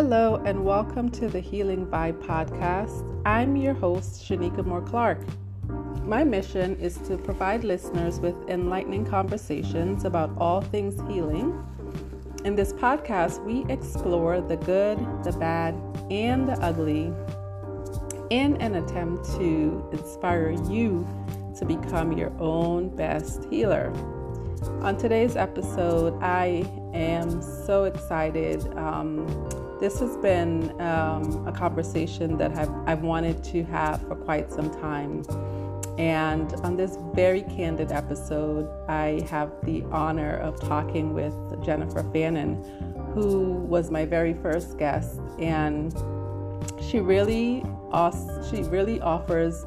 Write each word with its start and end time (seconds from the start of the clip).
Hello, 0.00 0.36
and 0.46 0.64
welcome 0.64 1.10
to 1.10 1.26
the 1.26 1.40
Healing 1.40 1.84
Vibe 1.84 2.24
podcast. 2.24 3.04
I'm 3.26 3.56
your 3.56 3.74
host, 3.74 4.22
Shanika 4.22 4.64
Moore 4.64 4.80
Clark. 4.80 5.18
My 6.04 6.22
mission 6.22 6.78
is 6.78 6.98
to 7.08 7.18
provide 7.18 7.64
listeners 7.64 8.20
with 8.20 8.36
enlightening 8.48 9.04
conversations 9.04 10.04
about 10.04 10.30
all 10.38 10.60
things 10.60 10.94
healing. 11.12 11.52
In 12.44 12.54
this 12.54 12.72
podcast, 12.72 13.44
we 13.44 13.64
explore 13.68 14.40
the 14.40 14.56
good, 14.58 14.98
the 15.24 15.32
bad, 15.32 15.74
and 16.12 16.48
the 16.48 16.56
ugly 16.64 17.12
in 18.30 18.56
an 18.58 18.76
attempt 18.76 19.24
to 19.32 19.84
inspire 19.90 20.50
you 20.70 21.04
to 21.58 21.64
become 21.64 22.12
your 22.12 22.32
own 22.38 22.94
best 22.94 23.48
healer. 23.50 23.92
On 24.80 24.96
today's 24.96 25.34
episode, 25.34 26.16
I 26.22 26.64
am 26.94 27.42
so 27.42 27.82
excited. 27.82 28.64
Um, 28.76 29.26
this 29.80 30.00
has 30.00 30.16
been 30.16 30.70
um, 30.80 31.46
a 31.46 31.52
conversation 31.52 32.36
that 32.38 32.56
I've, 32.56 32.70
I've 32.86 33.02
wanted 33.02 33.44
to 33.44 33.62
have 33.64 34.00
for 34.08 34.16
quite 34.16 34.50
some 34.50 34.70
time. 34.80 35.24
And 35.98 36.52
on 36.62 36.76
this 36.76 36.96
very 37.14 37.42
candid 37.42 37.92
episode, 37.92 38.68
I 38.88 39.24
have 39.30 39.52
the 39.64 39.84
honor 39.90 40.36
of 40.38 40.60
talking 40.60 41.14
with 41.14 41.34
Jennifer 41.64 42.04
Fannin, 42.12 42.62
who 43.14 43.52
was 43.52 43.90
my 43.90 44.04
very 44.04 44.34
first 44.34 44.78
guest. 44.78 45.20
And 45.38 45.92
she 46.88 47.00
really, 47.00 47.64
she 48.50 48.62
really 48.64 49.00
offers 49.00 49.64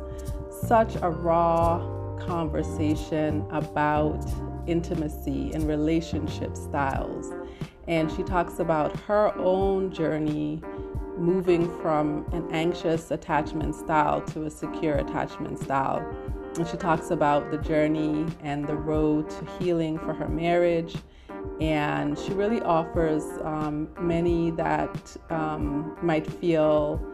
such 0.68 0.96
a 1.02 1.10
raw 1.10 1.80
conversation 2.20 3.46
about 3.50 4.24
intimacy 4.68 5.52
and 5.54 5.68
relationship 5.68 6.56
styles 6.56 7.30
and 7.92 8.10
she 8.10 8.24
talks 8.24 8.60
about 8.60 8.98
her 9.02 9.38
own 9.38 9.92
journey 9.92 10.62
moving 11.18 11.70
from 11.82 12.26
an 12.32 12.48
anxious 12.52 13.12
attachment 13.12 13.76
style 13.76 14.22
to 14.22 14.46
a 14.46 14.50
secure 14.50 14.96
attachment 14.96 15.60
style. 15.60 16.00
And 16.56 16.66
she 16.66 16.78
talks 16.78 17.12
about 17.12 17.52
the 17.52 17.58
journey 17.58 18.26
and 18.44 18.66
the 18.66 18.78
road 18.78 19.30
to 19.32 19.46
healing 19.60 20.00
for 20.00 20.14
her 20.14 20.30
marriage. 20.30 20.96
And 21.60 22.18
she 22.18 22.32
really 22.32 22.62
offers 22.62 23.26
um, 23.44 23.90
many 24.00 24.52
that 24.52 25.18
um, 25.30 25.98
might 26.02 26.26
feel 26.26 27.06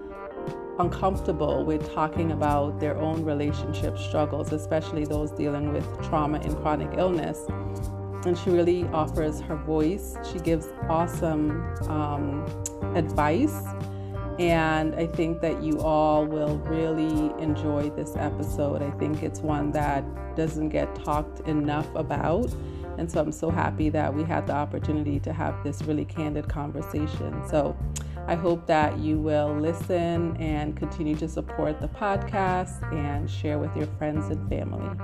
uncomfortable 0.78 1.66
with 1.66 1.92
talking 1.92 2.32
about 2.32 2.80
their 2.80 2.96
own 2.98 3.26
relationship 3.26 3.98
struggles, 3.98 4.54
especially 4.54 5.06
those 5.06 5.32
dealing 5.32 5.74
with 5.74 6.08
trauma 6.08 6.38
and 6.38 6.56
chronic 6.58 6.92
illness 7.00 7.48
and 8.28 8.38
she 8.38 8.50
really 8.50 8.84
offers 8.88 9.40
her 9.42 9.56
voice. 9.56 10.16
She 10.32 10.40
gives 10.40 10.68
awesome 10.90 11.76
um, 11.90 12.46
advice. 12.96 13.64
And 14.38 14.94
I 14.94 15.08
think 15.08 15.42
that 15.42 15.64
you 15.64 15.80
all 15.80 16.26
will 16.26 16.58
really 16.60 17.34
enjoy 17.42 17.90
this 17.90 18.16
episode. 18.16 18.84
I 18.84 18.92
think 18.92 19.24
it's 19.24 19.40
one 19.40 19.72
that 19.72 20.04
doesn't 20.36 20.70
get 20.70 20.94
talked 21.04 21.40
enough 21.48 21.88
about. 21.96 22.54
And 23.00 23.12
so 23.12 23.20
I'm 23.20 23.32
so 23.32 23.50
happy 23.50 23.90
that 23.90 24.14
we 24.14 24.24
had 24.24 24.46
the 24.46 24.54
opportunity 24.54 25.20
to 25.22 25.34
have 25.34 25.64
this 25.64 25.82
really 25.84 26.06
candid 26.06 26.48
conversation. 26.48 27.42
So 27.48 27.76
I 28.28 28.36
hope 28.36 28.68
that 28.68 29.00
you 29.00 29.20
will 29.20 29.56
listen 29.56 30.36
and 30.38 30.76
continue 30.76 31.16
to 31.16 31.28
support 31.28 31.80
the 31.80 31.88
podcast 31.88 32.82
and 32.94 33.30
share 33.30 33.58
with 33.58 33.76
your 33.76 33.88
friends 33.98 34.30
and 34.30 34.50
family. 34.50 34.98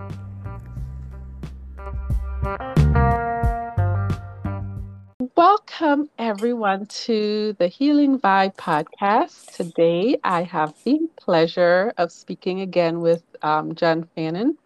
Welcome, 5.32 6.10
everyone, 6.18 6.86
to 7.06 7.54
the 7.54 7.68
Healing 7.68 8.20
Vibe 8.20 8.56
podcast. 8.58 9.56
Today, 9.56 10.18
I 10.24 10.44
have 10.44 10.74
the 10.84 11.00
pleasure 11.16 11.94
of 11.98 12.12
speaking 12.12 12.60
again 12.60 13.00
with 13.00 13.24
um, 13.42 13.74
Jen 13.74 14.04
Fannin. 14.16 14.58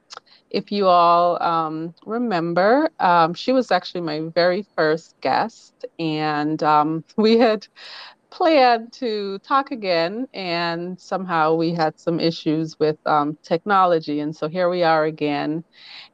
If 0.50 0.72
you 0.72 0.88
all 0.88 1.42
um, 1.44 1.94
remember, 2.06 2.90
um, 3.00 3.34
she 3.36 3.52
was 3.52 3.72
actually 3.72 4.02
my 4.02 4.22
very 4.34 4.64
first 4.76 5.20
guest, 5.22 5.86
and 6.00 6.62
um, 6.64 7.04
we 7.18 7.38
had 7.38 7.68
planned 8.32 8.94
to 8.94 9.40
talk 9.40 9.72
again, 9.72 10.28
and 10.34 11.00
somehow 11.00 11.54
we 11.54 11.74
had 11.74 12.00
some 12.00 12.20
issues 12.20 12.80
with 12.80 12.98
um, 13.06 13.38
technology. 13.44 14.20
And 14.22 14.36
so 14.36 14.48
here 14.48 14.70
we 14.70 14.84
are 14.84 15.06
again. 15.06 15.64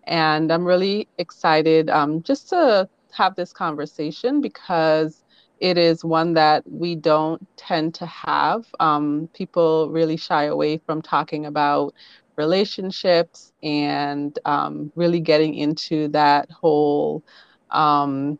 And 0.04 0.52
I'm 0.52 0.66
really 0.66 1.08
excited 1.18 1.90
um, 1.90 2.24
just 2.24 2.50
to 2.50 2.90
have 3.16 3.36
this 3.36 3.54
conversation 3.54 4.42
because 4.42 5.24
it 5.60 5.78
is 5.78 6.04
one 6.04 6.34
that 6.34 6.64
we 6.70 6.96
don't 6.96 7.46
tend 7.58 7.94
to 7.96 8.06
have. 8.06 8.66
Um, 8.80 9.30
people 9.34 9.90
really 9.90 10.18
shy 10.18 10.46
away 10.46 10.78
from 10.78 11.02
talking 11.02 11.46
about 11.46 11.94
relationships 12.38 13.54
and 13.64 14.38
um, 14.46 14.92
really 14.96 15.20
getting 15.20 15.56
into 15.56 16.08
that 16.10 16.50
whole 16.52 17.24
um, 17.72 18.40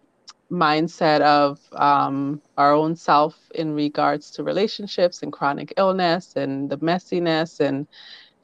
mindset 0.52 1.22
of 1.22 1.60
um, 1.74 2.42
our 2.58 2.74
own 2.74 2.96
self 2.96 3.50
in 3.56 3.74
regards 3.74 4.32
to 4.32 4.44
relationships 4.44 5.22
and 5.24 5.32
chronic 5.34 5.74
illness 5.78 6.36
and 6.36 6.70
the 6.70 6.78
messiness 6.78 7.60
and 7.60 7.88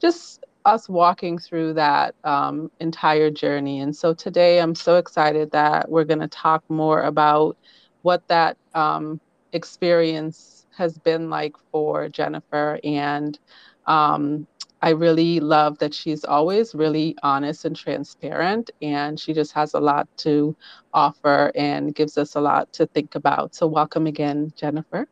just 0.00 0.44
us 0.64 0.88
walking 0.88 1.38
through 1.38 1.74
that 1.74 2.14
um, 2.24 2.70
entire 2.80 3.30
journey. 3.30 3.80
And 3.80 3.94
so 3.94 4.14
today 4.14 4.60
I'm 4.60 4.74
so 4.74 4.96
excited 4.96 5.50
that 5.52 5.90
we're 5.90 6.04
going 6.04 6.20
to 6.20 6.28
talk 6.28 6.62
more 6.68 7.02
about 7.02 7.56
what 8.02 8.22
that 8.28 8.56
um, 8.74 9.20
experience 9.52 10.66
has 10.76 10.98
been 10.98 11.30
like 11.30 11.54
for 11.70 12.08
Jennifer. 12.08 12.78
And 12.84 13.38
um, 13.86 14.46
I 14.82 14.90
really 14.90 15.40
love 15.40 15.78
that 15.78 15.94
she's 15.94 16.24
always 16.24 16.74
really 16.74 17.16
honest 17.22 17.64
and 17.64 17.76
transparent, 17.76 18.70
and 18.80 19.18
she 19.18 19.32
just 19.34 19.52
has 19.52 19.74
a 19.74 19.80
lot 19.80 20.08
to 20.18 20.56
offer 20.92 21.52
and 21.54 21.94
gives 21.94 22.16
us 22.16 22.34
a 22.34 22.40
lot 22.40 22.72
to 22.74 22.86
think 22.86 23.14
about. 23.14 23.54
So, 23.54 23.66
welcome 23.66 24.06
again, 24.06 24.52
Jennifer. 24.56 25.06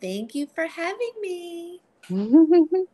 Thank 0.00 0.34
you 0.34 0.46
for 0.46 0.66
having 0.66 1.12
me. 1.20 1.80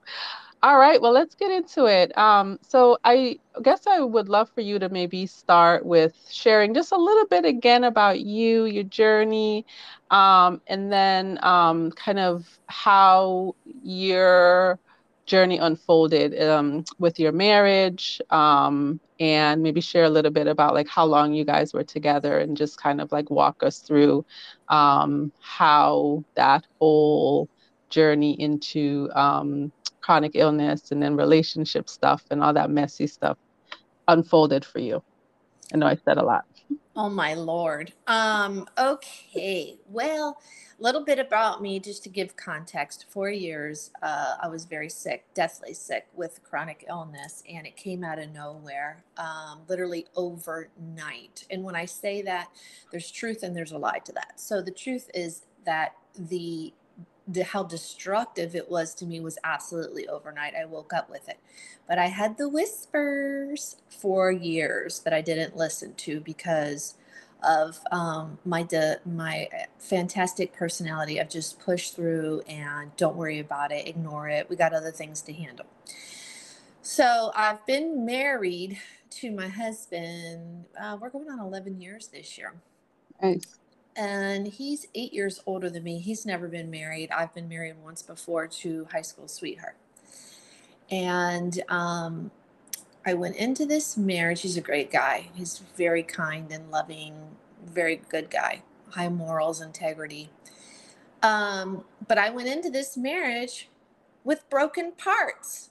All 0.62 0.78
right, 0.78 1.00
well, 1.00 1.12
let's 1.12 1.34
get 1.34 1.50
into 1.50 1.86
it. 1.86 2.16
Um, 2.18 2.58
so, 2.62 2.98
I 3.04 3.38
guess 3.62 3.86
I 3.86 4.00
would 4.00 4.28
love 4.28 4.50
for 4.50 4.60
you 4.60 4.78
to 4.78 4.88
maybe 4.90 5.26
start 5.26 5.86
with 5.86 6.14
sharing 6.30 6.74
just 6.74 6.92
a 6.92 6.96
little 6.98 7.26
bit 7.26 7.44
again 7.46 7.84
about 7.84 8.20
you, 8.20 8.64
your 8.66 8.84
journey, 8.84 9.64
um, 10.10 10.60
and 10.66 10.92
then 10.92 11.38
um, 11.42 11.90
kind 11.92 12.18
of 12.18 12.58
how 12.66 13.54
your 13.82 14.78
journey 15.26 15.58
unfolded 15.58 16.38
um, 16.42 16.84
with 16.98 17.18
your 17.18 17.32
marriage, 17.32 18.20
um, 18.30 19.00
and 19.18 19.62
maybe 19.62 19.80
share 19.80 20.04
a 20.04 20.10
little 20.10 20.30
bit 20.32 20.46
about 20.46 20.74
like 20.74 20.88
how 20.88 21.04
long 21.06 21.32
you 21.32 21.44
guys 21.44 21.72
were 21.72 21.84
together, 21.84 22.38
and 22.38 22.56
just 22.56 22.78
kind 22.82 23.00
of 23.00 23.10
like 23.12 23.30
walk 23.30 23.62
us 23.62 23.78
through 23.78 24.26
um, 24.68 25.32
how 25.40 26.22
that 26.34 26.66
whole 26.78 27.48
journey 27.88 28.32
into 28.40 29.08
chronic 30.00 30.32
illness 30.34 30.92
and 30.92 31.02
then 31.02 31.16
relationship 31.16 31.88
stuff 31.88 32.22
and 32.30 32.42
all 32.42 32.52
that 32.52 32.70
messy 32.70 33.06
stuff 33.06 33.38
unfolded 34.08 34.64
for 34.64 34.80
you? 34.80 35.02
I 35.72 35.76
know 35.76 35.86
I 35.86 35.96
said 36.04 36.18
a 36.18 36.24
lot. 36.24 36.44
Oh 36.96 37.08
my 37.08 37.34
lord. 37.34 37.92
Um 38.06 38.66
okay. 38.76 39.78
Well, 39.88 40.38
a 40.78 40.82
little 40.82 41.04
bit 41.04 41.18
about 41.18 41.62
me 41.62 41.78
just 41.78 42.02
to 42.04 42.08
give 42.08 42.36
context. 42.36 43.06
4 43.10 43.30
years 43.30 43.90
uh, 44.02 44.36
I 44.42 44.48
was 44.48 44.64
very 44.64 44.88
sick, 44.88 45.24
deathly 45.34 45.74
sick 45.74 46.06
with 46.14 46.42
chronic 46.42 46.84
illness 46.88 47.44
and 47.48 47.66
it 47.66 47.76
came 47.76 48.02
out 48.02 48.18
of 48.18 48.32
nowhere. 48.32 49.04
Um, 49.16 49.60
literally 49.68 50.06
overnight. 50.16 51.44
And 51.50 51.62
when 51.62 51.76
I 51.76 51.84
say 51.84 52.22
that 52.22 52.48
there's 52.90 53.10
truth 53.10 53.42
and 53.42 53.54
there's 53.54 53.72
a 53.72 53.78
lie 53.78 54.00
to 54.00 54.12
that. 54.12 54.40
So 54.40 54.60
the 54.62 54.70
truth 54.70 55.10
is 55.14 55.42
that 55.64 55.92
the, 56.18 56.72
how 57.38 57.64
destructive 57.64 58.54
it 58.54 58.70
was 58.70 58.94
to 58.96 59.06
me 59.06 59.20
was 59.20 59.38
absolutely 59.44 60.08
overnight. 60.08 60.54
I 60.54 60.64
woke 60.66 60.92
up 60.92 61.10
with 61.10 61.28
it. 61.28 61.38
But 61.88 61.98
I 61.98 62.06
had 62.06 62.38
the 62.38 62.48
whispers 62.48 63.76
for 63.88 64.30
years 64.32 65.00
that 65.00 65.12
I 65.14 65.20
didn't 65.22 65.56
listen 65.56 65.94
to 65.94 66.20
because 66.20 66.94
of 67.42 67.80
um, 67.92 68.38
my 68.44 68.62
de- 68.62 69.00
my 69.06 69.48
fantastic 69.78 70.52
personality 70.52 71.18
of 71.18 71.28
just 71.28 71.60
push 71.60 71.90
through 71.90 72.42
and 72.48 72.94
don't 72.96 73.16
worry 73.16 73.38
about 73.38 73.72
it, 73.72 73.88
ignore 73.88 74.28
it. 74.28 74.50
We 74.50 74.56
got 74.56 74.74
other 74.74 74.90
things 74.92 75.22
to 75.22 75.32
handle. 75.32 75.66
So 76.82 77.32
I've 77.36 77.64
been 77.66 78.04
married 78.06 78.78
to 79.10 79.30
my 79.32 79.48
husband. 79.48 80.66
Uh, 80.80 80.98
we're 81.00 81.10
going 81.10 81.30
on 81.30 81.40
11 81.40 81.80
years 81.80 82.08
this 82.08 82.38
year. 82.38 82.54
Nice 83.22 83.59
and 84.00 84.46
he's 84.46 84.86
eight 84.94 85.12
years 85.12 85.42
older 85.44 85.68
than 85.68 85.84
me. 85.84 85.98
He's 85.98 86.24
never 86.24 86.48
been 86.48 86.70
married. 86.70 87.10
I've 87.10 87.34
been 87.34 87.50
married 87.50 87.74
once 87.84 88.00
before 88.00 88.46
to 88.46 88.88
high 88.90 89.02
school 89.02 89.28
sweetheart. 89.28 89.76
And 90.90 91.62
um, 91.68 92.30
I 93.06 93.12
went 93.12 93.36
into 93.36 93.66
this 93.66 93.98
marriage. 93.98 94.40
He's 94.40 94.56
a 94.56 94.62
great 94.62 94.90
guy. 94.90 95.28
He's 95.34 95.58
very 95.76 96.02
kind 96.02 96.50
and 96.50 96.70
loving, 96.70 97.14
very 97.62 97.96
good 97.96 98.30
guy, 98.30 98.62
high 98.88 99.10
morals, 99.10 99.60
integrity. 99.60 100.30
Um, 101.22 101.84
but 102.08 102.16
I 102.16 102.30
went 102.30 102.48
into 102.48 102.70
this 102.70 102.96
marriage 102.96 103.68
with 104.24 104.48
broken 104.48 104.92
parts, 104.92 105.68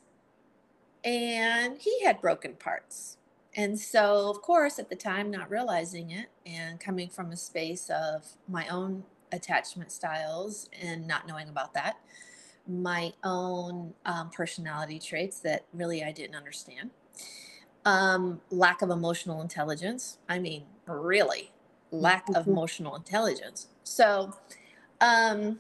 and 1.03 1.79
he 1.79 2.03
had 2.03 2.21
broken 2.21 2.53
parts. 2.53 3.17
And 3.55 3.79
so, 3.79 4.29
of 4.29 4.41
course, 4.41 4.77
at 4.79 4.89
the 4.89 4.95
time, 4.95 5.31
not 5.31 5.49
realizing 5.49 6.11
it 6.11 6.27
and 6.45 6.79
coming 6.79 7.09
from 7.09 7.31
a 7.31 7.37
space 7.37 7.89
of 7.89 8.25
my 8.47 8.67
own 8.67 9.03
attachment 9.31 9.91
styles 9.91 10.69
and 10.81 11.07
not 11.07 11.27
knowing 11.27 11.49
about 11.49 11.73
that, 11.73 11.97
my 12.67 13.11
own 13.23 13.93
um, 14.05 14.29
personality 14.29 14.99
traits 14.99 15.39
that 15.39 15.65
really 15.73 16.03
I 16.03 16.11
didn't 16.11 16.35
understand, 16.35 16.91
um, 17.85 18.41
lack 18.51 18.81
of 18.81 18.91
emotional 18.91 19.41
intelligence. 19.41 20.19
I 20.27 20.37
mean, 20.39 20.65
really, 20.85 21.51
lack 21.91 22.29
of 22.29 22.35
mm-hmm. 22.35 22.51
emotional 22.51 22.95
intelligence. 22.95 23.67
So, 23.83 24.33
um, 25.01 25.59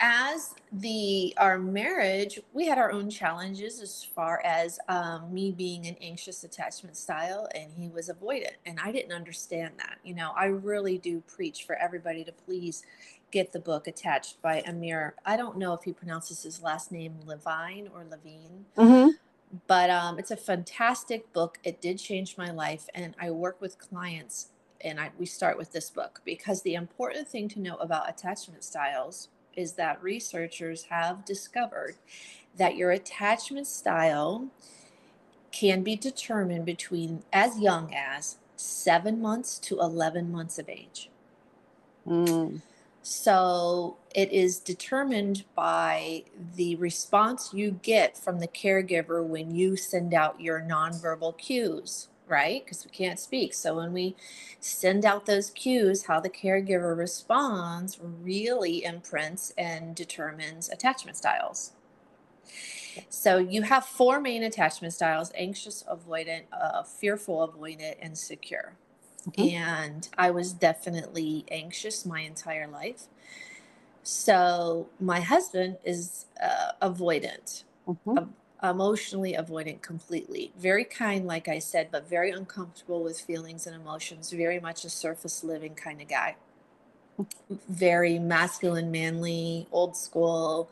as 0.00 0.54
the 0.72 1.34
our 1.38 1.58
marriage, 1.58 2.38
we 2.52 2.66
had 2.66 2.78
our 2.78 2.92
own 2.92 3.10
challenges 3.10 3.80
as 3.80 4.04
far 4.04 4.40
as 4.44 4.78
um, 4.88 5.32
me 5.32 5.50
being 5.50 5.86
an 5.86 5.96
anxious 6.00 6.44
attachment 6.44 6.96
style, 6.96 7.48
and 7.54 7.72
he 7.76 7.88
was 7.88 8.08
avoidant, 8.08 8.54
and 8.64 8.78
I 8.82 8.92
didn't 8.92 9.12
understand 9.12 9.74
that. 9.78 9.98
You 10.04 10.14
know, 10.14 10.32
I 10.36 10.46
really 10.46 10.98
do 10.98 11.20
preach 11.22 11.64
for 11.64 11.74
everybody 11.76 12.24
to 12.24 12.32
please 12.32 12.84
get 13.30 13.52
the 13.52 13.60
book 13.60 13.86
attached 13.86 14.40
by 14.40 14.62
Amir. 14.66 15.14
I 15.26 15.36
don't 15.36 15.58
know 15.58 15.74
if 15.74 15.82
he 15.82 15.92
pronounces 15.92 16.42
his 16.42 16.62
last 16.62 16.92
name 16.92 17.16
Levine 17.26 17.88
or 17.92 18.04
Levine. 18.08 18.66
Mm-hmm. 18.76 19.10
But 19.66 19.90
um, 19.90 20.18
it's 20.18 20.30
a 20.30 20.36
fantastic 20.36 21.32
book. 21.32 21.58
It 21.64 21.80
did 21.80 21.98
change 21.98 22.36
my 22.36 22.50
life, 22.50 22.88
and 22.94 23.14
I 23.20 23.30
work 23.30 23.60
with 23.60 23.78
clients 23.78 24.48
and 24.80 25.00
I, 25.00 25.10
we 25.18 25.26
start 25.26 25.58
with 25.58 25.72
this 25.72 25.90
book 25.90 26.20
because 26.24 26.62
the 26.62 26.74
important 26.74 27.26
thing 27.26 27.48
to 27.48 27.60
know 27.60 27.74
about 27.76 28.08
attachment 28.08 28.62
styles 28.62 29.28
is 29.58 29.72
that 29.72 30.00
researchers 30.02 30.84
have 30.84 31.24
discovered 31.24 31.96
that 32.56 32.76
your 32.76 32.92
attachment 32.92 33.66
style 33.66 34.48
can 35.50 35.82
be 35.82 35.96
determined 35.96 36.64
between 36.64 37.24
as 37.32 37.58
young 37.58 37.92
as 37.92 38.36
seven 38.56 39.20
months 39.20 39.58
to 39.58 39.80
11 39.80 40.30
months 40.30 40.58
of 40.58 40.68
age. 40.68 41.10
Mm. 42.06 42.62
So 43.02 43.96
it 44.14 44.30
is 44.32 44.58
determined 44.58 45.44
by 45.56 46.24
the 46.56 46.76
response 46.76 47.52
you 47.52 47.72
get 47.82 48.16
from 48.16 48.38
the 48.38 48.48
caregiver 48.48 49.24
when 49.24 49.54
you 49.54 49.76
send 49.76 50.14
out 50.14 50.40
your 50.40 50.60
nonverbal 50.60 51.36
cues 51.36 52.08
right? 52.28 52.64
Because 52.64 52.84
we 52.84 52.90
can't 52.90 53.18
speak. 53.18 53.54
So 53.54 53.76
when 53.76 53.92
we 53.92 54.16
send 54.60 55.04
out 55.04 55.26
those 55.26 55.50
cues, 55.50 56.04
how 56.04 56.20
the 56.20 56.30
caregiver 56.30 56.96
responds 56.96 57.98
really 58.00 58.84
imprints 58.84 59.52
and 59.56 59.94
determines 59.94 60.68
attachment 60.68 61.16
styles. 61.16 61.72
So 63.08 63.38
you 63.38 63.62
have 63.62 63.84
four 63.84 64.20
main 64.20 64.42
attachment 64.42 64.94
styles 64.94 65.30
anxious, 65.34 65.84
avoidant, 65.90 66.42
uh, 66.52 66.82
fearful, 66.82 67.48
avoidant, 67.48 67.96
and 68.02 68.16
secure. 68.16 68.74
Mm-hmm. 69.30 69.56
And 69.56 70.08
I 70.16 70.30
was 70.30 70.52
definitely 70.52 71.44
anxious 71.50 72.04
my 72.04 72.20
entire 72.20 72.66
life. 72.66 73.02
So 74.02 74.88
my 74.98 75.20
husband 75.20 75.76
is 75.84 76.26
uh, 76.42 76.72
avoidant. 76.82 77.64
Mm-hmm 77.86 78.24
emotionally 78.62 79.34
avoidant 79.34 79.82
completely. 79.82 80.52
Very 80.58 80.84
kind, 80.84 81.26
like 81.26 81.48
I 81.48 81.58
said, 81.58 81.88
but 81.90 82.08
very 82.08 82.30
uncomfortable 82.30 83.02
with 83.02 83.20
feelings 83.20 83.66
and 83.66 83.76
emotions. 83.76 84.30
Very 84.32 84.60
much 84.60 84.84
a 84.84 84.90
surface 84.90 85.44
living 85.44 85.74
kind 85.74 86.00
of 86.00 86.08
guy. 86.08 86.36
Very 87.68 88.18
masculine, 88.18 88.90
manly, 88.90 89.66
old 89.70 89.96
school 89.96 90.68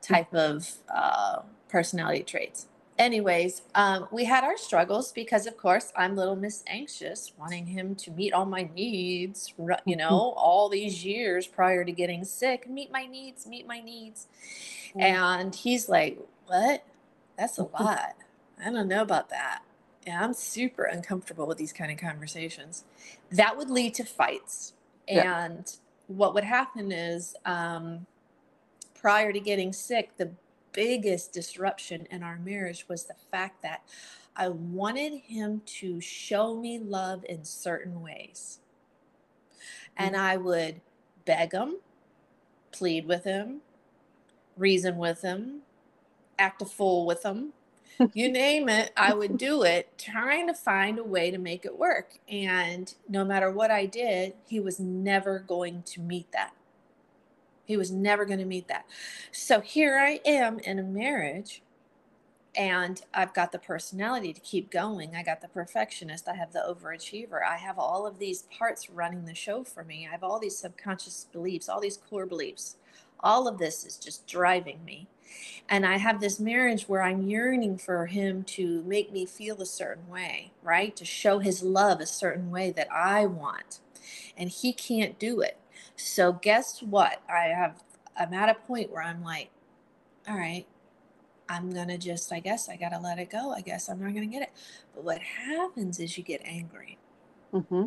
type 0.00 0.32
of 0.34 0.70
uh, 0.92 1.40
personality 1.68 2.22
traits. 2.22 2.66
Anyways, 2.98 3.62
um, 3.74 4.06
we 4.12 4.24
had 4.24 4.44
our 4.44 4.56
struggles 4.56 5.12
because, 5.12 5.46
of 5.46 5.56
course, 5.56 5.92
I'm 5.96 6.14
little 6.14 6.36
Miss 6.36 6.62
Anxious, 6.66 7.32
wanting 7.38 7.66
him 7.66 7.94
to 7.96 8.10
meet 8.10 8.32
all 8.32 8.44
my 8.44 8.68
needs, 8.74 9.52
you 9.86 9.96
know, 9.96 10.34
all 10.36 10.68
these 10.68 11.04
years 11.04 11.46
prior 11.46 11.84
to 11.84 11.92
getting 11.92 12.24
sick, 12.24 12.68
meet 12.68 12.92
my 12.92 13.06
needs, 13.06 13.46
meet 13.46 13.66
my 13.66 13.80
needs. 13.80 14.26
And 14.98 15.54
he's 15.54 15.88
like, 15.88 16.18
What? 16.46 16.84
That's 17.42 17.58
a 17.58 17.64
lot. 17.64 18.14
I 18.64 18.70
don't 18.70 18.86
know 18.86 19.02
about 19.02 19.28
that. 19.30 19.62
Yeah, 20.06 20.22
I'm 20.22 20.32
super 20.32 20.84
uncomfortable 20.84 21.44
with 21.44 21.58
these 21.58 21.72
kind 21.72 21.90
of 21.90 21.98
conversations. 21.98 22.84
That 23.32 23.56
would 23.56 23.68
lead 23.68 23.94
to 23.94 24.04
fights. 24.04 24.74
Yeah. 25.08 25.46
And 25.46 25.76
what 26.06 26.34
would 26.34 26.44
happen 26.44 26.92
is 26.92 27.34
um, 27.44 28.06
prior 28.94 29.32
to 29.32 29.40
getting 29.40 29.72
sick, 29.72 30.16
the 30.18 30.30
biggest 30.70 31.32
disruption 31.32 32.06
in 32.12 32.22
our 32.22 32.38
marriage 32.38 32.86
was 32.88 33.06
the 33.06 33.16
fact 33.32 33.60
that 33.62 33.82
I 34.36 34.48
wanted 34.48 35.22
him 35.24 35.62
to 35.80 36.00
show 36.00 36.54
me 36.54 36.78
love 36.78 37.24
in 37.28 37.44
certain 37.44 38.02
ways. 38.02 38.60
And 39.96 40.14
mm-hmm. 40.14 40.24
I 40.24 40.36
would 40.36 40.80
beg 41.24 41.54
him, 41.54 41.78
plead 42.70 43.04
with 43.04 43.24
him, 43.24 43.62
reason 44.56 44.96
with 44.96 45.22
him, 45.22 45.62
act 46.42 46.60
a 46.60 46.66
fool 46.66 47.06
with 47.06 47.22
them. 47.22 47.52
you 48.14 48.30
name 48.30 48.68
it, 48.68 48.90
I 48.96 49.14
would 49.14 49.38
do 49.38 49.62
it, 49.62 49.96
trying 49.96 50.46
to 50.48 50.54
find 50.54 50.98
a 50.98 51.04
way 51.04 51.30
to 51.30 51.38
make 51.38 51.64
it 51.64 51.78
work. 51.78 52.18
And 52.28 52.92
no 53.08 53.24
matter 53.24 53.50
what 53.50 53.70
I 53.70 53.86
did, 53.86 54.34
he 54.46 54.60
was 54.60 54.80
never 54.80 55.38
going 55.38 55.82
to 55.84 56.00
meet 56.00 56.32
that. 56.32 56.52
He 57.64 57.76
was 57.76 57.90
never 57.90 58.24
going 58.24 58.40
to 58.40 58.44
meet 58.44 58.68
that. 58.68 58.86
So 59.30 59.60
here 59.60 59.98
I 59.98 60.20
am 60.26 60.58
in 60.60 60.78
a 60.78 60.82
marriage, 60.82 61.62
and 62.56 63.00
I've 63.14 63.32
got 63.32 63.52
the 63.52 63.58
personality 63.58 64.32
to 64.32 64.40
keep 64.40 64.70
going. 64.70 65.14
I 65.14 65.22
got 65.22 65.40
the 65.40 65.48
perfectionist. 65.48 66.28
I 66.28 66.34
have 66.34 66.52
the 66.52 66.64
overachiever. 66.68 67.40
I 67.48 67.56
have 67.56 67.78
all 67.78 68.06
of 68.06 68.18
these 68.18 68.42
parts 68.58 68.90
running 68.90 69.24
the 69.24 69.34
show 69.34 69.64
for 69.64 69.84
me. 69.84 70.06
I 70.06 70.10
have 70.10 70.24
all 70.24 70.40
these 70.40 70.58
subconscious 70.58 71.28
beliefs, 71.32 71.68
all 71.68 71.80
these 71.80 71.96
core 71.96 72.26
beliefs. 72.26 72.76
All 73.20 73.46
of 73.46 73.58
this 73.58 73.84
is 73.84 73.96
just 73.96 74.26
driving 74.26 74.84
me. 74.84 75.06
And 75.68 75.86
I 75.86 75.98
have 75.98 76.20
this 76.20 76.40
marriage 76.40 76.88
where 76.88 77.02
I'm 77.02 77.28
yearning 77.28 77.78
for 77.78 78.06
him 78.06 78.42
to 78.44 78.82
make 78.82 79.12
me 79.12 79.26
feel 79.26 79.60
a 79.62 79.66
certain 79.66 80.08
way, 80.08 80.52
right? 80.62 80.94
To 80.96 81.04
show 81.04 81.38
his 81.38 81.62
love 81.62 82.00
a 82.00 82.06
certain 82.06 82.50
way 82.50 82.70
that 82.72 82.88
I 82.92 83.26
want. 83.26 83.80
And 84.36 84.50
he 84.50 84.72
can't 84.72 85.18
do 85.18 85.40
it. 85.40 85.58
So 85.96 86.32
guess 86.32 86.82
what? 86.82 87.22
I 87.28 87.46
have 87.46 87.82
I'm 88.18 88.34
at 88.34 88.48
a 88.48 88.54
point 88.54 88.90
where 88.90 89.02
I'm 89.02 89.22
like, 89.22 89.50
all 90.28 90.36
right, 90.36 90.66
I'm 91.48 91.70
gonna 91.70 91.98
just, 91.98 92.32
I 92.32 92.40
guess 92.40 92.68
I 92.68 92.76
gotta 92.76 92.98
let 92.98 93.18
it 93.18 93.30
go. 93.30 93.52
I 93.52 93.60
guess 93.60 93.88
I'm 93.88 94.00
not 94.00 94.14
gonna 94.14 94.26
get 94.26 94.42
it. 94.42 94.52
But 94.94 95.04
what 95.04 95.20
happens 95.20 95.98
is 95.98 96.16
you 96.16 96.24
get 96.24 96.42
angry. 96.44 96.98
Mm-hmm. 97.52 97.86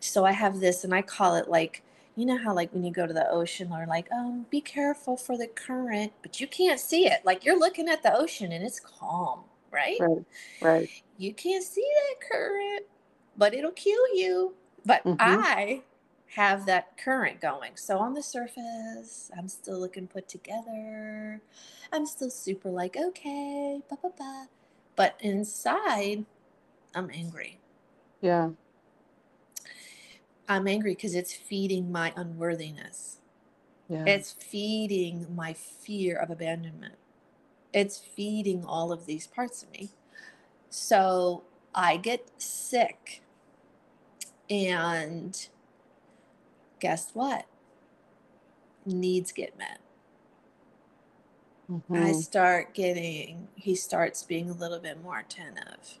So 0.00 0.24
I 0.24 0.32
have 0.32 0.60
this, 0.60 0.84
and 0.84 0.94
I 0.94 1.02
call 1.02 1.36
it 1.36 1.48
like 1.48 1.82
you 2.16 2.26
know 2.26 2.38
how 2.38 2.54
like 2.54 2.72
when 2.72 2.84
you 2.84 2.92
go 2.92 3.06
to 3.06 3.12
the 3.12 3.28
ocean 3.30 3.72
or 3.72 3.86
like 3.86 4.10
um 4.12 4.46
be 4.50 4.60
careful 4.60 5.16
for 5.16 5.36
the 5.36 5.48
current 5.48 6.12
but 6.22 6.40
you 6.40 6.46
can't 6.46 6.80
see 6.80 7.06
it. 7.06 7.20
Like 7.24 7.44
you're 7.44 7.58
looking 7.58 7.88
at 7.88 8.02
the 8.02 8.14
ocean 8.14 8.52
and 8.52 8.64
it's 8.64 8.80
calm 8.80 9.40
right? 9.70 9.98
Right 10.00 10.24
right. 10.62 10.88
You 11.18 11.34
can't 11.34 11.64
see 11.64 11.86
that 11.96 12.28
current 12.28 12.82
but 13.36 13.54
it'll 13.54 13.72
kill 13.72 14.14
you. 14.14 14.54
But 14.86 15.02
mm-hmm. 15.04 15.16
i 15.18 15.82
have 16.28 16.66
that 16.66 16.96
current 16.98 17.40
going. 17.40 17.72
So 17.76 17.98
on 17.98 18.14
the 18.14 18.22
surface 18.22 19.30
i'm 19.36 19.48
still 19.48 19.80
looking 19.80 20.06
put 20.06 20.28
together. 20.28 21.40
I'm 21.92 22.06
still 22.06 22.30
super 22.30 22.70
like 22.70 22.96
okay 22.96 23.80
blah, 23.88 23.98
blah, 24.00 24.10
blah. 24.16 24.46
but 24.94 25.16
inside 25.20 26.24
i'm 26.94 27.10
angry. 27.12 27.58
Yeah 28.20 28.50
I'm 30.48 30.68
angry 30.68 30.94
because 30.94 31.14
it's 31.14 31.32
feeding 31.32 31.90
my 31.90 32.12
unworthiness. 32.16 33.18
Yeah. 33.88 34.04
It's 34.06 34.32
feeding 34.32 35.26
my 35.34 35.52
fear 35.52 36.16
of 36.16 36.30
abandonment. 36.30 36.96
It's 37.72 37.98
feeding 37.98 38.64
all 38.64 38.92
of 38.92 39.06
these 39.06 39.26
parts 39.26 39.62
of 39.62 39.70
me. 39.72 39.90
So 40.70 41.44
I 41.74 41.96
get 41.96 42.28
sick. 42.40 43.22
And 44.50 45.48
guess 46.78 47.10
what? 47.14 47.46
Needs 48.86 49.32
get 49.32 49.56
met. 49.58 49.80
Mm-hmm. 51.70 51.94
I 51.94 52.12
start 52.12 52.74
getting, 52.74 53.48
he 53.54 53.74
starts 53.74 54.22
being 54.22 54.50
a 54.50 54.54
little 54.54 54.78
bit 54.78 55.02
more 55.02 55.18
attentive 55.18 55.98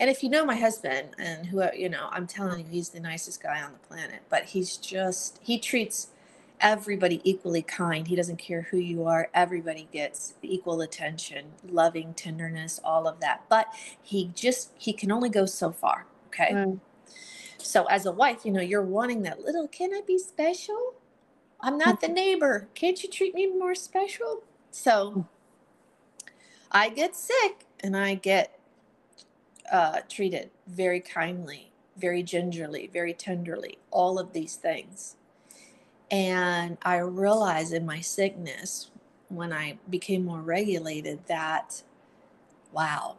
and 0.00 0.10
if 0.10 0.22
you 0.22 0.28
know 0.28 0.44
my 0.44 0.56
husband 0.56 1.10
and 1.18 1.46
who 1.46 1.62
you 1.76 1.88
know 1.88 2.08
i'm 2.10 2.26
telling 2.26 2.60
you 2.60 2.66
he's 2.70 2.88
the 2.88 3.00
nicest 3.00 3.42
guy 3.42 3.62
on 3.62 3.72
the 3.72 3.78
planet 3.86 4.20
but 4.28 4.44
he's 4.44 4.76
just 4.76 5.38
he 5.42 5.58
treats 5.58 6.08
everybody 6.60 7.20
equally 7.22 7.62
kind 7.62 8.08
he 8.08 8.16
doesn't 8.16 8.38
care 8.38 8.62
who 8.70 8.78
you 8.78 9.04
are 9.04 9.30
everybody 9.32 9.88
gets 9.92 10.34
equal 10.42 10.80
attention 10.80 11.46
loving 11.68 12.12
tenderness 12.14 12.80
all 12.82 13.06
of 13.06 13.20
that 13.20 13.42
but 13.48 13.66
he 14.02 14.30
just 14.34 14.72
he 14.76 14.92
can 14.92 15.12
only 15.12 15.28
go 15.28 15.46
so 15.46 15.70
far 15.70 16.06
okay 16.26 16.50
mm. 16.52 16.80
so 17.58 17.84
as 17.84 18.04
a 18.04 18.12
wife 18.12 18.44
you 18.44 18.50
know 18.50 18.60
you're 18.60 18.82
wanting 18.82 19.22
that 19.22 19.40
little 19.40 19.68
can 19.68 19.94
i 19.94 20.00
be 20.06 20.18
special 20.18 20.94
I'm 21.62 21.78
not 21.78 22.00
the 22.00 22.08
neighbor. 22.22 22.68
Can't 22.74 23.02
you 23.02 23.08
treat 23.08 23.34
me 23.34 23.46
more 23.46 23.74
special? 23.74 24.42
So 24.70 25.26
I 26.70 26.88
get 26.88 27.14
sick 27.16 27.66
and 27.80 27.96
I 27.96 28.14
get 28.14 28.58
uh, 29.70 30.00
treated 30.08 30.50
very 30.66 31.00
kindly, 31.00 31.70
very 31.96 32.22
gingerly, 32.22 32.90
very 32.92 33.14
tenderly, 33.14 33.78
all 33.90 34.18
of 34.18 34.32
these 34.32 34.56
things. 34.56 35.16
And 36.10 36.76
I 36.82 36.96
realized 36.98 37.72
in 37.72 37.86
my 37.86 38.00
sickness, 38.00 38.90
when 39.28 39.52
I 39.52 39.78
became 39.88 40.24
more 40.24 40.40
regulated, 40.40 41.26
that 41.26 41.82
wow, 42.72 43.16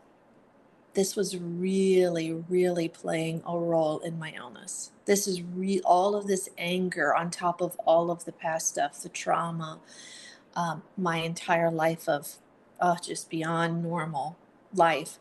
this 0.93 1.15
was 1.15 1.37
really, 1.37 2.33
really 2.49 2.89
playing 2.89 3.41
a 3.47 3.57
role 3.57 3.99
in 3.99 4.19
my 4.19 4.33
illness. 4.35 4.91
This 5.05 5.27
is 5.27 5.41
re- 5.41 5.81
all 5.85 6.15
of 6.15 6.27
this 6.27 6.49
anger 6.57 7.15
on 7.15 7.31
top 7.31 7.61
of 7.61 7.75
all 7.85 8.11
of 8.11 8.25
the 8.25 8.31
past 8.31 8.67
stuff, 8.67 9.01
the 9.01 9.09
trauma, 9.09 9.79
um, 10.55 10.83
my 10.97 11.17
entire 11.17 11.71
life 11.71 12.09
of 12.09 12.35
oh, 12.81 12.97
just 13.01 13.29
beyond 13.29 13.83
normal 13.83 14.37
life. 14.73 15.19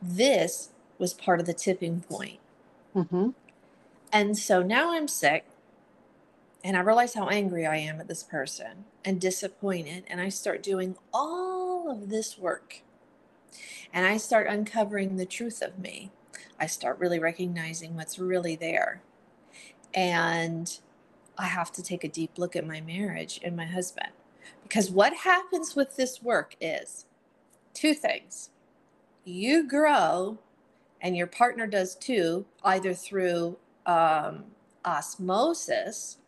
This 0.00 0.70
was 0.98 1.14
part 1.14 1.40
of 1.40 1.46
the 1.46 1.54
tipping 1.54 2.00
point. 2.00 2.38
Mm-hmm. 2.94 3.30
And 4.12 4.38
so 4.38 4.62
now 4.62 4.92
I'm 4.92 5.08
sick 5.08 5.44
and 6.64 6.76
I 6.76 6.80
realize 6.80 7.14
how 7.14 7.28
angry 7.28 7.66
I 7.66 7.76
am 7.76 8.00
at 8.00 8.08
this 8.08 8.22
person 8.22 8.84
and 9.04 9.20
disappointed. 9.20 10.04
And 10.08 10.20
I 10.20 10.30
start 10.30 10.62
doing 10.62 10.96
all 11.12 11.90
of 11.90 12.08
this 12.08 12.38
work 12.38 12.82
and 13.92 14.06
I 14.06 14.16
start 14.16 14.46
uncovering 14.46 15.16
the 15.16 15.26
truth 15.26 15.62
of 15.62 15.78
me. 15.78 16.10
I 16.58 16.66
start 16.66 16.98
really 16.98 17.18
recognizing 17.18 17.94
what's 17.94 18.18
really 18.18 18.56
there. 18.56 19.02
And 19.94 20.78
I 21.38 21.46
have 21.46 21.72
to 21.72 21.82
take 21.82 22.04
a 22.04 22.08
deep 22.08 22.38
look 22.38 22.56
at 22.56 22.66
my 22.66 22.80
marriage 22.80 23.40
and 23.44 23.56
my 23.56 23.66
husband. 23.66 24.10
Because 24.62 24.90
what 24.90 25.14
happens 25.14 25.76
with 25.76 25.96
this 25.96 26.22
work 26.22 26.56
is 26.60 27.06
two 27.74 27.94
things 27.94 28.50
you 29.26 29.68
grow, 29.68 30.38
and 31.00 31.16
your 31.16 31.26
partner 31.26 31.66
does 31.66 31.94
too, 31.94 32.46
either 32.64 32.94
through 32.94 33.58
um, 33.84 34.44
osmosis 34.84 36.18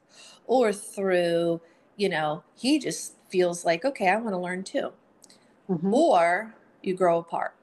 or 0.47 0.73
through, 0.73 1.61
you 1.97 2.09
know, 2.09 2.43
he 2.55 2.79
just 2.79 3.15
feels 3.29 3.65
like, 3.65 3.85
okay, 3.85 4.09
I 4.09 4.17
want 4.17 4.35
to 4.35 4.39
learn 4.39 4.65
too. 4.65 4.93
Mm-hmm. 5.71 5.95
Or 5.95 6.55
you 6.83 6.95
grow 6.95 7.19
apart. 7.19 7.55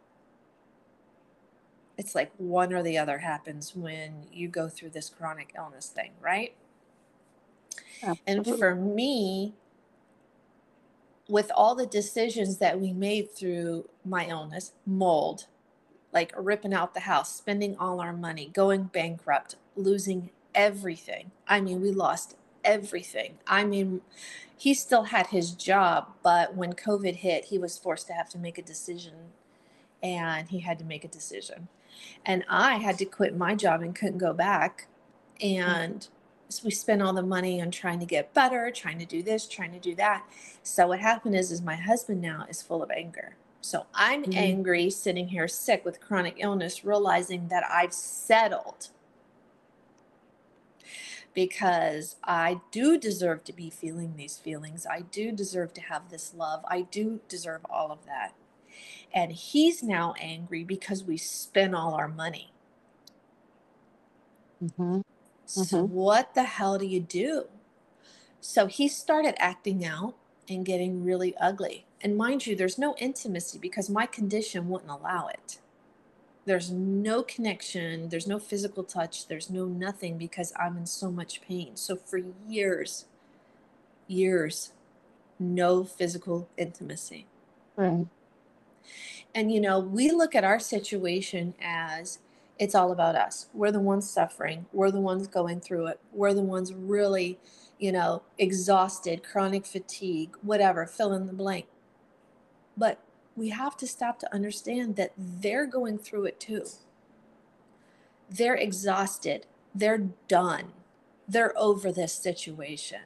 It's 1.97 2.15
like 2.15 2.31
one 2.37 2.73
or 2.73 2.83
the 2.83 2.97
other 2.97 3.19
happens 3.19 3.75
when 3.75 4.25
you 4.31 4.47
go 4.47 4.67
through 4.67 4.89
this 4.89 5.09
chronic 5.09 5.53
illness 5.57 5.87
thing, 5.87 6.11
right? 6.21 6.53
Absolutely. 8.03 8.51
And 8.51 8.59
for 8.59 8.75
me, 8.75 9.53
with 11.27 11.51
all 11.55 11.73
the 11.75 11.85
decisions 11.85 12.57
that 12.57 12.79
we 12.79 12.93
made 12.93 13.31
through 13.31 13.89
my 14.05 14.25
illness, 14.25 14.73
mold, 14.85 15.47
like 16.13 16.33
ripping 16.37 16.73
out 16.73 16.93
the 16.93 17.01
house, 17.01 17.35
spending 17.35 17.77
all 17.77 17.99
our 17.99 18.13
money, 18.13 18.49
going 18.53 18.83
bankrupt, 18.83 19.55
losing 19.75 20.29
everything. 20.53 21.31
I 21.47 21.61
mean, 21.61 21.81
we 21.81 21.91
lost 21.91 22.35
everything. 22.63 23.37
I 23.45 23.63
mean, 23.65 24.01
he 24.57 24.73
still 24.73 25.03
had 25.03 25.27
his 25.27 25.51
job, 25.51 26.07
but 26.23 26.55
when 26.55 26.73
COVID 26.73 27.17
hit, 27.17 27.45
he 27.45 27.57
was 27.57 27.77
forced 27.77 28.07
to 28.07 28.13
have 28.13 28.29
to 28.29 28.37
make 28.37 28.57
a 28.57 28.63
decision 28.63 29.13
and 30.01 30.49
he 30.49 30.59
had 30.59 30.79
to 30.79 30.85
make 30.85 31.03
a 31.03 31.09
decision. 31.09 31.67
And 32.25 32.43
I 32.49 32.75
had 32.75 32.97
to 32.99 33.05
quit 33.05 33.35
my 33.35 33.55
job 33.55 33.81
and 33.81 33.95
couldn't 33.95 34.17
go 34.17 34.33
back. 34.33 34.87
And 35.41 36.07
so 36.49 36.61
we 36.65 36.71
spent 36.71 37.01
all 37.01 37.13
the 37.13 37.23
money 37.23 37.61
on 37.61 37.71
trying 37.71 37.99
to 37.99 38.05
get 38.05 38.33
better, 38.33 38.71
trying 38.71 38.99
to 38.99 39.05
do 39.05 39.23
this, 39.23 39.47
trying 39.47 39.71
to 39.71 39.79
do 39.79 39.95
that. 39.95 40.25
So 40.63 40.87
what 40.87 40.99
happened 40.99 41.35
is 41.35 41.51
is 41.51 41.61
my 41.61 41.75
husband 41.75 42.21
now 42.21 42.45
is 42.49 42.61
full 42.61 42.83
of 42.83 42.91
anger. 42.91 43.35
So 43.65 43.87
I'm 43.95 44.21
mm-hmm. 44.21 44.37
angry 44.37 44.91
sitting 44.91 45.27
here 45.27 45.47
sick 45.47 45.83
with 45.83 45.99
chronic 45.99 46.35
illness 46.37 46.85
realizing 46.85 47.47
that 47.47 47.63
I've 47.67 47.93
settled 47.93 48.89
because 51.33 52.17
I 52.23 52.61
do 52.69 52.99
deserve 52.99 53.43
to 53.45 53.53
be 53.53 53.71
feeling 53.71 54.13
these 54.15 54.37
feelings. 54.37 54.85
I 54.85 55.01
do 55.01 55.31
deserve 55.31 55.73
to 55.73 55.81
have 55.81 56.11
this 56.11 56.35
love. 56.35 56.63
I 56.69 56.81
do 56.83 57.21
deserve 57.27 57.65
all 57.67 57.91
of 57.91 58.05
that. 58.05 58.35
And 59.11 59.31
he's 59.31 59.81
now 59.81 60.13
angry 60.21 60.63
because 60.63 61.03
we 61.03 61.17
spent 61.17 61.73
all 61.73 61.95
our 61.95 62.07
money. 62.07 62.53
Mm-hmm. 64.63 65.01
So, 65.47 65.61
mm-hmm. 65.61 65.91
what 65.91 66.35
the 66.35 66.43
hell 66.43 66.77
do 66.77 66.85
you 66.85 66.99
do? 66.99 67.45
So, 68.41 68.67
he 68.67 68.87
started 68.87 69.33
acting 69.39 69.83
out 69.83 70.13
and 70.47 70.63
getting 70.63 71.03
really 71.03 71.35
ugly. 71.37 71.85
And 72.05 72.15
mind 72.15 72.47
you, 72.47 72.55
there's 72.55 72.77
no 72.77 72.95
intimacy 72.99 73.59
because 73.59 73.89
my 73.89 74.05
condition 74.05 74.69
wouldn't 74.69 74.89
allow 74.89 75.27
it 75.27 75.59
there's 76.45 76.71
no 76.71 77.23
connection, 77.23 78.09
there's 78.09 78.27
no 78.27 78.39
physical 78.39 78.83
touch, 78.83 79.27
there's 79.27 79.49
no 79.49 79.65
nothing 79.65 80.17
because 80.17 80.53
I'm 80.59 80.77
in 80.77 80.85
so 80.85 81.11
much 81.11 81.41
pain. 81.41 81.75
So 81.75 81.95
for 81.95 82.21
years, 82.47 83.05
years, 84.07 84.71
no 85.39 85.83
physical 85.83 86.47
intimacy. 86.55 87.25
Right. 87.75 88.05
And 89.33 89.51
you 89.51 89.59
know, 89.59 89.79
we 89.79 90.11
look 90.11 90.35
at 90.35 90.43
our 90.43 90.59
situation 90.59 91.55
as 91.61 92.19
it's 92.59 92.75
all 92.75 92.91
about 92.91 93.15
us. 93.15 93.47
We're 93.53 93.71
the 93.71 93.79
ones 93.79 94.09
suffering, 94.09 94.67
we're 94.71 94.91
the 94.91 95.01
ones 95.01 95.27
going 95.27 95.59
through 95.59 95.87
it, 95.87 95.99
we're 96.13 96.33
the 96.33 96.41
ones 96.41 96.73
really, 96.73 97.39
you 97.79 97.91
know, 97.91 98.21
exhausted, 98.37 99.23
chronic 99.23 99.65
fatigue, 99.65 100.35
whatever, 100.43 100.85
fill 100.85 101.11
in 101.13 101.25
the 101.25 101.33
blank. 101.33 101.65
But 102.77 102.99
we 103.35 103.49
have 103.49 103.77
to 103.77 103.87
stop 103.87 104.19
to 104.19 104.33
understand 104.33 104.95
that 104.95 105.13
they're 105.17 105.65
going 105.65 105.97
through 105.97 106.25
it 106.25 106.39
too. 106.39 106.65
They're 108.29 108.55
exhausted. 108.55 109.45
They're 109.73 110.09
done. 110.27 110.71
They're 111.27 111.57
over 111.57 111.91
this 111.91 112.13
situation. 112.13 113.01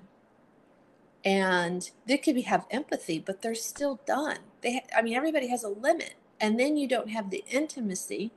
And 1.26 1.90
they 2.06 2.18
could 2.18 2.36
be, 2.36 2.44
have 2.44 2.66
empathy, 2.72 3.20
but 3.20 3.42
they're 3.42 3.56
still 3.56 4.00
done. 4.06 4.38
They, 4.62 4.84
I 4.96 5.02
mean, 5.02 5.16
everybody 5.16 5.48
has 5.48 5.64
a 5.64 5.70
limit. 5.70 6.14
And 6.40 6.60
then 6.60 6.78
you 6.78 6.88
don't 6.88 7.10
have 7.10 7.30
the 7.30 7.44
intimacy. 7.50 8.32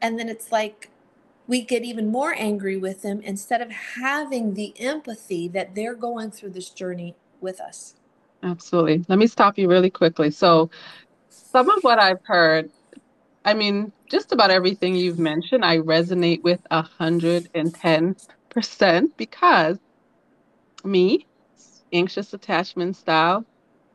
And 0.00 0.18
then 0.18 0.28
it's 0.28 0.52
like 0.52 0.90
we 1.46 1.62
get 1.62 1.82
even 1.82 2.10
more 2.10 2.34
angry 2.38 2.76
with 2.76 3.02
them 3.02 3.20
instead 3.20 3.60
of 3.60 3.70
having 3.70 4.54
the 4.54 4.74
empathy 4.78 5.48
that 5.48 5.74
they're 5.74 5.94
going 5.94 6.30
through 6.30 6.50
this 6.50 6.70
journey 6.70 7.16
with 7.40 7.60
us. 7.60 7.94
Absolutely. 8.44 9.04
Let 9.08 9.18
me 9.18 9.26
stop 9.26 9.58
you 9.58 9.68
really 9.68 9.90
quickly. 9.90 10.30
So, 10.30 10.70
some 11.30 11.68
of 11.70 11.82
what 11.82 11.98
I've 11.98 12.24
heard, 12.24 12.70
I 13.44 13.54
mean, 13.54 13.92
just 14.10 14.32
about 14.32 14.50
everything 14.50 14.94
you've 14.94 15.18
mentioned, 15.18 15.64
I 15.64 15.78
resonate 15.78 16.42
with 16.42 16.60
110% 16.70 19.16
because 19.16 19.78
me, 20.84 21.26
anxious 21.92 22.34
attachment 22.34 22.96
style, 22.96 23.46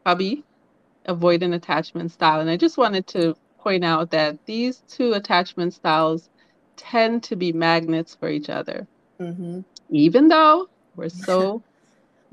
hubby, 0.05 0.43
avoidant 1.07 1.53
attachment 1.53 2.11
style. 2.11 2.39
And 2.39 2.49
I 2.49 2.57
just 2.57 2.77
wanted 2.77 3.05
to 3.07 3.35
point 3.59 3.85
out 3.85 4.11
that 4.11 4.45
these 4.45 4.81
two 4.87 5.13
attachment 5.13 5.73
styles 5.75 6.29
tend 6.75 7.23
to 7.23 7.35
be 7.35 7.51
magnets 7.51 8.15
for 8.15 8.29
each 8.29 8.49
other. 8.49 8.87
Mm-hmm. 9.19 9.61
Even 9.91 10.27
though 10.27 10.67
we're 10.95 11.09
so 11.09 11.63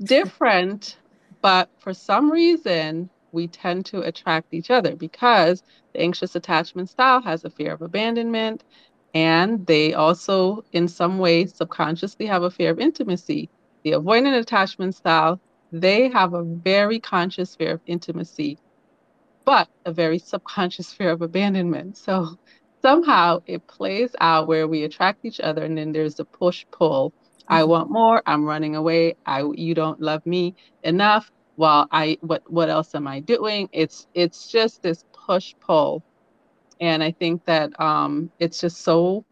different 0.03 0.97
but 1.41 1.69
for 1.79 1.93
some 1.93 2.31
reason, 2.31 3.09
we 3.31 3.47
tend 3.47 3.85
to 3.87 4.01
attract 4.01 4.53
each 4.53 4.71
other 4.71 4.95
because 4.95 5.63
the 5.93 6.01
anxious 6.01 6.35
attachment 6.35 6.89
style 6.89 7.21
has 7.21 7.43
a 7.45 7.49
fear 7.49 7.73
of 7.73 7.81
abandonment 7.81 8.63
and 9.13 9.65
they 9.67 9.93
also, 9.93 10.63
in 10.73 10.87
some 10.87 11.19
way, 11.19 11.45
subconsciously 11.45 12.25
have 12.27 12.43
a 12.43 12.51
fear 12.51 12.71
of 12.71 12.79
intimacy. 12.79 13.49
The 13.83 13.91
avoidant 13.93 14.39
attachment 14.39 14.95
style, 14.95 15.41
they 15.71 16.09
have 16.09 16.33
a 16.33 16.43
very 16.43 16.99
conscious 16.99 17.55
fear 17.55 17.73
of 17.73 17.81
intimacy, 17.85 18.59
but 19.45 19.69
a 19.85 19.93
very 19.93 20.19
subconscious 20.19 20.93
fear 20.93 21.11
of 21.11 21.21
abandonment. 21.21 21.97
So 21.97 22.35
somehow 22.81 23.39
it 23.47 23.67
plays 23.67 24.15
out 24.21 24.47
where 24.47 24.67
we 24.67 24.83
attract 24.83 25.25
each 25.25 25.39
other 25.39 25.63
and 25.65 25.77
then 25.77 25.91
there's 25.93 26.19
a 26.19 26.25
push 26.25 26.65
pull 26.71 27.13
I 27.47 27.61
mm-hmm. 27.61 27.69
want 27.69 27.91
more. 27.91 28.21
I'm 28.25 28.45
running 28.45 28.75
away. 28.75 29.15
I 29.25 29.43
you 29.53 29.73
don't 29.73 30.01
love 30.01 30.25
me 30.25 30.55
enough. 30.83 31.31
Well, 31.55 31.87
I 31.91 32.17
what 32.21 32.49
what 32.51 32.69
else 32.69 32.93
am 32.95 33.07
I 33.07 33.19
doing? 33.19 33.69
It's 33.71 34.07
it's 34.13 34.47
just 34.47 34.83
this 34.83 35.05
push 35.13 35.53
pull, 35.59 36.03
and 36.79 37.03
I 37.03 37.11
think 37.11 37.45
that 37.45 37.79
um, 37.79 38.31
it's 38.39 38.59
just 38.59 38.81
so 38.81 39.25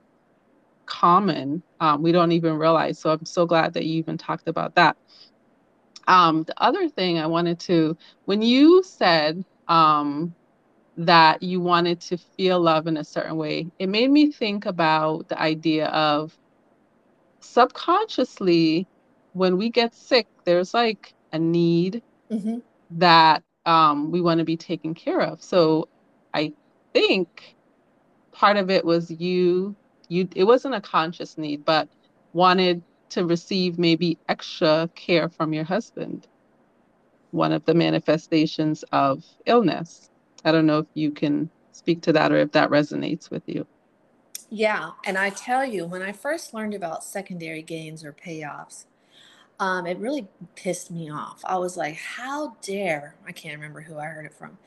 common. 0.85 1.61
Um, 1.79 2.01
we 2.01 2.11
don't 2.11 2.31
even 2.31 2.55
realize. 2.55 2.99
So 2.99 3.11
I'm 3.11 3.25
so 3.25 3.45
glad 3.45 3.73
that 3.73 3.85
you 3.85 3.97
even 3.97 4.17
talked 4.17 4.47
about 4.47 4.75
that. 4.75 4.97
Um, 6.07 6.43
the 6.43 6.53
other 6.61 6.87
thing 6.87 7.17
I 7.17 7.25
wanted 7.25 7.59
to, 7.61 7.97
when 8.25 8.41
you 8.41 8.83
said 8.83 9.43
um, 9.67 10.35
that 10.97 11.41
you 11.41 11.59
wanted 11.59 11.99
to 12.01 12.17
feel 12.17 12.59
love 12.59 12.87
in 12.87 12.97
a 12.97 13.03
certain 13.03 13.37
way, 13.37 13.67
it 13.79 13.87
made 13.87 14.11
me 14.11 14.31
think 14.31 14.65
about 14.65 15.27
the 15.29 15.39
idea 15.39 15.87
of 15.87 16.37
subconsciously 17.45 18.87
when 19.33 19.57
we 19.57 19.69
get 19.69 19.93
sick, 19.93 20.27
there's 20.45 20.73
like 20.73 21.13
a 21.33 21.39
need 21.39 22.01
mm-hmm. 22.31 22.59
that 22.91 23.43
um, 23.65 24.11
we 24.11 24.21
want 24.21 24.39
to 24.39 24.45
be 24.45 24.57
taken 24.57 24.93
care 24.93 25.21
of. 25.21 25.43
So 25.43 25.89
I 26.33 26.53
think 26.93 27.55
part 28.31 28.57
of 28.57 28.69
it 28.69 28.85
was 28.85 29.11
you 29.11 29.75
you 30.07 30.27
it 30.35 30.45
wasn't 30.45 30.75
a 30.75 30.81
conscious 30.81 31.37
need, 31.37 31.65
but 31.65 31.89
wanted 32.33 32.81
to 33.09 33.25
receive 33.25 33.77
maybe 33.77 34.17
extra 34.29 34.89
care 34.95 35.29
from 35.29 35.53
your 35.53 35.63
husband. 35.63 36.27
One 37.31 37.51
of 37.51 37.65
the 37.65 37.73
manifestations 37.73 38.83
of 38.91 39.23
illness. 39.45 40.09
I 40.45 40.51
don't 40.51 40.65
know 40.65 40.79
if 40.79 40.87
you 40.93 41.11
can 41.11 41.49
speak 41.71 42.01
to 42.03 42.13
that 42.13 42.31
or 42.31 42.37
if 42.37 42.51
that 42.53 42.69
resonates 42.69 43.29
with 43.29 43.43
you. 43.47 43.67
Yeah. 44.49 44.91
And 45.05 45.17
I 45.17 45.29
tell 45.29 45.65
you, 45.65 45.85
when 45.85 46.01
I 46.01 46.11
first 46.11 46.53
learned 46.53 46.73
about 46.73 47.03
secondary 47.03 47.61
gains 47.61 48.03
or 48.03 48.13
payoffs, 48.13 48.85
um, 49.59 49.87
it 49.87 49.97
really 49.97 50.27
pissed 50.55 50.91
me 50.91 51.09
off. 51.09 51.41
I 51.45 51.57
was 51.57 51.77
like, 51.77 51.95
how 51.95 52.57
dare, 52.61 53.15
I 53.25 53.31
can't 53.31 53.55
remember 53.55 53.81
who 53.81 53.97
I 53.97 54.05
heard 54.05 54.25
it 54.25 54.33
from, 54.33 54.57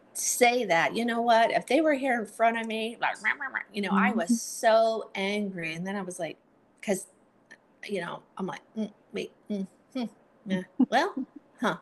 say 0.12 0.64
that. 0.66 0.94
You 0.94 1.04
know 1.04 1.22
what? 1.22 1.50
If 1.50 1.66
they 1.66 1.80
were 1.80 1.94
here 1.94 2.20
in 2.20 2.26
front 2.26 2.58
of 2.58 2.66
me, 2.66 2.98
like, 3.00 3.16
you 3.72 3.82
know, 3.82 3.90
mm-hmm. 3.90 3.98
I 3.98 4.10
was 4.12 4.40
so 4.60 5.10
angry. 5.14 5.74
And 5.74 5.86
then 5.86 5.96
I 5.96 6.02
was 6.02 6.18
like, 6.18 6.36
because, 6.80 7.06
you 7.86 8.00
know, 8.02 8.22
I'm 8.36 8.46
like, 8.46 8.60
mm, 8.76 8.92
wait, 9.12 9.32
mm, 9.50 9.66
hmm, 9.94 10.04
yeah, 10.46 10.62
well, 10.90 11.14
huh. 11.60 11.76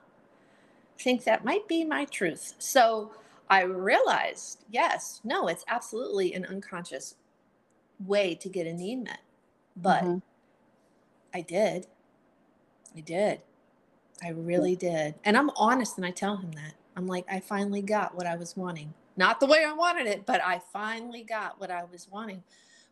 think 0.98 1.24
that 1.24 1.44
might 1.44 1.66
be 1.66 1.84
my 1.84 2.04
truth. 2.04 2.54
So 2.58 3.12
I 3.50 3.62
realized, 3.62 4.64
yes, 4.70 5.20
no, 5.24 5.48
it's 5.48 5.64
absolutely 5.68 6.34
an 6.34 6.44
unconscious 6.44 7.16
way 8.04 8.34
to 8.36 8.48
get 8.48 8.66
a 8.66 8.72
need 8.72 9.04
met. 9.04 9.20
But 9.76 10.04
mm-hmm. 10.04 10.18
I 11.34 11.40
did. 11.40 11.86
I 12.96 13.00
did. 13.00 13.40
I 14.22 14.30
really 14.30 14.76
did. 14.76 15.14
And 15.24 15.36
I'm 15.36 15.50
honest 15.56 15.96
and 15.96 16.06
I 16.06 16.10
tell 16.10 16.36
him 16.36 16.52
that. 16.52 16.74
I'm 16.96 17.06
like, 17.06 17.24
I 17.30 17.40
finally 17.40 17.82
got 17.82 18.14
what 18.14 18.26
I 18.26 18.36
was 18.36 18.56
wanting. 18.56 18.92
Not 19.16 19.40
the 19.40 19.46
way 19.46 19.64
I 19.64 19.72
wanted 19.72 20.06
it, 20.06 20.26
but 20.26 20.40
I 20.44 20.60
finally 20.72 21.22
got 21.22 21.60
what 21.60 21.70
I 21.70 21.84
was 21.84 22.08
wanting 22.10 22.42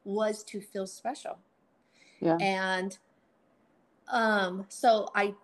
was 0.05 0.45
to 0.45 0.61
feel 0.61 0.87
special. 0.87 1.39
Yeah. 2.21 2.37
And 2.41 2.97
um, 4.09 4.67
so 4.69 5.09
I 5.15 5.35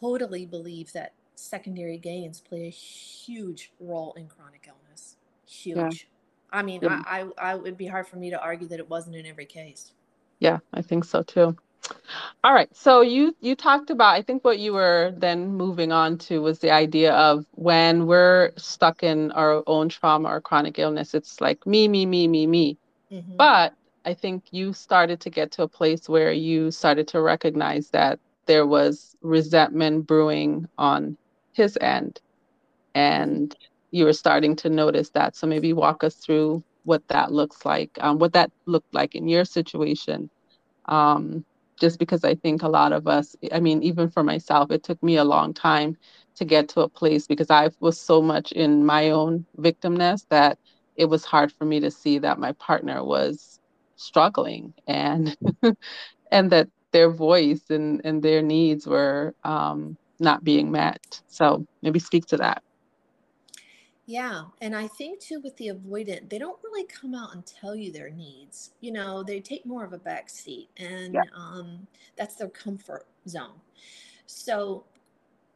totally 0.00 0.46
believe 0.46 0.92
that 0.92 1.12
secondary 1.38 1.98
gains 1.98 2.40
play 2.40 2.66
a 2.66 2.70
huge 2.70 3.72
role 3.80 4.12
in 4.14 4.26
chronic 4.26 4.68
illness. 4.68 5.16
Huge. 5.46 5.76
Yeah. 5.76 5.90
I 6.50 6.62
mean, 6.62 6.80
yeah. 6.82 7.02
I, 7.06 7.20
I, 7.38 7.52
I 7.52 7.54
would 7.54 7.76
be 7.76 7.86
hard 7.86 8.06
for 8.06 8.16
me 8.16 8.30
to 8.30 8.40
argue 8.40 8.66
that 8.68 8.78
it 8.78 8.88
wasn't 8.88 9.16
in 9.16 9.26
every 9.26 9.46
case. 9.46 9.92
Yeah, 10.40 10.58
I 10.72 10.82
think 10.82 11.04
so 11.04 11.22
too. 11.22 11.56
All 12.44 12.52
right. 12.52 12.74
So 12.74 13.00
you 13.00 13.34
you 13.40 13.54
talked 13.54 13.90
about 13.90 14.14
I 14.14 14.22
think 14.22 14.44
what 14.44 14.58
you 14.58 14.72
were 14.72 15.14
then 15.16 15.54
moving 15.54 15.92
on 15.92 16.18
to 16.18 16.42
was 16.42 16.58
the 16.58 16.70
idea 16.70 17.12
of 17.14 17.46
when 17.52 18.06
we're 18.06 18.52
stuck 18.56 19.02
in 19.02 19.30
our 19.32 19.62
own 19.66 19.88
trauma 19.88 20.28
or 20.28 20.40
chronic 20.40 20.78
illness, 20.78 21.14
it's 21.14 21.40
like 21.40 21.66
me, 21.66 21.88
me, 21.88 22.04
me, 22.04 22.28
me, 22.28 22.46
me. 22.46 22.76
Mm-hmm. 23.10 23.36
But 23.36 23.74
I 24.04 24.14
think 24.14 24.44
you 24.50 24.72
started 24.72 25.20
to 25.20 25.30
get 25.30 25.50
to 25.52 25.62
a 25.62 25.68
place 25.68 26.08
where 26.08 26.32
you 26.32 26.70
started 26.70 27.08
to 27.08 27.20
recognize 27.20 27.90
that 27.90 28.18
there 28.46 28.66
was 28.66 29.16
resentment 29.22 30.06
brewing 30.06 30.68
on 30.78 31.16
his 31.58 31.76
end. 31.82 32.22
And 32.94 33.54
you 33.90 34.06
were 34.06 34.14
starting 34.14 34.56
to 34.56 34.70
notice 34.70 35.10
that. 35.10 35.36
So 35.36 35.46
maybe 35.46 35.74
walk 35.74 36.04
us 36.04 36.16
through 36.16 36.64
what 36.84 37.06
that 37.08 37.32
looks 37.32 37.66
like, 37.66 37.90
um, 38.00 38.18
what 38.18 38.32
that 38.32 38.50
looked 38.66 38.94
like 38.94 39.14
in 39.14 39.28
your 39.28 39.44
situation. 39.44 40.30
Um, 40.86 41.44
just 41.80 41.98
because 41.98 42.24
I 42.24 42.34
think 42.36 42.62
a 42.62 42.68
lot 42.68 42.92
of 42.92 43.06
us, 43.06 43.36
I 43.52 43.60
mean, 43.60 43.82
even 43.82 44.08
for 44.08 44.24
myself, 44.24 44.70
it 44.70 44.84
took 44.84 45.02
me 45.02 45.16
a 45.16 45.24
long 45.24 45.52
time 45.54 45.96
to 46.36 46.44
get 46.44 46.68
to 46.70 46.80
a 46.80 46.88
place 46.88 47.26
because 47.26 47.50
I 47.50 47.70
was 47.80 48.00
so 48.00 48.22
much 48.22 48.52
in 48.52 48.86
my 48.86 49.10
own 49.10 49.46
victimness 49.58 50.26
that 50.30 50.58
it 50.96 51.06
was 51.06 51.24
hard 51.24 51.52
for 51.52 51.64
me 51.64 51.80
to 51.80 51.90
see 51.90 52.18
that 52.18 52.38
my 52.38 52.52
partner 52.52 53.04
was 53.04 53.60
struggling 53.96 54.74
and 54.86 55.36
and 56.32 56.50
that 56.50 56.68
their 56.92 57.10
voice 57.10 57.70
and, 57.70 58.00
and 58.04 58.22
their 58.22 58.42
needs 58.42 58.86
were 58.86 59.34
um, 59.44 59.96
not 60.20 60.44
being 60.44 60.70
met. 60.70 61.20
So 61.28 61.66
maybe 61.82 61.98
speak 61.98 62.26
to 62.26 62.36
that. 62.38 62.62
Yeah. 64.06 64.44
And 64.62 64.74
I 64.74 64.86
think 64.86 65.20
too 65.20 65.40
with 65.40 65.56
the 65.58 65.68
avoidant, 65.68 66.30
they 66.30 66.38
don't 66.38 66.58
really 66.64 66.84
come 66.84 67.14
out 67.14 67.34
and 67.34 67.44
tell 67.44 67.76
you 67.76 67.92
their 67.92 68.08
needs. 68.08 68.70
You 68.80 68.92
know, 68.92 69.22
they 69.22 69.38
take 69.38 69.66
more 69.66 69.84
of 69.84 69.92
a 69.92 69.98
back 69.98 70.30
seat 70.30 70.70
and 70.78 71.12
yeah. 71.12 71.20
um, 71.34 71.86
that's 72.16 72.36
their 72.36 72.48
comfort 72.48 73.06
zone. 73.28 73.60
So 74.24 74.84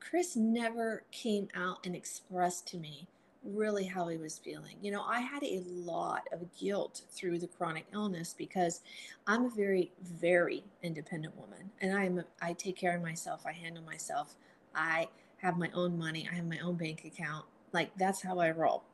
Chris 0.00 0.36
never 0.36 1.04
came 1.10 1.48
out 1.54 1.86
and 1.86 1.96
expressed 1.96 2.66
to 2.68 2.76
me 2.76 3.08
really 3.44 3.84
how 3.84 4.06
he 4.08 4.18
was 4.18 4.38
feeling. 4.38 4.76
You 4.82 4.92
know, 4.92 5.02
I 5.02 5.20
had 5.20 5.42
a 5.42 5.62
lot 5.66 6.28
of 6.32 6.40
guilt 6.58 7.02
through 7.10 7.38
the 7.38 7.46
chronic 7.46 7.86
illness 7.92 8.34
because 8.36 8.82
I'm 9.26 9.46
a 9.46 9.50
very, 9.50 9.92
very 10.02 10.62
independent 10.82 11.36
woman 11.38 11.70
and 11.80 11.96
I 11.96 12.04
am, 12.04 12.18
a, 12.18 12.24
I 12.40 12.52
take 12.52 12.76
care 12.76 12.94
of 12.94 13.02
myself. 13.02 13.44
I 13.46 13.52
handle 13.52 13.82
myself. 13.82 14.34
I 14.74 15.08
have 15.38 15.58
my 15.58 15.70
own 15.74 15.98
money. 15.98 16.28
I 16.30 16.36
have 16.36 16.46
my 16.46 16.58
own 16.60 16.76
bank 16.76 17.04
account. 17.04 17.44
Like 17.72 17.90
that's 17.96 18.22
how 18.22 18.38
I 18.38 18.50
roll. 18.50 18.84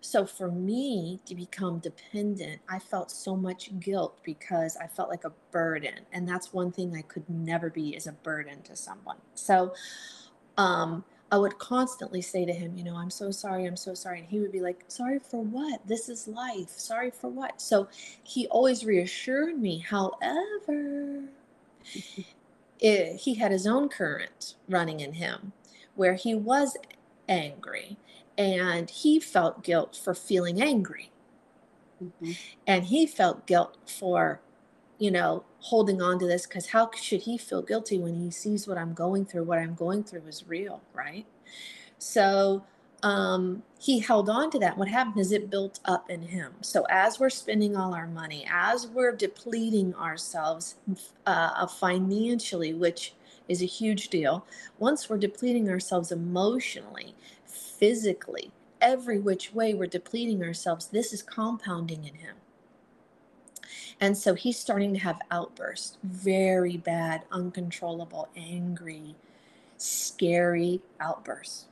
So 0.00 0.26
for 0.26 0.50
me 0.50 1.20
to 1.24 1.34
become 1.34 1.78
dependent, 1.78 2.60
I 2.68 2.78
felt 2.78 3.10
so 3.10 3.36
much 3.36 3.78
guilt 3.80 4.18
because 4.22 4.76
I 4.76 4.86
felt 4.86 5.08
like 5.08 5.24
a 5.24 5.32
burden. 5.50 6.00
And 6.12 6.28
that's 6.28 6.52
one 6.52 6.72
thing 6.72 6.94
I 6.96 7.02
could 7.02 7.28
never 7.28 7.70
be 7.70 7.94
is 7.96 8.06
a 8.06 8.12
burden 8.12 8.62
to 8.62 8.76
someone. 8.76 9.18
So 9.34 9.74
um 10.58 11.04
I 11.30 11.38
would 11.38 11.58
constantly 11.58 12.20
say 12.20 12.44
to 12.44 12.52
him, 12.52 12.76
you 12.76 12.84
know, 12.84 12.94
I'm 12.94 13.08
so 13.08 13.30
sorry, 13.30 13.64
I'm 13.64 13.76
so 13.76 13.94
sorry. 13.94 14.20
And 14.20 14.28
he 14.28 14.38
would 14.38 14.52
be 14.52 14.60
like, 14.60 14.84
sorry 14.88 15.18
for 15.18 15.42
what? 15.42 15.80
This 15.86 16.10
is 16.10 16.28
life. 16.28 16.68
Sorry 16.68 17.10
for 17.10 17.30
what? 17.30 17.58
So 17.58 17.88
he 18.22 18.46
always 18.48 18.84
reassured 18.84 19.58
me. 19.58 19.78
However, 19.78 21.22
it, 22.82 23.20
he 23.20 23.34
had 23.34 23.52
his 23.52 23.66
own 23.66 23.88
current 23.88 24.56
running 24.68 25.00
in 25.00 25.14
him 25.14 25.52
where 25.94 26.14
he 26.14 26.34
was 26.34 26.76
angry 27.28 27.96
and 28.36 28.90
he 28.90 29.20
felt 29.20 29.62
guilt 29.62 29.98
for 30.02 30.14
feeling 30.14 30.60
angry. 30.60 31.10
Mm-hmm. 32.02 32.32
And 32.66 32.84
he 32.86 33.06
felt 33.06 33.46
guilt 33.46 33.76
for, 33.86 34.40
you 34.98 35.10
know, 35.12 35.44
holding 35.60 36.02
on 36.02 36.18
to 36.18 36.26
this 36.26 36.46
because 36.46 36.68
how 36.68 36.90
should 37.00 37.22
he 37.22 37.38
feel 37.38 37.62
guilty 37.62 37.98
when 37.98 38.16
he 38.16 38.30
sees 38.30 38.66
what 38.66 38.76
I'm 38.76 38.94
going 38.94 39.26
through? 39.26 39.44
What 39.44 39.60
I'm 39.60 39.74
going 39.74 40.02
through 40.02 40.26
is 40.26 40.44
real, 40.48 40.82
right? 40.92 41.26
So 41.98 42.64
um, 43.02 43.62
he 43.80 43.98
held 43.98 44.28
on 44.28 44.50
to 44.50 44.58
that. 44.60 44.78
What 44.78 44.88
happened 44.88 45.18
is 45.18 45.32
it 45.32 45.50
built 45.50 45.80
up 45.84 46.08
in 46.08 46.22
him. 46.22 46.52
So 46.60 46.84
as 46.88 47.18
we're 47.18 47.30
spending 47.30 47.76
all 47.76 47.94
our 47.94 48.06
money, 48.06 48.46
as 48.50 48.86
we're 48.86 49.14
depleting 49.14 49.94
ourselves 49.94 50.76
uh, 51.26 51.66
financially, 51.66 52.74
which 52.74 53.14
is 53.48 53.60
a 53.62 53.66
huge 53.66 54.08
deal, 54.08 54.46
once 54.78 55.10
we're 55.10 55.18
depleting 55.18 55.68
ourselves 55.68 56.12
emotionally, 56.12 57.14
physically, 57.44 58.52
every 58.80 59.18
which 59.18 59.52
way 59.52 59.74
we're 59.74 59.86
depleting 59.86 60.42
ourselves, 60.42 60.86
this 60.86 61.12
is 61.12 61.22
compounding 61.22 62.04
in 62.04 62.14
him. 62.14 62.36
And 64.00 64.16
so 64.16 64.34
he's 64.34 64.58
starting 64.58 64.92
to 64.94 65.00
have 65.00 65.20
outbursts, 65.30 65.98
very 66.02 66.76
bad, 66.76 67.22
uncontrollable, 67.30 68.28
angry, 68.36 69.14
scary 69.76 70.80
outbursts. 71.00 71.66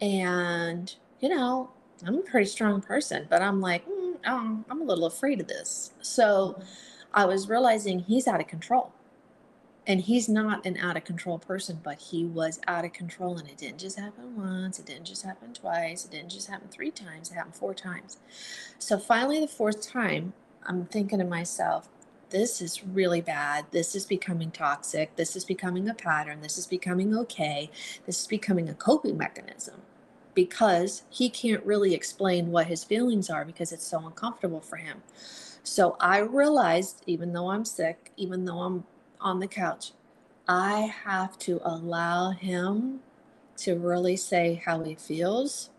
And, 0.00 0.94
you 1.20 1.28
know, 1.28 1.70
I'm 2.06 2.16
a 2.16 2.22
pretty 2.22 2.46
strong 2.46 2.80
person, 2.80 3.26
but 3.28 3.42
I'm 3.42 3.60
like, 3.60 3.86
mm, 3.86 4.16
um, 4.26 4.64
I'm 4.70 4.80
a 4.80 4.84
little 4.84 5.06
afraid 5.06 5.40
of 5.40 5.48
this. 5.48 5.92
So 6.00 6.62
I 7.12 7.26
was 7.26 7.48
realizing 7.48 8.00
he's 8.00 8.26
out 8.26 8.40
of 8.40 8.46
control. 8.46 8.92
And 9.86 10.00
he's 10.02 10.28
not 10.28 10.64
an 10.66 10.76
out 10.76 10.96
of 10.96 11.04
control 11.04 11.38
person, 11.38 11.80
but 11.82 11.98
he 11.98 12.24
was 12.24 12.60
out 12.68 12.84
of 12.84 12.92
control. 12.92 13.38
And 13.38 13.48
it 13.48 13.56
didn't 13.58 13.78
just 13.78 13.98
happen 13.98 14.36
once, 14.36 14.78
it 14.78 14.86
didn't 14.86 15.06
just 15.06 15.24
happen 15.24 15.52
twice, 15.52 16.04
it 16.04 16.10
didn't 16.10 16.30
just 16.30 16.48
happen 16.48 16.68
three 16.68 16.90
times, 16.90 17.30
it 17.30 17.34
happened 17.34 17.56
four 17.56 17.74
times. 17.74 18.18
So 18.78 18.98
finally, 18.98 19.40
the 19.40 19.48
fourth 19.48 19.86
time, 19.86 20.32
I'm 20.64 20.84
thinking 20.86 21.18
to 21.18 21.24
myself, 21.24 21.88
this 22.28 22.62
is 22.62 22.84
really 22.84 23.20
bad. 23.20 23.66
This 23.72 23.96
is 23.96 24.06
becoming 24.06 24.52
toxic. 24.52 25.16
This 25.16 25.34
is 25.34 25.44
becoming 25.44 25.88
a 25.88 25.94
pattern. 25.94 26.42
This 26.42 26.58
is 26.58 26.66
becoming 26.66 27.16
okay. 27.16 27.70
This 28.06 28.20
is 28.20 28.26
becoming 28.28 28.68
a 28.68 28.74
coping 28.74 29.18
mechanism 29.18 29.82
because 30.34 31.02
he 31.10 31.28
can't 31.28 31.64
really 31.64 31.94
explain 31.94 32.50
what 32.50 32.66
his 32.66 32.84
feelings 32.84 33.30
are 33.30 33.44
because 33.44 33.72
it's 33.72 33.86
so 33.86 34.06
uncomfortable 34.06 34.60
for 34.60 34.76
him. 34.76 35.02
So 35.62 35.96
I 36.00 36.18
realized, 36.18 37.02
even 37.06 37.32
though 37.32 37.50
I'm 37.50 37.64
sick, 37.64 38.12
even 38.16 38.44
though 38.44 38.60
I'm 38.60 38.84
on 39.20 39.40
the 39.40 39.46
couch, 39.46 39.92
I 40.48 40.92
have 41.04 41.38
to 41.40 41.60
allow 41.64 42.30
him 42.30 43.00
to 43.58 43.76
really 43.76 44.16
say 44.16 44.62
how 44.64 44.82
he 44.82 44.94
feels 44.94 45.70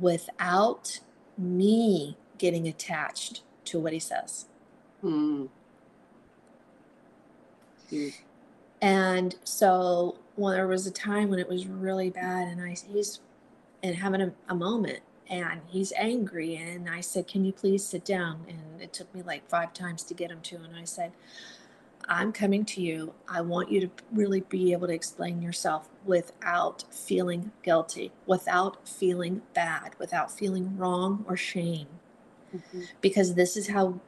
without 0.00 1.00
me 1.38 2.16
getting 2.38 2.66
attached 2.66 3.42
to 3.66 3.78
what 3.78 3.92
he 3.92 4.00
says. 4.00 4.46
Hmm. 5.00 5.46
And 8.80 9.36
so 9.44 10.16
when 10.36 10.54
there 10.54 10.66
was 10.66 10.86
a 10.86 10.90
time 10.90 11.30
when 11.30 11.38
it 11.38 11.48
was 11.48 11.66
really 11.66 12.10
bad 12.10 12.48
and 12.48 12.60
I 12.60 12.76
he's 12.92 13.20
and 13.82 13.96
having 13.96 14.22
a, 14.22 14.32
a 14.48 14.54
moment 14.54 15.00
and 15.28 15.60
he's 15.66 15.92
angry 15.96 16.56
and 16.56 16.88
I 16.88 17.00
said, 17.00 17.26
Can 17.26 17.44
you 17.44 17.52
please 17.52 17.84
sit 17.84 18.04
down? 18.04 18.44
And 18.48 18.80
it 18.80 18.92
took 18.92 19.12
me 19.14 19.22
like 19.22 19.48
five 19.48 19.72
times 19.72 20.02
to 20.04 20.14
get 20.14 20.30
him 20.30 20.40
to 20.42 20.56
and 20.56 20.76
I 20.76 20.84
said, 20.84 21.12
I'm 22.08 22.32
coming 22.32 22.64
to 22.66 22.82
you. 22.82 23.14
I 23.28 23.40
want 23.42 23.70
you 23.70 23.80
to 23.80 23.90
really 24.10 24.40
be 24.40 24.72
able 24.72 24.88
to 24.88 24.92
explain 24.92 25.40
yourself 25.40 25.88
without 26.04 26.84
feeling 26.92 27.52
guilty, 27.62 28.12
without 28.26 28.88
feeling 28.88 29.42
bad, 29.54 29.94
without 29.98 30.30
feeling 30.30 30.76
wrong 30.76 31.24
or 31.28 31.36
shame. 31.36 31.86
Mm-hmm. 32.54 32.82
Because 33.00 33.34
this 33.34 33.56
is 33.56 33.68
how 33.68 34.00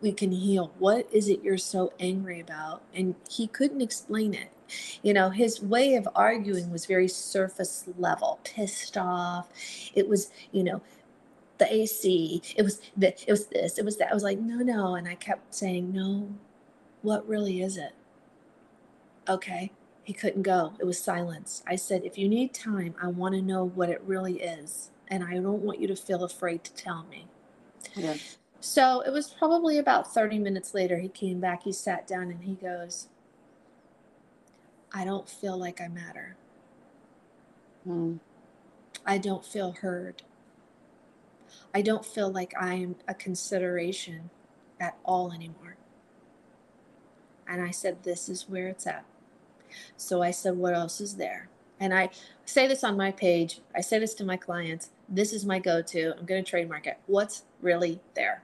we 0.00 0.12
can 0.12 0.32
heal. 0.32 0.72
What 0.78 1.06
is 1.12 1.28
it 1.28 1.42
you're 1.42 1.58
so 1.58 1.92
angry 2.00 2.40
about? 2.40 2.82
And 2.94 3.14
he 3.30 3.46
couldn't 3.46 3.80
explain 3.80 4.34
it. 4.34 4.48
You 5.02 5.14
know, 5.14 5.30
his 5.30 5.62
way 5.62 5.94
of 5.94 6.08
arguing 6.14 6.70
was 6.70 6.86
very 6.86 7.08
surface 7.08 7.88
level, 7.98 8.40
pissed 8.44 8.96
off. 8.96 9.48
It 9.94 10.08
was, 10.08 10.30
you 10.52 10.64
know, 10.64 10.80
the 11.58 11.72
AC. 11.72 12.42
It 12.56 12.62
was 12.62 12.80
the, 12.96 13.08
it 13.08 13.30
was 13.30 13.46
this. 13.46 13.78
It 13.78 13.84
was 13.84 13.96
that. 13.98 14.10
I 14.10 14.14
was 14.14 14.22
like, 14.22 14.38
no, 14.38 14.56
no. 14.56 14.94
And 14.96 15.08
I 15.08 15.14
kept 15.14 15.54
saying, 15.54 15.92
no. 15.92 16.28
What 17.02 17.26
really 17.28 17.62
is 17.62 17.76
it? 17.76 17.92
Okay. 19.28 19.72
He 20.04 20.12
couldn't 20.12 20.42
go. 20.42 20.72
It 20.80 20.84
was 20.84 20.98
silence. 20.98 21.62
I 21.66 21.76
said, 21.76 22.04
if 22.04 22.18
you 22.18 22.28
need 22.28 22.54
time, 22.54 22.94
I 23.00 23.08
want 23.08 23.34
to 23.34 23.42
know 23.42 23.64
what 23.64 23.88
it 23.88 24.02
really 24.04 24.40
is. 24.40 24.90
And 25.08 25.22
I 25.22 25.34
don't 25.34 25.62
want 25.62 25.80
you 25.80 25.86
to 25.88 25.96
feel 25.96 26.24
afraid 26.24 26.64
to 26.64 26.72
tell 26.74 27.04
me. 27.10 27.26
Yeah. 27.94 28.14
So 28.60 29.00
it 29.00 29.12
was 29.12 29.28
probably 29.28 29.78
about 29.78 30.12
30 30.14 30.38
minutes 30.38 30.74
later, 30.74 30.98
he 30.98 31.08
came 31.08 31.40
back, 31.40 31.64
he 31.64 31.72
sat 31.72 32.06
down, 32.06 32.30
and 32.30 32.44
he 32.44 32.54
goes, 32.54 33.08
I 34.94 35.04
don't 35.04 35.28
feel 35.28 35.56
like 35.58 35.80
I 35.80 35.88
matter. 35.88 36.36
Hmm. 37.84 38.16
I 39.06 39.18
don't 39.18 39.44
feel 39.44 39.72
heard. 39.72 40.22
I 41.74 41.82
don't 41.82 42.04
feel 42.04 42.30
like 42.30 42.54
I 42.60 42.74
am 42.74 42.96
a 43.08 43.14
consideration 43.14 44.30
at 44.80 44.96
all 45.04 45.32
anymore. 45.32 45.76
And 47.48 47.62
I 47.62 47.70
said, 47.70 48.02
This 48.02 48.28
is 48.28 48.48
where 48.48 48.68
it's 48.68 48.86
at. 48.86 49.04
So 49.96 50.22
I 50.22 50.30
said, 50.32 50.56
What 50.56 50.74
else 50.74 51.00
is 51.00 51.16
there? 51.16 51.48
And 51.80 51.94
I 51.94 52.10
say 52.44 52.66
this 52.68 52.84
on 52.84 52.96
my 52.96 53.12
page. 53.12 53.60
I 53.74 53.80
say 53.80 53.98
this 53.98 54.14
to 54.14 54.24
my 54.24 54.36
clients. 54.36 54.90
This 55.08 55.32
is 55.32 55.44
my 55.44 55.58
go 55.58 55.82
to. 55.82 56.14
I'm 56.18 56.26
going 56.26 56.44
to 56.44 56.50
trademark 56.50 56.86
it. 56.86 56.98
What's 57.06 57.44
really 57.60 58.00
there? 58.14 58.42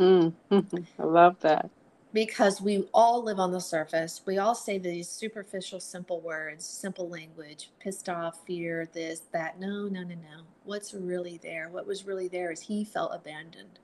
Mm, 0.00 0.34
I 0.98 1.04
love 1.04 1.36
that. 1.40 1.70
Because 2.14 2.62
we 2.62 2.88
all 2.94 3.22
live 3.22 3.40
on 3.40 3.50
the 3.50 3.60
surface. 3.60 4.22
We 4.24 4.38
all 4.38 4.54
say 4.54 4.78
these 4.78 5.08
superficial, 5.08 5.80
simple 5.80 6.20
words, 6.20 6.64
simple 6.64 7.08
language, 7.08 7.70
pissed 7.80 8.08
off, 8.08 8.38
fear, 8.46 8.88
this, 8.92 9.22
that. 9.32 9.60
No, 9.60 9.88
no, 9.88 10.02
no, 10.02 10.14
no. 10.14 10.44
What's 10.62 10.94
really 10.94 11.40
there? 11.42 11.68
What 11.68 11.88
was 11.88 12.06
really 12.06 12.28
there 12.28 12.52
is 12.52 12.62
he 12.62 12.84
felt 12.84 13.12
abandoned. 13.12 13.80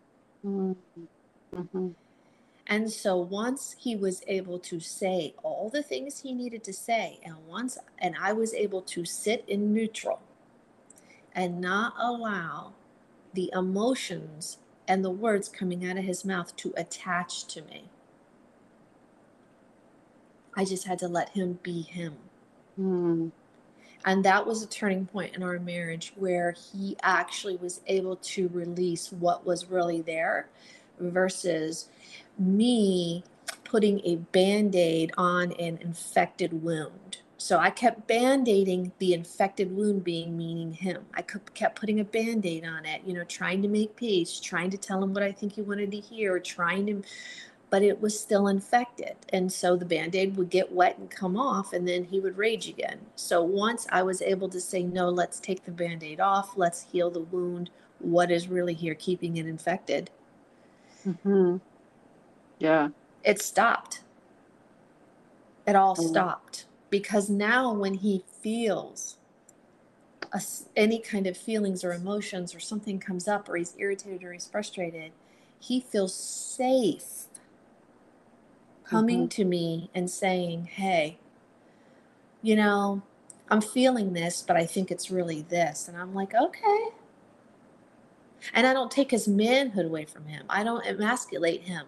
Mm-hmm. 0.47 1.89
And 2.69 2.93
so 2.93 3.17
once 3.17 3.75
he 3.77 3.97
was 3.97 4.23
able 4.29 4.61
to 4.61 4.79
say 4.79 5.35
all 5.43 5.69
the 5.69 5.83
things 5.83 6.21
he 6.21 6.33
needed 6.33 6.63
to 6.65 6.73
say, 6.73 7.19
and 7.25 7.35
once, 7.49 7.79
and 7.99 8.15
I 8.21 8.33
was 8.33 8.55
able 8.55 8.83
to 8.83 9.05
sit 9.05 9.45
in 9.49 9.75
neutral 9.75 10.21
and 11.35 11.61
not 11.61 11.95
allow 11.99 12.75
the 13.35 13.51
emotions 13.53 14.59
and 14.87 15.05
the 15.05 15.11
words 15.11 15.49
coming 15.49 15.85
out 15.85 15.99
of 15.99 16.05
his 16.05 16.25
mouth 16.25 16.55
to 16.57 16.73
attach 16.77 17.45
to 17.47 17.63
me. 17.63 17.91
I 20.61 20.65
just 20.67 20.87
had 20.87 20.99
to 20.99 21.09
let 21.09 21.31
him 21.31 21.59
be 21.63 21.81
him. 21.81 22.17
Mm. 22.79 23.33
And 24.05 24.25
that 24.27 24.47
was 24.47 24.63
a 24.63 24.67
turning 24.67 25.07
point 25.07 25.35
in 25.35 25.43
our 25.43 25.59
marriage 25.59 26.13
where 26.17 26.53
he 26.53 26.99
actually 27.03 27.57
was 27.57 27.81
able 27.87 28.17
to 28.17 28.49
release 28.49 29.11
what 29.11 29.47
was 29.47 29.71
really 29.71 30.03
there 30.03 30.51
versus 30.99 31.89
me 32.39 33.25
putting 33.65 34.01
a 34.05 34.17
band 34.17 34.77
aid 34.77 35.13
on 35.17 35.53
an 35.53 35.79
infected 35.81 36.63
wound. 36.63 37.19
So 37.39 37.59
I 37.59 37.71
kept 37.71 38.07
band-aiding 38.07 38.93
the 38.99 39.15
infected 39.15 39.75
wound 39.75 40.05
being 40.05 40.37
meaning 40.37 40.75
him. 40.75 41.07
I 41.15 41.23
kept 41.23 41.81
putting 41.81 42.01
a 42.01 42.05
band-aid 42.05 42.67
on 42.67 42.85
it, 42.85 43.01
you 43.07 43.15
know, 43.15 43.25
trying 43.25 43.63
to 43.63 43.69
make 43.69 43.97
peace, 43.97 44.39
trying 44.39 44.69
to 44.71 44.77
tell 44.77 45.03
him 45.03 45.15
what 45.15 45.23
I 45.23 45.33
think 45.33 45.55
he 45.55 45.63
wanted 45.63 45.91
to 45.93 46.01
hear, 46.01 46.39
trying 46.39 46.85
to 46.89 47.03
but 47.71 47.83
it 47.85 48.01
was 48.01 48.19
still 48.19 48.49
infected. 48.49 49.17
And 49.29 49.51
so 49.53 49.77
the 49.77 49.85
band-aid 49.85 50.37
would 50.37 50.51
get 50.51 50.73
wet 50.73 50.99
and 50.99 51.09
come 51.09 51.37
off 51.37 51.73
and 51.73 51.87
then 51.87 52.05
he 52.05 52.19
would 52.19 52.37
rage 52.37 52.69
again. 52.69 52.99
So 53.15 53.43
once 53.43 53.87
I 53.91 54.03
was 54.03 54.21
able 54.21 54.49
to 54.49 54.61
say, 54.61 54.83
no, 54.83 55.09
let's 55.09 55.39
take 55.39 55.65
the 55.65 55.71
band-aid 55.71 56.21
off, 56.21 56.57
let's 56.57 56.87
heal 56.91 57.11
the 57.11 57.21
wound. 57.21 57.71
What 58.01 58.33
is 58.33 58.49
really 58.49 58.75
here 58.75 58.97
keeping 58.97 59.37
it 59.37 59.47
infected? 59.47 60.11
Mm-hmm. 61.07 61.59
Yeah. 62.59 62.89
It 63.25 63.41
stopped. 63.41 64.03
It 65.67 65.77
all 65.77 65.95
mm-hmm. 65.95 66.09
stopped 66.09 66.67
because 66.91 67.31
now 67.31 67.73
when 67.73 67.95
he 67.95 68.25
feels 68.43 69.17
a, 70.33 70.43
any 70.75 70.99
kind 70.99 71.29
of 71.29 71.37
feelings 71.37 71.85
or 71.85 71.93
emotions 71.93 72.53
or 72.53 72.61
something 72.61 72.99
comes 72.99 73.29
up 73.29 73.49
or 73.49 73.57
he's 73.57 73.75
irritated 73.79 74.25
or 74.25 74.33
he's 74.33 74.47
frustrated 74.47 75.13
he 75.61 75.81
feels 75.81 76.15
safe 76.15 77.27
coming 78.91 79.21
mm-hmm. 79.21 79.29
to 79.29 79.45
me 79.45 79.91
and 79.95 80.11
saying 80.11 80.65
hey 80.65 81.19
you 82.43 82.57
know 82.57 83.03
i'm 83.51 83.61
feeling 83.61 84.13
this 84.13 84.43
but 84.47 84.57
i 84.57 84.65
think 84.65 84.91
it's 84.91 85.11
really 85.11 85.43
this 85.43 85.89
and 85.89 85.97
i'm 85.97 86.15
like 86.15 86.35
okay 86.35 86.85
and 88.55 88.67
i 88.67 88.73
don't 88.73 88.91
take 88.91 89.11
his 89.11 89.29
manhood 89.29 89.87
away 89.87 90.05
from 90.05 90.27
him 90.27 90.45
i 90.49 90.65
don't 90.65 90.87
emasculate 90.87 91.63
him 91.63 91.87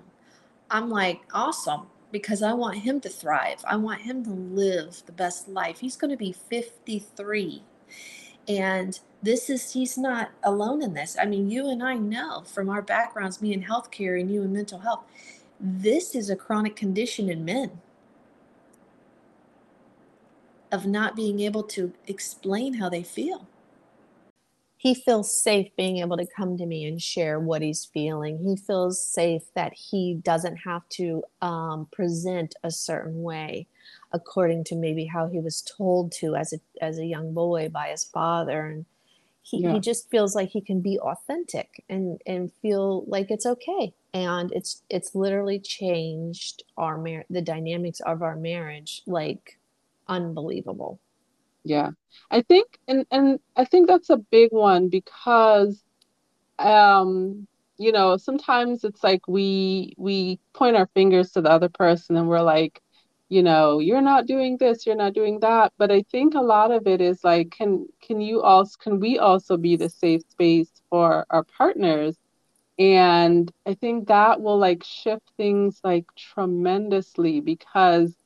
i'm 0.70 0.88
like 0.88 1.20
awesome 1.32 1.86
because 2.12 2.42
I 2.42 2.52
want 2.52 2.76
him 2.76 3.00
to 3.00 3.08
thrive. 3.08 3.64
I 3.66 3.76
want 3.76 4.02
him 4.02 4.22
to 4.24 4.30
live 4.30 5.02
the 5.06 5.12
best 5.12 5.48
life. 5.48 5.80
He's 5.80 5.96
going 5.96 6.10
to 6.10 6.16
be 6.16 6.32
53. 6.32 7.62
And 8.46 9.00
this 9.22 9.48
is, 9.48 9.72
he's 9.72 9.96
not 9.96 10.30
alone 10.44 10.82
in 10.82 10.94
this. 10.94 11.16
I 11.20 11.24
mean, 11.24 11.50
you 11.50 11.70
and 11.70 11.82
I 11.82 11.94
know 11.94 12.42
from 12.42 12.68
our 12.68 12.82
backgrounds, 12.82 13.40
me 13.40 13.52
in 13.52 13.62
healthcare 13.62 14.20
and 14.20 14.30
you 14.30 14.42
in 14.42 14.52
mental 14.52 14.78
health, 14.78 15.04
this 15.62 16.14
is 16.14 16.28
a 16.28 16.36
chronic 16.36 16.76
condition 16.76 17.30
in 17.30 17.44
men 17.44 17.80
of 20.72 20.86
not 20.86 21.14
being 21.14 21.40
able 21.40 21.62
to 21.62 21.92
explain 22.06 22.74
how 22.74 22.88
they 22.88 23.02
feel 23.02 23.46
he 24.82 24.94
feels 24.94 25.40
safe 25.40 25.68
being 25.76 25.98
able 25.98 26.16
to 26.16 26.26
come 26.26 26.56
to 26.56 26.66
me 26.66 26.86
and 26.86 27.00
share 27.00 27.38
what 27.38 27.62
he's 27.62 27.84
feeling. 27.84 28.36
He 28.38 28.56
feels 28.56 29.00
safe 29.00 29.44
that 29.54 29.72
he 29.72 30.14
doesn't 30.24 30.56
have 30.56 30.82
to 30.94 31.22
um, 31.40 31.86
present 31.92 32.56
a 32.64 32.70
certain 32.72 33.22
way 33.22 33.68
according 34.10 34.64
to 34.64 34.74
maybe 34.74 35.04
how 35.04 35.28
he 35.28 35.38
was 35.38 35.62
told 35.62 36.10
to 36.14 36.34
as 36.34 36.52
a 36.52 36.58
as 36.84 36.98
a 36.98 37.06
young 37.06 37.32
boy 37.32 37.68
by 37.68 37.90
his 37.90 38.02
father 38.02 38.66
and 38.66 38.84
he, 39.42 39.62
yeah. 39.62 39.72
he 39.72 39.80
just 39.80 40.08
feels 40.10 40.34
like 40.34 40.50
he 40.50 40.60
can 40.60 40.80
be 40.80 40.98
authentic 41.00 41.84
and 41.88 42.20
and 42.26 42.52
feel 42.62 43.04
like 43.06 43.30
it's 43.30 43.46
okay 43.46 43.92
and 44.14 44.52
it's 44.52 44.82
it's 44.88 45.14
literally 45.14 45.58
changed 45.58 46.62
our 46.76 46.96
mar- 46.96 47.24
the 47.28 47.42
dynamics 47.42 48.00
of 48.00 48.22
our 48.22 48.36
marriage 48.36 49.02
like 49.06 49.58
unbelievable 50.08 51.00
yeah. 51.64 51.90
I 52.30 52.42
think 52.42 52.78
and 52.88 53.06
and 53.12 53.38
I 53.56 53.64
think 53.64 53.86
that's 53.86 54.10
a 54.10 54.16
big 54.16 54.50
one 54.50 54.88
because 54.88 55.82
um 56.58 57.46
you 57.82 57.90
know, 57.90 58.16
sometimes 58.16 58.84
it's 58.84 59.02
like 59.02 59.26
we 59.26 59.94
we 59.98 60.38
point 60.52 60.76
our 60.76 60.86
fingers 60.94 61.32
to 61.32 61.40
the 61.40 61.50
other 61.50 61.68
person 61.68 62.16
and 62.16 62.28
we're 62.28 62.42
like, 62.42 62.80
you 63.32 63.42
know, 63.42 63.78
you're 63.80 64.02
not 64.02 64.26
doing 64.26 64.58
this, 64.58 64.86
you're 64.86 64.96
not 64.96 65.14
doing 65.14 65.40
that, 65.40 65.72
but 65.78 65.90
I 65.90 66.02
think 66.10 66.34
a 66.34 66.40
lot 66.42 66.70
of 66.72 66.86
it 66.86 67.00
is 67.00 67.24
like 67.24 67.50
can 67.50 67.86
can 68.02 68.20
you 68.20 68.42
also 68.42 68.76
can 68.82 69.00
we 69.00 69.18
also 69.18 69.56
be 69.56 69.76
the 69.76 69.88
safe 69.88 70.22
space 70.28 70.82
for 70.90 71.26
our 71.30 71.44
partners? 71.44 72.18
And 72.78 73.50
I 73.66 73.74
think 73.74 74.08
that 74.08 74.40
will 74.42 74.58
like 74.58 74.84
shift 74.84 75.30
things 75.36 75.80
like 75.84 76.06
tremendously 76.16 77.40
because 77.40 78.16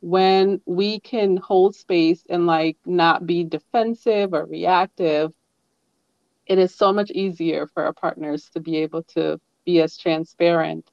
when 0.00 0.60
we 0.66 1.00
can 1.00 1.36
hold 1.38 1.74
space 1.74 2.24
and 2.28 2.46
like 2.46 2.76
not 2.86 3.26
be 3.26 3.44
defensive 3.44 4.32
or 4.34 4.46
reactive 4.46 5.32
it 6.46 6.58
is 6.58 6.74
so 6.74 6.92
much 6.92 7.10
easier 7.10 7.66
for 7.66 7.84
our 7.84 7.92
partners 7.92 8.50
to 8.50 8.60
be 8.60 8.76
able 8.78 9.02
to 9.02 9.40
be 9.64 9.80
as 9.80 9.96
transparent 9.98 10.90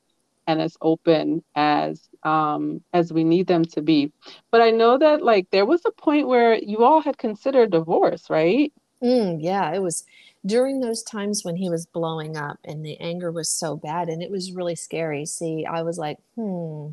and 0.52 0.62
as 0.62 0.78
open 0.82 1.44
as 1.56 2.10
um, 2.24 2.82
as 2.94 3.12
we 3.14 3.24
need 3.24 3.48
them 3.48 3.66
to 3.66 3.82
be. 3.82 4.12
But 4.52 4.62
I 4.62 4.72
know 4.72 4.98
that 4.98 5.24
like 5.24 5.50
there 5.52 5.66
was 5.66 5.82
a 5.86 5.92
point 5.92 6.28
where 6.28 6.56
you 6.56 6.84
all 6.84 7.02
had 7.02 7.18
considered 7.18 7.72
divorce, 7.72 8.30
right? 8.30 8.72
Mm, 9.02 9.38
yeah, 9.42 9.74
it 9.74 9.82
was 9.82 10.04
during 10.46 10.80
those 10.80 11.04
times 11.04 11.44
when 11.44 11.56
he 11.56 11.70
was 11.70 11.86
blowing 11.86 12.38
up 12.38 12.60
and 12.66 12.86
the 12.86 13.00
anger 13.00 13.32
was 13.32 13.50
so 13.50 13.76
bad 13.76 14.10
and 14.10 14.22
it 14.22 14.30
was 14.30 14.52
really 14.52 14.76
scary. 14.76 15.26
See, 15.26 15.66
I 15.66 15.82
was 15.84 15.98
like, 15.98 16.18
hmm, 16.36 16.90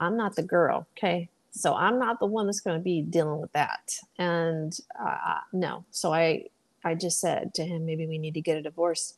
I'm 0.00 0.16
not 0.16 0.36
the 0.36 0.42
girl. 0.42 0.86
Okay. 0.96 1.28
So 1.50 1.74
I'm 1.74 1.98
not 1.98 2.18
the 2.20 2.26
one 2.26 2.46
that's 2.46 2.60
going 2.60 2.78
to 2.78 2.82
be 2.82 3.02
dealing 3.02 3.40
with 3.40 3.52
that. 3.52 3.98
And 4.18 4.76
uh, 4.98 5.40
no, 5.52 5.84
so 5.90 6.12
I 6.12 6.46
I 6.84 6.94
just 6.94 7.20
said 7.20 7.54
to 7.54 7.64
him, 7.64 7.84
maybe 7.84 8.06
we 8.06 8.18
need 8.18 8.34
to 8.34 8.40
get 8.40 8.58
a 8.58 8.62
divorce, 8.62 9.14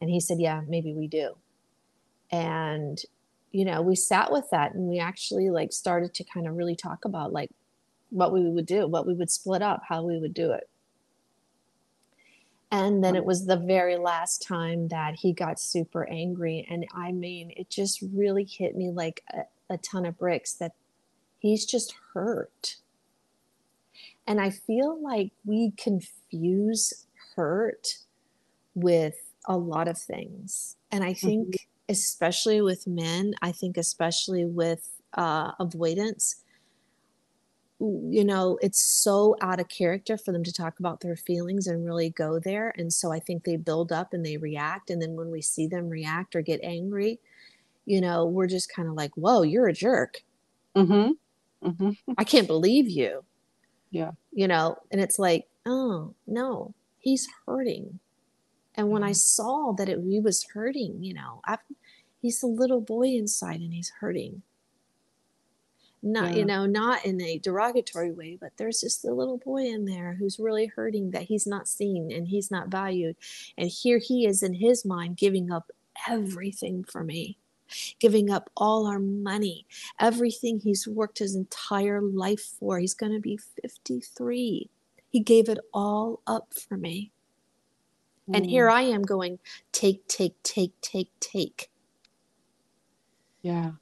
and 0.00 0.08
he 0.08 0.18
said, 0.18 0.40
yeah, 0.40 0.62
maybe 0.66 0.94
we 0.94 1.08
do. 1.08 1.36
And 2.32 3.00
you 3.52 3.66
know, 3.66 3.82
we 3.82 3.94
sat 3.94 4.32
with 4.32 4.46
that, 4.50 4.74
and 4.74 4.88
we 4.88 4.98
actually 4.98 5.50
like 5.50 5.72
started 5.72 6.14
to 6.14 6.24
kind 6.24 6.48
of 6.48 6.56
really 6.56 6.74
talk 6.74 7.04
about 7.04 7.32
like 7.32 7.50
what 8.08 8.32
we 8.32 8.48
would 8.48 8.66
do, 8.66 8.86
what 8.86 9.06
we 9.06 9.14
would 9.14 9.30
split 9.30 9.62
up, 9.62 9.82
how 9.88 10.02
we 10.02 10.18
would 10.18 10.34
do 10.34 10.52
it. 10.52 10.68
And 12.70 13.04
then 13.04 13.16
it 13.16 13.26
was 13.26 13.44
the 13.44 13.58
very 13.58 13.98
last 13.98 14.42
time 14.42 14.88
that 14.88 15.16
he 15.16 15.34
got 15.34 15.60
super 15.60 16.08
angry. 16.08 16.66
And 16.70 16.86
I 16.94 17.12
mean, 17.12 17.52
it 17.54 17.68
just 17.68 18.02
really 18.14 18.44
hit 18.44 18.74
me 18.74 18.90
like 18.90 19.22
a, 19.34 19.74
a 19.74 19.76
ton 19.76 20.06
of 20.06 20.16
bricks 20.16 20.54
that 20.54 20.72
he's 21.38 21.66
just 21.66 21.94
hurt. 22.14 22.76
And 24.26 24.40
I 24.40 24.48
feel 24.48 25.02
like 25.02 25.32
we 25.44 25.72
confuse 25.76 27.06
hurt 27.36 27.98
with 28.74 29.16
a 29.46 29.58
lot 29.58 29.86
of 29.86 29.98
things. 29.98 30.76
And 30.90 31.04
I 31.04 31.12
think, 31.12 31.48
mm-hmm. 31.48 31.71
Especially 32.00 32.60
with 32.60 32.86
men, 32.86 33.34
I 33.42 33.52
think, 33.52 33.76
especially 33.76 34.44
with 34.44 34.88
uh, 35.14 35.52
avoidance, 35.60 36.42
you 37.80 38.24
know, 38.24 38.58
it's 38.62 38.80
so 38.80 39.36
out 39.40 39.58
of 39.58 39.68
character 39.68 40.16
for 40.16 40.30
them 40.30 40.44
to 40.44 40.52
talk 40.52 40.78
about 40.78 41.00
their 41.00 41.16
feelings 41.16 41.66
and 41.66 41.84
really 41.84 42.10
go 42.10 42.38
there. 42.38 42.72
And 42.76 42.92
so 42.92 43.10
I 43.12 43.18
think 43.18 43.42
they 43.42 43.56
build 43.56 43.90
up 43.90 44.12
and 44.12 44.24
they 44.24 44.36
react. 44.36 44.88
And 44.88 45.02
then 45.02 45.16
when 45.16 45.30
we 45.30 45.42
see 45.42 45.66
them 45.66 45.88
react 45.88 46.36
or 46.36 46.42
get 46.42 46.60
angry, 46.62 47.18
you 47.84 48.00
know, 48.00 48.24
we're 48.24 48.46
just 48.46 48.72
kind 48.72 48.88
of 48.88 48.94
like, 48.94 49.12
whoa, 49.16 49.42
you're 49.42 49.66
a 49.66 49.72
jerk. 49.72 50.22
Mm-hmm. 50.76 51.68
Mm-hmm. 51.68 52.12
I 52.16 52.24
can't 52.24 52.46
believe 52.46 52.88
you. 52.88 53.24
Yeah. 53.90 54.12
You 54.32 54.46
know, 54.46 54.76
and 54.92 55.00
it's 55.00 55.18
like, 55.18 55.48
oh, 55.66 56.14
no, 56.26 56.74
he's 57.00 57.26
hurting. 57.46 57.98
And 58.76 58.90
when 58.90 59.02
I 59.02 59.10
mm-hmm. 59.10 59.14
saw 59.14 59.72
that 59.72 59.88
it, 59.88 59.98
he 60.08 60.20
was 60.20 60.44
hurting, 60.44 61.02
you 61.02 61.14
know, 61.14 61.40
I, 61.44 61.58
he's 62.22 62.42
a 62.42 62.46
little 62.46 62.80
boy 62.80 63.08
inside 63.08 63.60
and 63.60 63.74
he's 63.74 63.92
hurting 64.00 64.42
not 66.02 66.32
yeah. 66.32 66.38
you 66.38 66.44
know 66.44 66.66
not 66.66 67.04
in 67.04 67.20
a 67.20 67.38
derogatory 67.38 68.10
way 68.10 68.36
but 68.40 68.52
there's 68.56 68.80
just 68.80 69.04
a 69.04 69.12
little 69.12 69.38
boy 69.38 69.62
in 69.62 69.84
there 69.84 70.16
who's 70.18 70.38
really 70.38 70.66
hurting 70.66 71.10
that 71.10 71.22
he's 71.22 71.46
not 71.46 71.68
seen 71.68 72.10
and 72.10 72.28
he's 72.28 72.50
not 72.50 72.68
valued 72.68 73.16
and 73.56 73.68
here 73.68 73.98
he 73.98 74.26
is 74.26 74.42
in 74.42 74.54
his 74.54 74.84
mind 74.84 75.16
giving 75.16 75.50
up 75.52 75.70
everything 76.08 76.82
for 76.82 77.04
me 77.04 77.38
giving 78.00 78.30
up 78.30 78.50
all 78.56 78.86
our 78.86 78.98
money 78.98 79.64
everything 80.00 80.58
he's 80.58 80.88
worked 80.88 81.20
his 81.20 81.36
entire 81.36 82.02
life 82.02 82.52
for 82.58 82.78
he's 82.78 82.94
going 82.94 83.12
to 83.12 83.20
be 83.20 83.38
53 83.62 84.68
he 85.08 85.20
gave 85.20 85.48
it 85.48 85.58
all 85.72 86.20
up 86.26 86.52
for 86.52 86.76
me 86.76 87.12
mm. 88.28 88.36
and 88.36 88.46
here 88.46 88.66
mm. 88.66 88.72
i 88.72 88.82
am 88.82 89.02
going 89.02 89.38
take 89.70 90.06
take 90.08 90.34
take 90.42 90.72
take 90.80 91.10
take 91.20 91.70
yeah. 93.42 93.72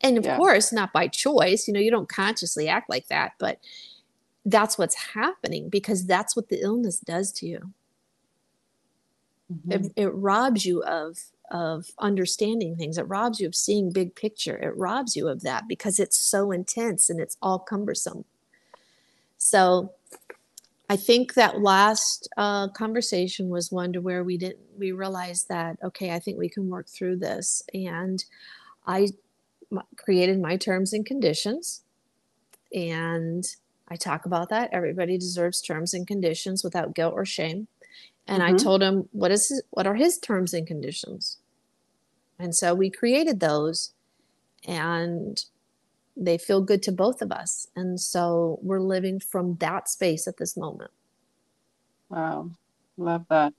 And 0.00 0.16
of 0.16 0.24
yeah. 0.24 0.36
course 0.36 0.72
not 0.72 0.92
by 0.92 1.08
choice 1.08 1.66
you 1.66 1.74
know 1.74 1.80
you 1.80 1.90
don't 1.90 2.08
consciously 2.08 2.68
act 2.68 2.88
like 2.88 3.08
that 3.08 3.32
but 3.38 3.58
that's 4.44 4.78
what's 4.78 4.94
happening 5.14 5.68
because 5.68 6.06
that's 6.06 6.34
what 6.34 6.48
the 6.48 6.60
illness 6.62 7.00
does 7.00 7.32
to 7.32 7.46
you. 7.46 7.72
Mm-hmm. 9.52 9.72
it, 9.72 9.92
it 9.96 10.14
robs 10.14 10.66
you 10.66 10.82
of 10.84 11.18
of 11.50 11.86
understanding 11.98 12.76
things. 12.76 12.98
It 12.98 13.08
robs 13.08 13.40
you 13.40 13.46
of 13.46 13.54
seeing 13.54 13.90
big 13.90 14.14
picture. 14.14 14.58
It 14.58 14.76
robs 14.76 15.16
you 15.16 15.28
of 15.28 15.40
that 15.40 15.66
because 15.66 15.98
it's 15.98 16.18
so 16.18 16.52
intense 16.52 17.08
and 17.08 17.18
it's 17.18 17.38
all 17.40 17.58
cumbersome. 17.58 18.24
So 19.38 19.92
i 20.90 20.96
think 20.96 21.34
that 21.34 21.60
last 21.60 22.28
uh, 22.38 22.68
conversation 22.68 23.50
was 23.50 23.70
one 23.70 23.92
to 23.92 24.00
where 24.00 24.24
we 24.24 24.38
didn't 24.38 24.58
we 24.78 24.90
realized 24.90 25.46
that 25.46 25.76
okay 25.84 26.12
i 26.12 26.18
think 26.18 26.38
we 26.38 26.48
can 26.48 26.68
work 26.68 26.88
through 26.88 27.16
this. 27.16 27.62
And 27.74 28.24
i 28.88 29.06
created 29.96 30.40
my 30.40 30.56
terms 30.56 30.92
and 30.92 31.04
conditions. 31.04 31.82
And 32.74 33.44
I 33.88 33.96
talk 33.96 34.26
about 34.26 34.48
that. 34.48 34.70
Everybody 34.72 35.18
deserves 35.18 35.60
terms 35.60 35.94
and 35.94 36.06
conditions 36.06 36.64
without 36.64 36.94
guilt 36.94 37.14
or 37.14 37.24
shame. 37.24 37.68
And 38.26 38.42
mm-hmm. 38.42 38.54
I 38.54 38.58
told 38.58 38.82
him 38.82 39.08
what 39.12 39.30
is 39.30 39.48
his, 39.48 39.62
what 39.70 39.86
are 39.86 39.94
his 39.94 40.18
terms 40.18 40.52
and 40.52 40.66
conditions. 40.66 41.38
And 42.38 42.54
so 42.54 42.74
we 42.74 42.90
created 42.90 43.40
those 43.40 43.92
and 44.66 45.42
they 46.16 46.38
feel 46.38 46.60
good 46.60 46.82
to 46.84 46.92
both 46.92 47.22
of 47.22 47.30
us. 47.30 47.68
And 47.76 48.00
so 48.00 48.58
we're 48.62 48.80
living 48.80 49.20
from 49.20 49.56
that 49.56 49.88
space 49.88 50.26
at 50.26 50.36
this 50.36 50.56
moment. 50.56 50.90
Wow. 52.08 52.50
Love 52.96 53.26
that. 53.28 53.54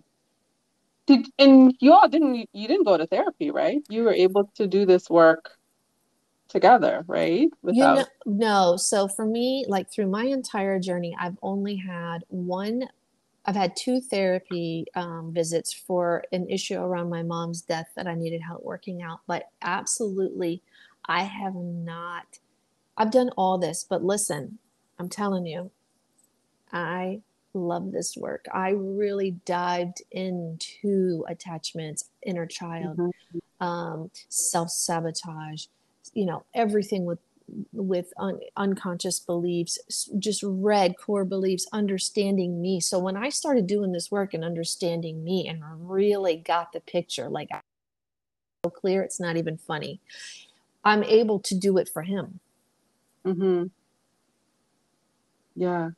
Did 1.10 1.26
and 1.40 1.74
you 1.80 1.92
all 1.92 2.08
didn't 2.08 2.48
you 2.54 2.68
didn't 2.68 2.84
go 2.84 2.96
to 2.96 3.08
therapy, 3.08 3.50
right? 3.50 3.82
You 3.90 4.04
were 4.04 4.14
able 4.14 4.44
to 4.54 4.68
do 4.68 4.86
this 4.86 5.10
work 5.10 5.58
together, 6.50 7.04
right? 7.08 7.50
Without... 7.64 7.98
You 7.98 8.04
know, 8.04 8.06
no. 8.26 8.78
So 8.78 9.08
for 9.08 9.26
me, 9.26 9.66
like 9.68 9.92
through 9.92 10.06
my 10.06 10.26
entire 10.26 10.80
journey, 10.80 11.16
I've 11.20 11.38
only 11.42 11.76
had 11.76 12.20
one. 12.28 12.88
I've 13.46 13.56
had 13.56 13.76
two 13.76 14.02
therapy 14.02 14.86
um, 14.94 15.32
visits 15.34 15.74
for 15.74 16.24
an 16.32 16.48
issue 16.48 16.78
around 16.78 17.10
my 17.10 17.24
mom's 17.24 17.64
death 17.64 17.90
that 17.96 18.06
I 18.06 18.14
needed 18.14 18.42
help 18.44 18.64
working 18.64 19.02
out. 19.02 19.22
But 19.26 19.50
absolutely, 19.64 20.62
I 21.06 21.24
have 21.24 21.56
not. 21.56 22.38
I've 22.98 23.10
done 23.10 23.32
all 23.36 23.58
this, 23.58 23.84
but 23.90 24.04
listen, 24.04 24.60
I'm 25.00 25.10
telling 25.10 25.48
you, 25.48 25.72
I 26.72 27.22
love 27.60 27.92
this 27.92 28.16
work. 28.18 28.46
I 28.54 28.70
really 28.70 29.32
dived 29.46 30.02
into 30.12 31.26
attachments, 31.28 32.10
inner 32.26 32.46
child, 32.46 32.98
mm-hmm. 32.98 33.66
um, 33.66 34.12
self 34.30 34.70
sabotage, 34.70 35.66
you 36.14 36.26
know 36.26 36.44
everything 36.54 37.06
with 37.06 37.20
with 37.74 38.14
un- 38.18 38.40
unconscious 38.58 39.20
beliefs 39.20 40.08
just 40.20 40.44
read 40.46 40.94
core 40.98 41.26
beliefs 41.26 41.66
understanding 41.74 42.62
me 42.62 42.80
so 42.80 43.00
when 43.00 43.18
i 43.18 43.30
started 43.30 43.66
doing 43.66 43.92
this 43.92 44.12
work 44.12 44.34
and 44.34 44.44
understanding 44.44 45.24
me 45.24 45.48
and 45.48 45.64
really 45.90 46.38
got 46.38 46.72
the 46.74 46.80
picture 46.80 47.28
like 47.28 47.50
so 48.64 48.70
clear 48.70 49.02
it's 49.02 49.20
not 49.20 49.36
even 49.36 49.58
funny 49.58 50.00
i'm 50.86 51.04
able 51.04 51.40
to 51.40 51.56
do 51.56 51.78
it 51.78 51.90
for 51.90 52.04
him 52.04 52.40
mm-hmm 53.26 53.66
yeah 55.56 55.90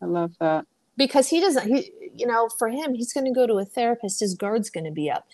i 0.00 0.04
love 0.06 0.32
that 0.38 0.64
because 0.96 1.28
he 1.28 1.40
doesn't 1.40 1.66
he 1.68 1.92
you 2.14 2.26
know 2.26 2.48
for 2.58 2.68
him 2.68 2.94
he's 2.94 3.12
going 3.12 3.26
to 3.26 3.32
go 3.32 3.46
to 3.46 3.54
a 3.54 3.64
therapist 3.64 4.20
his 4.20 4.34
guard's 4.34 4.70
going 4.70 4.84
to 4.84 4.90
be 4.90 5.10
up 5.10 5.26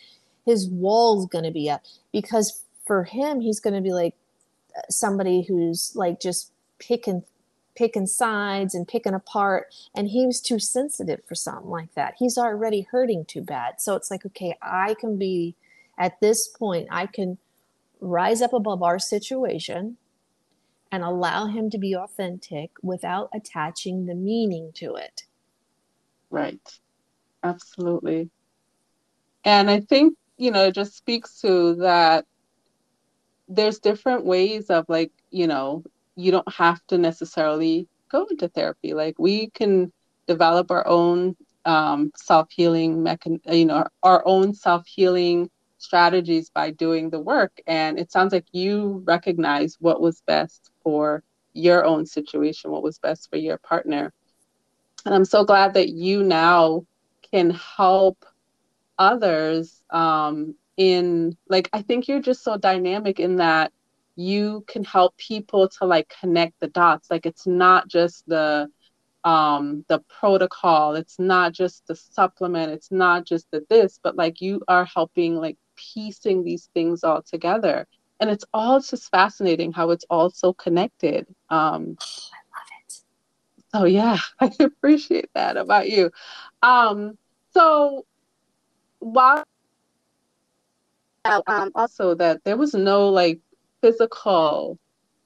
his 0.44 0.68
wall's 0.68 1.26
going 1.26 1.44
to 1.44 1.50
be 1.50 1.68
up 1.68 1.82
because 2.12 2.62
for 2.86 3.04
him 3.04 3.40
he's 3.40 3.60
going 3.60 3.74
to 3.74 3.80
be 3.80 3.92
like 3.92 4.14
uh, 4.76 4.82
somebody 4.88 5.42
who's 5.42 5.92
like 5.94 6.20
just 6.20 6.52
picking 6.78 7.22
picking 7.76 8.06
sides 8.06 8.74
and 8.74 8.88
picking 8.88 9.14
apart 9.14 9.66
and 9.94 10.08
he 10.08 10.26
was 10.26 10.40
too 10.40 10.58
sensitive 10.58 11.20
for 11.26 11.34
something 11.34 11.70
like 11.70 11.94
that. 11.94 12.14
He's 12.18 12.38
already 12.38 12.86
hurting 12.90 13.26
too 13.26 13.42
bad. 13.42 13.80
So 13.80 13.94
it's 13.94 14.10
like 14.10 14.24
okay 14.26 14.56
i 14.62 14.94
can 14.94 15.18
be 15.18 15.54
at 15.98 16.20
this 16.20 16.48
point 16.48 16.88
i 16.90 17.06
can 17.06 17.38
rise 18.00 18.42
up 18.42 18.52
above 18.52 18.82
our 18.82 18.98
situation 18.98 19.96
and 20.92 21.02
allow 21.02 21.46
him 21.46 21.68
to 21.70 21.78
be 21.78 21.94
authentic 21.94 22.70
without 22.82 23.28
attaching 23.34 24.06
the 24.06 24.14
meaning 24.14 24.70
to 24.74 24.94
it 24.94 25.24
right. 26.30 26.60
Absolutely. 27.42 28.30
And 29.44 29.70
i 29.70 29.80
think 29.80 30.14
you 30.38 30.50
know 30.50 30.66
it 30.66 30.74
just 30.74 30.96
speaks 30.96 31.40
to 31.40 31.76
that 31.76 32.24
there's 33.48 33.78
different 33.78 34.24
ways 34.24 34.70
of 34.70 34.84
like 34.88 35.12
you 35.30 35.46
know 35.46 35.82
you 36.16 36.30
don't 36.32 36.52
have 36.52 36.80
to 36.88 36.98
necessarily 36.98 37.88
go 38.10 38.26
into 38.30 38.48
therapy. 38.48 38.94
Like 38.94 39.14
we 39.18 39.50
can 39.50 39.92
develop 40.26 40.70
our 40.70 40.86
own 40.86 41.36
um, 41.64 42.10
self-healing 42.16 42.98
mechan- 42.98 43.40
you 43.52 43.66
know 43.66 43.86
our, 44.02 44.22
own 44.26 44.54
self-healing 44.54 45.50
strategies 45.78 46.50
by 46.50 46.70
doing 46.70 47.10
the 47.10 47.20
work. 47.20 47.52
And 47.66 47.98
it 47.98 48.10
sounds 48.10 48.32
like 48.32 48.46
you 48.52 49.02
recognize 49.06 49.76
what 49.80 50.00
was 50.00 50.22
best 50.26 50.70
for 50.82 51.22
your 51.54 51.84
own 51.84 52.04
situation 52.04 52.70
what 52.70 52.82
was 52.82 52.98
best 52.98 53.30
for 53.30 53.38
your 53.38 53.56
partner 53.58 54.12
and 55.06 55.14
i'm 55.14 55.24
so 55.24 55.44
glad 55.44 55.74
that 55.74 55.90
you 55.90 56.22
now 56.22 56.84
can 57.32 57.50
help 57.50 58.24
others 58.98 59.82
um, 59.90 60.54
in 60.76 61.36
like 61.48 61.70
i 61.72 61.82
think 61.82 62.08
you're 62.08 62.20
just 62.20 62.44
so 62.44 62.56
dynamic 62.56 63.18
in 63.18 63.36
that 63.36 63.72
you 64.16 64.64
can 64.66 64.82
help 64.82 65.16
people 65.18 65.68
to 65.68 65.84
like 65.84 66.12
connect 66.20 66.58
the 66.60 66.68
dots. 66.68 67.10
Like 67.10 67.26
it's 67.26 67.46
not 67.46 67.86
just 67.86 68.26
the 68.26 68.68
um 69.24 69.84
the 69.88 70.00
protocol. 70.08 70.94
It's 70.96 71.18
not 71.18 71.52
just 71.52 71.86
the 71.86 71.94
supplement. 71.94 72.72
It's 72.72 72.90
not 72.90 73.26
just 73.26 73.46
the 73.50 73.64
this 73.68 74.00
but 74.02 74.16
like 74.16 74.40
you 74.40 74.62
are 74.68 74.86
helping 74.86 75.36
like 75.36 75.58
piecing 75.76 76.42
these 76.42 76.70
things 76.74 77.04
all 77.04 77.22
together. 77.22 77.86
And 78.18 78.30
it's 78.30 78.44
all 78.54 78.80
just 78.80 79.10
fascinating 79.10 79.72
how 79.72 79.90
it's 79.90 80.06
all 80.08 80.30
so 80.30 80.54
connected. 80.54 81.26
Um, 81.50 81.98
oh, 82.00 82.30
I 82.32 82.40
love 82.56 82.68
it. 82.88 82.94
So 83.76 83.84
yeah, 83.84 84.18
I 84.40 84.50
appreciate 84.58 85.30
that 85.34 85.56
about 85.56 85.90
you. 85.90 86.10
Um, 86.62 87.18
so 87.52 88.06
while 89.00 89.44
um, 91.24 91.72
also 91.74 92.14
that 92.14 92.44
there 92.44 92.56
was 92.56 92.72
no 92.74 93.08
like 93.08 93.40
physical 93.82 94.78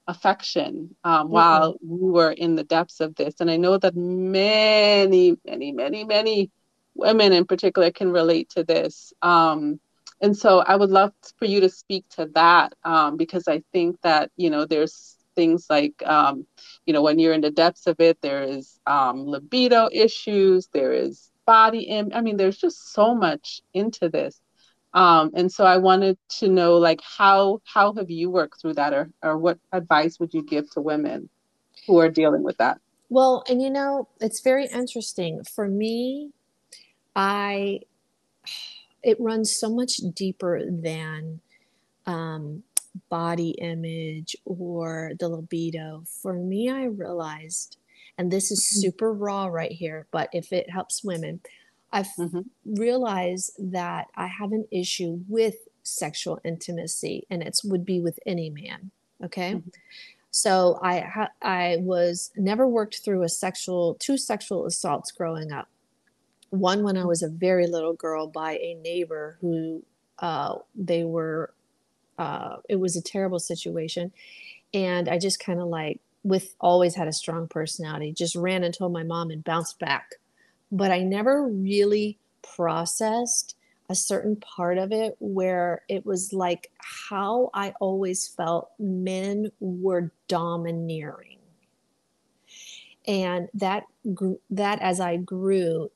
affection 0.06 0.96
um, 1.04 1.26
mm-hmm. 1.26 1.32
while 1.32 1.76
we 1.86 2.10
were 2.10 2.32
in 2.32 2.56
the 2.56 2.64
depths 2.64 3.00
of 3.00 3.14
this, 3.14 3.34
and 3.40 3.50
I 3.50 3.56
know 3.56 3.78
that 3.78 3.94
many, 3.94 5.36
many, 5.44 5.72
many, 5.72 6.04
many 6.04 6.50
women 6.94 7.32
in 7.32 7.44
particular 7.44 7.90
can 7.92 8.10
relate 8.10 8.50
to 8.50 8.64
this. 8.64 9.12
Um, 9.22 9.78
and 10.20 10.36
so 10.36 10.58
I 10.58 10.74
would 10.74 10.90
love 10.90 11.12
for 11.38 11.44
you 11.44 11.60
to 11.60 11.68
speak 11.68 12.04
to 12.10 12.26
that 12.34 12.74
um, 12.84 13.16
because 13.16 13.46
I 13.46 13.62
think 13.72 14.00
that 14.02 14.30
you 14.36 14.50
know 14.50 14.64
there's 14.64 15.16
things 15.40 15.66
like 15.70 15.96
um, 16.16 16.46
you 16.86 16.92
know 16.92 17.02
when 17.06 17.18
you're 17.18 17.32
in 17.38 17.40
the 17.40 17.50
depths 17.62 17.86
of 17.86 17.96
it, 17.98 18.16
there 18.20 18.42
is 18.42 18.78
um, 18.86 19.16
libido 19.34 19.88
issues, 19.92 20.68
there 20.72 20.92
is 20.92 21.30
body 21.46 21.84
I 22.14 22.20
mean, 22.20 22.36
there's 22.36 22.58
just 22.58 22.92
so 22.92 23.14
much 23.14 23.60
into 23.74 24.08
this. 24.08 24.40
Um, 24.92 25.30
and 25.34 25.50
so 25.50 25.64
I 25.64 25.78
wanted 25.78 26.16
to 26.38 26.48
know 26.48 26.72
like 26.88 27.00
how 27.18 27.60
how 27.64 27.94
have 27.94 28.10
you 28.10 28.30
worked 28.30 28.60
through 28.60 28.74
that 28.74 28.92
or, 28.92 29.10
or 29.22 29.38
what 29.38 29.58
advice 29.72 30.18
would 30.20 30.32
you 30.34 30.42
give 30.44 30.70
to 30.72 30.80
women 30.80 31.28
who 31.86 31.98
are 31.98 32.08
dealing 32.08 32.42
with 32.42 32.58
that? 32.58 32.78
Well, 33.08 33.42
and 33.48 33.60
you 33.62 33.70
know, 33.70 34.08
it's 34.20 34.40
very 34.42 34.66
interesting. 34.66 35.42
For 35.54 35.66
me, 35.66 36.30
I 37.16 37.80
it 39.02 39.16
runs 39.20 39.48
so 39.62 39.68
much 39.70 39.92
deeper 40.14 40.60
than 40.70 41.40
um, 42.06 42.62
body 43.08 43.50
image 43.50 44.36
or 44.44 45.12
the 45.18 45.28
libido. 45.28 46.04
For 46.22 46.34
me, 46.34 46.68
I 46.68 46.84
realized, 46.84 47.76
and 48.18 48.30
this 48.30 48.50
is 48.50 48.60
mm-hmm. 48.60 48.80
super 48.80 49.12
raw 49.12 49.46
right 49.46 49.72
here, 49.72 50.06
but 50.10 50.28
if 50.32 50.52
it 50.52 50.70
helps 50.70 51.04
women, 51.04 51.40
I've 51.92 52.08
mm-hmm. 52.18 52.40
realized 52.64 53.52
that 53.58 54.06
I 54.14 54.26
have 54.26 54.52
an 54.52 54.66
issue 54.70 55.20
with 55.28 55.56
sexual 55.82 56.40
intimacy, 56.44 57.26
and 57.30 57.42
it 57.42 57.58
would 57.64 57.84
be 57.84 58.00
with 58.00 58.18
any 58.26 58.50
man. 58.50 58.90
Okay. 59.24 59.54
Mm-hmm. 59.54 59.68
So 60.32 60.78
I 60.80 61.00
ha- 61.00 61.32
I 61.42 61.78
was 61.80 62.30
never 62.36 62.68
worked 62.68 63.00
through 63.04 63.24
a 63.24 63.28
sexual 63.28 63.96
two 63.98 64.16
sexual 64.16 64.64
assaults 64.64 65.10
growing 65.10 65.50
up 65.50 65.68
one 66.50 66.82
when 66.82 66.96
I 66.96 67.04
was 67.04 67.22
a 67.22 67.28
very 67.28 67.66
little 67.66 67.94
girl 67.94 68.26
by 68.26 68.52
a 68.56 68.74
neighbor 68.74 69.38
who 69.40 69.82
uh, 70.18 70.56
they 70.74 71.04
were, 71.04 71.52
uh, 72.20 72.56
it 72.68 72.76
was 72.76 72.96
a 72.96 73.02
terrible 73.02 73.38
situation. 73.38 74.12
And 74.74 75.08
I 75.08 75.18
just 75.18 75.40
kind 75.40 75.58
of 75.58 75.68
like, 75.68 76.00
with 76.22 76.54
always 76.60 76.94
had 76.94 77.08
a 77.08 77.14
strong 77.14 77.48
personality, 77.48 78.12
just 78.12 78.36
ran 78.36 78.62
and 78.62 78.74
told 78.74 78.92
my 78.92 79.02
mom 79.02 79.30
and 79.30 79.42
bounced 79.42 79.78
back. 79.78 80.16
But 80.70 80.90
I 80.90 80.98
never 81.00 81.48
really 81.48 82.18
processed 82.42 83.56
a 83.88 83.94
certain 83.94 84.36
part 84.36 84.76
of 84.76 84.92
it 84.92 85.16
where 85.18 85.80
it 85.88 86.04
was 86.04 86.34
like 86.34 86.70
how 86.78 87.50
I 87.54 87.72
always 87.80 88.28
felt 88.28 88.70
men 88.78 89.50
were 89.58 90.12
domineering. 90.28 91.38
And 93.08 93.48
that 93.54 93.84
that 94.50 94.80
as 94.82 95.00
I 95.00 95.16
grew 95.16 95.90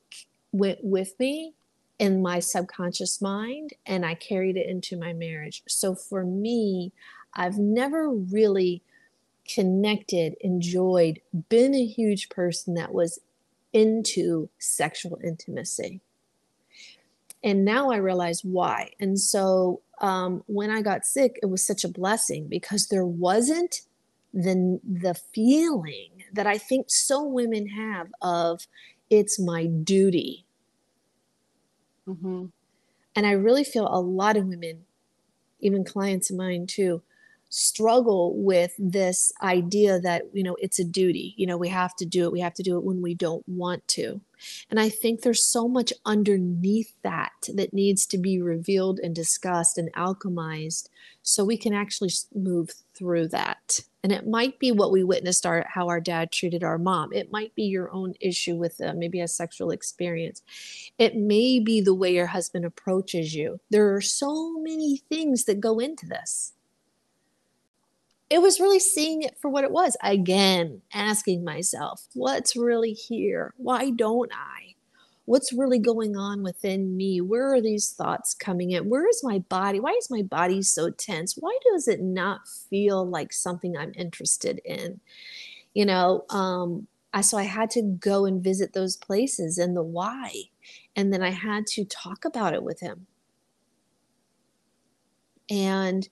went 0.51 0.83
with 0.83 1.13
me 1.19 1.53
in 1.99 2.21
my 2.21 2.39
subconscious 2.39 3.21
mind 3.21 3.71
and 3.85 4.05
I 4.05 4.15
carried 4.15 4.57
it 4.57 4.67
into 4.67 4.97
my 4.97 5.13
marriage. 5.13 5.63
So 5.67 5.95
for 5.95 6.23
me, 6.25 6.91
I've 7.33 7.57
never 7.57 8.09
really 8.09 8.81
connected, 9.47 10.35
enjoyed, 10.41 11.21
been 11.49 11.73
a 11.73 11.85
huge 11.85 12.29
person 12.29 12.73
that 12.75 12.93
was 12.93 13.19
into 13.73 14.49
sexual 14.57 15.19
intimacy. 15.23 16.01
And 17.43 17.63
now 17.63 17.91
I 17.91 17.97
realize 17.97 18.43
why. 18.43 18.91
And 18.99 19.19
so 19.19 19.81
um, 20.01 20.43
when 20.47 20.71
I 20.71 20.81
got 20.81 21.05
sick, 21.05 21.39
it 21.43 21.47
was 21.47 21.65
such 21.65 21.83
a 21.83 21.89
blessing 21.89 22.47
because 22.47 22.87
there 22.87 23.05
wasn't 23.05 23.81
the, 24.33 24.79
the 24.83 25.13
feeling 25.13 26.23
that 26.33 26.47
I 26.47 26.57
think 26.57 26.87
so 26.89 27.23
women 27.23 27.67
have 27.67 28.07
of 28.21 28.67
it's 29.09 29.39
my 29.39 29.67
duty 29.67 30.44
Mm-hmm. 32.07 32.45
And 33.15 33.25
I 33.25 33.31
really 33.31 33.63
feel 33.63 33.87
a 33.87 33.99
lot 33.99 34.37
of 34.37 34.47
women, 34.47 34.85
even 35.59 35.83
clients 35.83 36.29
of 36.29 36.37
mine 36.37 36.67
too, 36.67 37.01
struggle 37.49 38.33
with 38.35 38.73
this 38.77 39.31
idea 39.41 39.99
that 39.99 40.23
you 40.33 40.43
know 40.43 40.57
it's 40.59 40.79
a 40.79 40.83
duty. 40.83 41.33
You 41.37 41.47
know 41.47 41.57
we 41.57 41.69
have 41.69 41.95
to 41.97 42.05
do 42.05 42.25
it. 42.25 42.31
We 42.31 42.41
have 42.41 42.53
to 42.55 42.63
do 42.63 42.77
it 42.77 42.83
when 42.83 43.01
we 43.01 43.13
don't 43.13 43.47
want 43.47 43.87
to. 43.89 44.21
And 44.69 44.79
i 44.79 44.89
think 44.89 45.21
there's 45.21 45.45
so 45.45 45.67
much 45.67 45.93
underneath 46.05 46.93
that 47.03 47.31
that 47.53 47.73
needs 47.73 48.05
to 48.07 48.17
be 48.17 48.41
revealed 48.41 48.99
and 48.99 49.15
discussed 49.15 49.77
and 49.77 49.91
alchemized 49.93 50.89
so 51.23 51.45
we 51.45 51.57
can 51.57 51.73
actually 51.73 52.11
move 52.33 52.71
through 52.93 53.29
that 53.29 53.79
and 54.05 54.11
it 54.11 54.27
might 54.27 54.59
be 54.59 54.71
what 54.71 54.91
we 54.91 55.03
witnessed 55.03 55.47
our 55.47 55.65
how 55.67 55.87
our 55.87 55.99
dad 55.99 56.31
treated 56.31 56.63
our 56.63 56.77
mom 56.77 57.11
it 57.11 57.31
might 57.31 57.55
be 57.55 57.63
your 57.63 57.91
own 57.91 58.13
issue 58.21 58.55
with 58.55 58.79
uh, 58.79 58.93
maybe 58.95 59.19
a 59.19 59.27
sexual 59.27 59.71
experience 59.71 60.43
it 60.99 61.15
may 61.15 61.59
be 61.59 61.81
the 61.81 61.95
way 61.95 62.13
your 62.13 62.27
husband 62.27 62.65
approaches 62.65 63.33
you 63.33 63.59
there 63.71 63.95
are 63.95 64.01
so 64.01 64.59
many 64.59 65.01
things 65.09 65.45
that 65.45 65.59
go 65.59 65.79
into 65.79 66.05
this 66.05 66.53
it 68.29 68.41
was 68.41 68.59
really 68.59 68.79
seeing 68.79 69.21
it 69.21 69.37
for 69.39 69.49
what 69.49 69.63
it 69.63 69.71
was. 69.71 69.95
Again, 70.01 70.81
asking 70.93 71.43
myself, 71.43 72.07
what's 72.15 72.55
really 72.55 72.93
here? 72.93 73.53
Why 73.57 73.91
don't 73.91 74.31
I? 74.33 74.74
What's 75.25 75.51
really 75.51 75.79
going 75.79 76.15
on 76.15 76.43
within 76.43 76.95
me? 76.95 77.19
Where 77.19 77.51
are 77.53 77.61
these 77.61 77.91
thoughts 77.91 78.33
coming 78.33 78.71
in? 78.71 78.89
Where 78.89 79.09
is 79.09 79.23
my 79.23 79.39
body? 79.39 79.79
Why 79.79 79.91
is 79.91 80.09
my 80.09 80.21
body 80.21 80.61
so 80.61 80.91
tense? 80.91 81.33
Why 81.35 81.57
does 81.71 81.87
it 81.87 82.01
not 82.01 82.47
feel 82.47 83.07
like 83.07 83.33
something 83.33 83.75
I'm 83.75 83.91
interested 83.95 84.61
in? 84.63 84.99
You 85.73 85.85
know, 85.85 86.25
um, 86.29 86.87
I, 87.13 87.21
so 87.21 87.37
I 87.37 87.43
had 87.43 87.71
to 87.71 87.81
go 87.81 88.25
and 88.25 88.43
visit 88.43 88.73
those 88.73 88.97
places 88.97 89.57
and 89.57 89.75
the 89.75 89.83
why. 89.83 90.31
And 90.95 91.11
then 91.11 91.23
I 91.23 91.31
had 91.31 91.65
to 91.67 91.85
talk 91.85 92.23
about 92.25 92.53
it 92.53 92.63
with 92.63 92.79
him. 92.79 93.07
And 95.49 96.07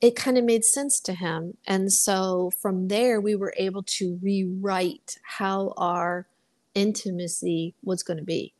it 0.00 0.16
kind 0.16 0.36
of 0.36 0.44
made 0.44 0.64
sense 0.64 0.98
to 1.00 1.14
him. 1.14 1.56
And 1.66 1.92
so 1.92 2.50
from 2.60 2.88
there, 2.88 3.20
we 3.20 3.36
were 3.36 3.54
able 3.56 3.84
to 3.84 4.18
rewrite 4.20 5.18
how 5.22 5.74
our 5.76 6.26
intimacy 6.74 7.74
was 7.82 8.02
going 8.02 8.18
to 8.18 8.24
be. 8.24 8.54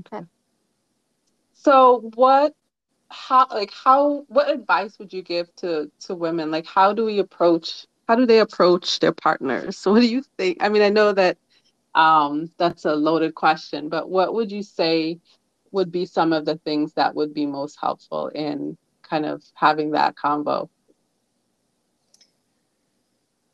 Okay. 0.00 0.24
So 1.54 2.10
what 2.14 2.52
how 3.10 3.46
like 3.50 3.72
how 3.72 4.24
what 4.28 4.50
advice 4.50 4.98
would 4.98 5.12
you 5.12 5.22
give 5.22 5.48
to 5.56 5.90
to 5.98 6.14
women 6.14 6.50
like 6.50 6.66
how 6.66 6.92
do 6.92 7.06
we 7.06 7.18
approach 7.18 7.86
how 8.06 8.14
do 8.14 8.26
they 8.26 8.38
approach 8.38 9.00
their 9.00 9.12
partners 9.12 9.78
so 9.78 9.90
what 9.92 10.00
do 10.00 10.06
you 10.06 10.22
think 10.36 10.58
i 10.60 10.68
mean 10.68 10.82
i 10.82 10.90
know 10.90 11.10
that 11.10 11.38
um 11.94 12.50
that's 12.58 12.84
a 12.84 12.94
loaded 12.94 13.34
question 13.34 13.88
but 13.88 14.10
what 14.10 14.34
would 14.34 14.52
you 14.52 14.62
say 14.62 15.18
would 15.72 15.90
be 15.90 16.06
some 16.06 16.32
of 16.32 16.44
the 16.44 16.56
things 16.64 16.92
that 16.94 17.14
would 17.14 17.34
be 17.34 17.46
most 17.46 17.78
helpful 17.80 18.28
in 18.28 18.76
kind 19.02 19.26
of 19.26 19.42
having 19.54 19.92
that 19.92 20.16
combo? 20.16 20.70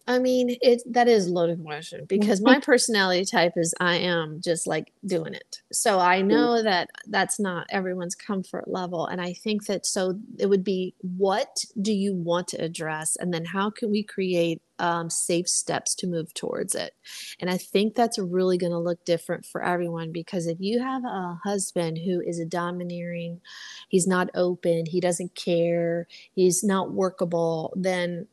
I 0.06 0.18
mean, 0.18 0.56
it 0.60 0.82
that 0.92 1.08
is 1.08 1.28
loaded 1.28 1.64
question 1.64 2.04
because 2.06 2.40
my 2.42 2.60
personality 2.62 3.24
type 3.24 3.54
is 3.56 3.74
I 3.80 3.96
am 3.96 4.40
just 4.42 4.66
like 4.66 4.92
doing 5.06 5.34
it. 5.34 5.62
So 5.72 5.98
I 5.98 6.20
know 6.20 6.62
that 6.62 6.90
that's 7.06 7.40
not 7.40 7.66
everyone's 7.70 8.14
comfort 8.14 8.68
level, 8.68 9.06
and 9.06 9.20
I 9.20 9.32
think 9.32 9.66
that 9.66 9.86
so 9.86 10.18
it 10.38 10.46
would 10.46 10.64
be 10.64 10.94
what 11.00 11.64
do 11.80 11.92
you 11.92 12.14
want 12.14 12.48
to 12.48 12.62
address, 12.62 13.16
and 13.16 13.32
then 13.32 13.46
how 13.46 13.70
can 13.70 13.90
we 13.90 14.02
create 14.02 14.60
um, 14.78 15.08
safe 15.08 15.48
steps 15.48 15.94
to 15.96 16.06
move 16.06 16.34
towards 16.34 16.74
it. 16.74 16.94
And 17.40 17.48
I 17.48 17.56
think 17.56 17.94
that's 17.94 18.18
really 18.18 18.58
going 18.58 18.72
to 18.72 18.78
look 18.78 19.04
different 19.04 19.46
for 19.46 19.62
everyone 19.62 20.12
because 20.12 20.46
if 20.46 20.58
you 20.60 20.80
have 20.80 21.04
a 21.04 21.38
husband 21.44 21.98
who 21.98 22.20
is 22.20 22.40
a 22.40 22.44
domineering, 22.44 23.40
he's 23.88 24.06
not 24.06 24.30
open, 24.34 24.86
he 24.86 25.00
doesn't 25.00 25.34
care, 25.34 26.08
he's 26.32 26.64
not 26.64 26.92
workable, 26.92 27.72
then, 27.76 28.26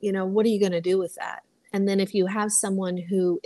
you 0.00 0.12
know, 0.12 0.24
what 0.26 0.46
are 0.46 0.50
you 0.50 0.60
going 0.60 0.72
to 0.72 0.80
do 0.80 0.98
with 0.98 1.14
that? 1.16 1.42
And 1.72 1.88
then 1.88 2.00
if 2.00 2.14
you 2.14 2.26
have 2.26 2.50
someone 2.50 2.96
who 2.96 3.40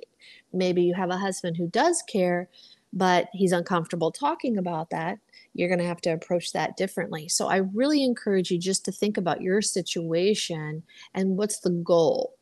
maybe 0.53 0.83
you 0.83 0.95
have 0.95 1.11
a 1.11 1.19
husband 1.19 1.57
who 1.57 1.69
does 1.69 2.03
care, 2.09 2.49
but 2.93 3.29
he's 3.33 3.53
uncomfortable 3.53 4.11
talking 4.11 4.59
about 4.59 4.91
that, 4.91 5.19
you're 5.55 5.69
going 5.69 5.81
to 5.81 5.87
have 5.87 6.01
to 6.03 6.11
approach 6.11 6.53
that 6.53 6.77
differently. 6.77 7.29
So 7.29 7.49
I 7.49 7.57
really 7.57 8.05
encourage 8.05 8.51
you 8.51 8.59
just 8.59 8.85
to 8.85 8.93
think 8.93 9.17
about 9.17 9.43
your 9.43 9.61
situation 9.61 10.83
and 11.15 11.37
what's 11.37 11.61
the 11.61 11.71
goal. 11.71 12.35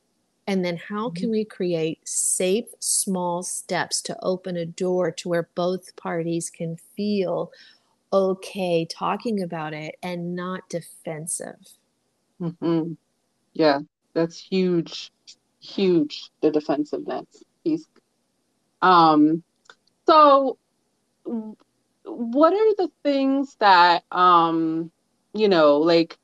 And 0.46 0.64
then 0.64 0.76
how 0.76 1.08
mm-hmm. 1.08 1.20
can 1.20 1.30
we 1.30 1.44
create 1.44 2.06
safe, 2.06 2.66
small 2.80 3.42
steps 3.42 4.02
to 4.02 4.18
open 4.22 4.56
a 4.56 4.66
door 4.66 5.10
to 5.12 5.28
where 5.28 5.48
both 5.54 5.94
parties 5.96 6.50
can 6.50 6.76
feel 6.96 7.52
okay 8.12 8.86
talking 8.90 9.42
about 9.42 9.72
it 9.72 9.96
and 10.02 10.34
not 10.34 10.68
defensive. 10.68 11.76
Mm-hmm. 12.40 12.92
Yeah, 13.52 13.80
that's 14.14 14.38
huge, 14.38 15.12
huge. 15.60 16.30
The 16.40 16.50
defensiveness 16.50 17.26
piece. 17.64 17.86
Um, 18.82 19.42
so 20.06 20.58
what 22.04 22.52
are 22.52 22.74
the 22.76 22.90
things 23.02 23.56
that 23.60 24.04
um, 24.10 24.90
you 25.34 25.48
know, 25.48 25.78
like 25.78 26.18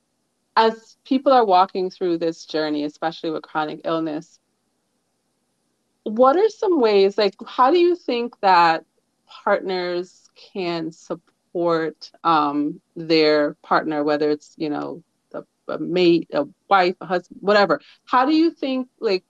as 0.57 0.97
people 1.05 1.33
are 1.33 1.45
walking 1.47 1.91
through 1.91 2.18
this 2.18 2.47
journey, 2.47 2.85
especially 2.85 3.31
with 3.31 3.43
chronic 3.43 3.83
illness, 3.85 4.41
what 6.05 6.37
are 6.37 6.49
some 6.49 6.81
ways, 6.81 7.18
like, 7.18 7.35
how 7.47 7.70
do 7.70 7.79
you 7.79 7.97
think 7.97 8.39
that 8.41 8.85
partners 9.27 10.29
can 10.53 10.93
support 10.93 12.11
um, 12.24 12.81
their 12.95 13.55
partner, 13.62 14.05
whether 14.05 14.31
it's, 14.31 14.55
you 14.57 14.70
know, 14.70 15.03
a, 15.68 15.78
mate, 15.78 16.28
a 16.32 16.44
wife, 16.68 16.96
a 17.00 17.06
husband, 17.06 17.40
whatever? 17.42 17.80
How 18.04 18.26
do 18.26 18.34
you 18.34 18.50
think, 18.50 18.88
like, 19.00 19.24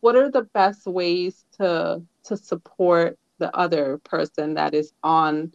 what 0.00 0.16
are 0.16 0.30
the 0.30 0.42
best 0.54 0.86
ways 0.86 1.44
to 1.58 2.02
to 2.24 2.36
support 2.36 3.18
the 3.38 3.54
other 3.56 3.98
person 4.04 4.54
that 4.54 4.74
is 4.74 4.92
on 5.02 5.52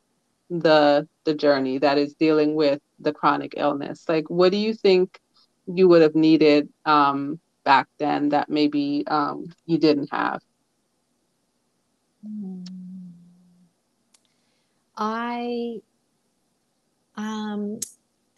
the 0.50 1.08
the 1.24 1.34
journey 1.34 1.78
that 1.78 1.98
is 1.98 2.14
dealing 2.16 2.56
with 2.56 2.82
the 3.00 3.14
chronic 3.14 3.54
illness? 3.58 4.06
Like 4.08 4.30
what 4.30 4.52
do 4.52 4.58
you 4.58 4.74
think 4.74 5.20
you 5.66 5.88
would 5.88 6.02
have 6.02 6.16
needed 6.16 6.70
um, 6.86 7.40
back 7.64 7.88
then 8.00 8.30
that 8.30 8.50
maybe 8.50 9.04
um, 9.08 9.46
you 9.66 9.78
didn't 9.78 10.10
have? 10.12 10.42
I 14.98 15.82
um 17.16 17.80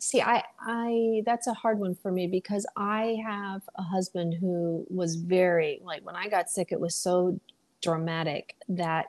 see 0.05 0.21
i 0.21 0.43
i 0.59 1.21
that's 1.25 1.47
a 1.47 1.53
hard 1.53 1.79
one 1.79 1.95
for 1.95 2.11
me 2.11 2.27
because 2.27 2.65
i 2.75 3.17
have 3.25 3.61
a 3.75 3.81
husband 3.81 4.33
who 4.39 4.85
was 4.89 5.15
very 5.15 5.81
like 5.83 6.05
when 6.05 6.15
i 6.15 6.27
got 6.27 6.49
sick 6.49 6.71
it 6.71 6.79
was 6.79 6.95
so 6.95 7.39
dramatic 7.81 8.55
that 8.67 9.05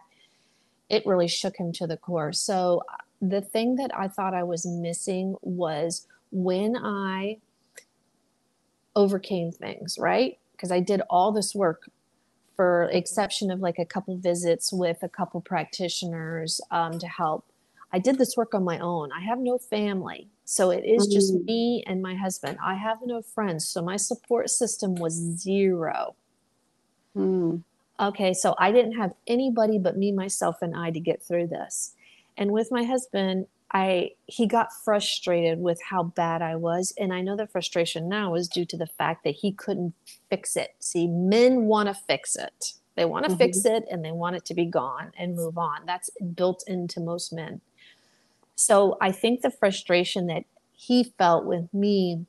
it 0.88 1.04
really 1.06 1.28
shook 1.28 1.56
him 1.56 1.72
to 1.72 1.86
the 1.86 1.96
core. 1.96 2.32
So 2.32 2.82
the 3.20 3.40
thing 3.40 3.76
that 3.76 3.90
I 3.96 4.08
thought 4.08 4.34
I 4.34 4.42
was 4.42 4.66
missing 4.66 5.34
was 5.42 6.06
when 6.30 6.76
I 6.76 7.38
overcame 8.94 9.52
things, 9.52 9.98
right? 9.98 10.38
Because 10.52 10.70
I 10.70 10.80
did 10.80 11.02
all 11.10 11.32
this 11.32 11.54
work 11.54 11.90
for 12.54 12.84
exception 12.92 13.50
of 13.50 13.60
like 13.60 13.78
a 13.78 13.84
couple 13.84 14.16
visits 14.16 14.72
with 14.72 15.02
a 15.02 15.08
couple 15.08 15.40
practitioners 15.40 16.60
um, 16.70 16.98
to 16.98 17.06
help. 17.06 17.44
I 17.96 17.98
did 17.98 18.18
this 18.18 18.36
work 18.36 18.54
on 18.54 18.62
my 18.62 18.78
own. 18.78 19.10
I 19.10 19.22
have 19.22 19.38
no 19.38 19.56
family. 19.56 20.28
So 20.44 20.70
it 20.70 20.84
is 20.84 21.06
just 21.06 21.32
mm. 21.32 21.46
me 21.46 21.82
and 21.86 22.02
my 22.02 22.14
husband. 22.14 22.58
I 22.62 22.74
have 22.74 22.98
no 23.02 23.22
friends. 23.22 23.66
So 23.66 23.80
my 23.80 23.96
support 23.96 24.50
system 24.50 24.96
was 24.96 25.14
zero. 25.14 26.14
Mm. 27.16 27.62
Okay, 27.98 28.34
so 28.34 28.54
I 28.58 28.70
didn't 28.70 28.98
have 28.98 29.14
anybody 29.26 29.78
but 29.78 29.96
me, 29.96 30.12
myself, 30.12 30.60
and 30.60 30.76
I 30.76 30.90
to 30.90 31.00
get 31.00 31.22
through 31.22 31.46
this. 31.46 31.94
And 32.36 32.52
with 32.52 32.70
my 32.70 32.84
husband, 32.84 33.46
I 33.72 34.10
he 34.26 34.46
got 34.46 34.68
frustrated 34.84 35.58
with 35.58 35.80
how 35.80 36.02
bad 36.02 36.42
I 36.42 36.56
was, 36.56 36.92
and 36.98 37.14
I 37.14 37.22
know 37.22 37.34
the 37.34 37.46
frustration 37.46 38.10
now 38.10 38.34
is 38.34 38.46
due 38.46 38.66
to 38.66 38.76
the 38.76 38.86
fact 38.86 39.24
that 39.24 39.36
he 39.36 39.52
couldn't 39.52 39.94
fix 40.28 40.54
it. 40.54 40.74
See, 40.80 41.06
men 41.06 41.62
want 41.62 41.88
to 41.88 41.94
fix 41.94 42.36
it. 42.36 42.74
They 42.94 43.06
want 43.06 43.24
to 43.24 43.30
mm-hmm. 43.30 43.38
fix 43.38 43.64
it 43.64 43.84
and 43.90 44.04
they 44.04 44.12
want 44.12 44.36
it 44.36 44.44
to 44.46 44.54
be 44.54 44.66
gone 44.66 45.12
and 45.18 45.34
move 45.34 45.56
on. 45.56 45.86
That's 45.86 46.10
built 46.34 46.62
into 46.66 47.00
most 47.00 47.32
men. 47.32 47.62
So 48.56 48.98
I 49.00 49.12
think 49.12 49.42
the 49.42 49.50
frustration 49.50 50.26
that 50.26 50.44
he 50.72 51.04
felt 51.04 51.44
with 51.44 51.72
me 51.72 52.26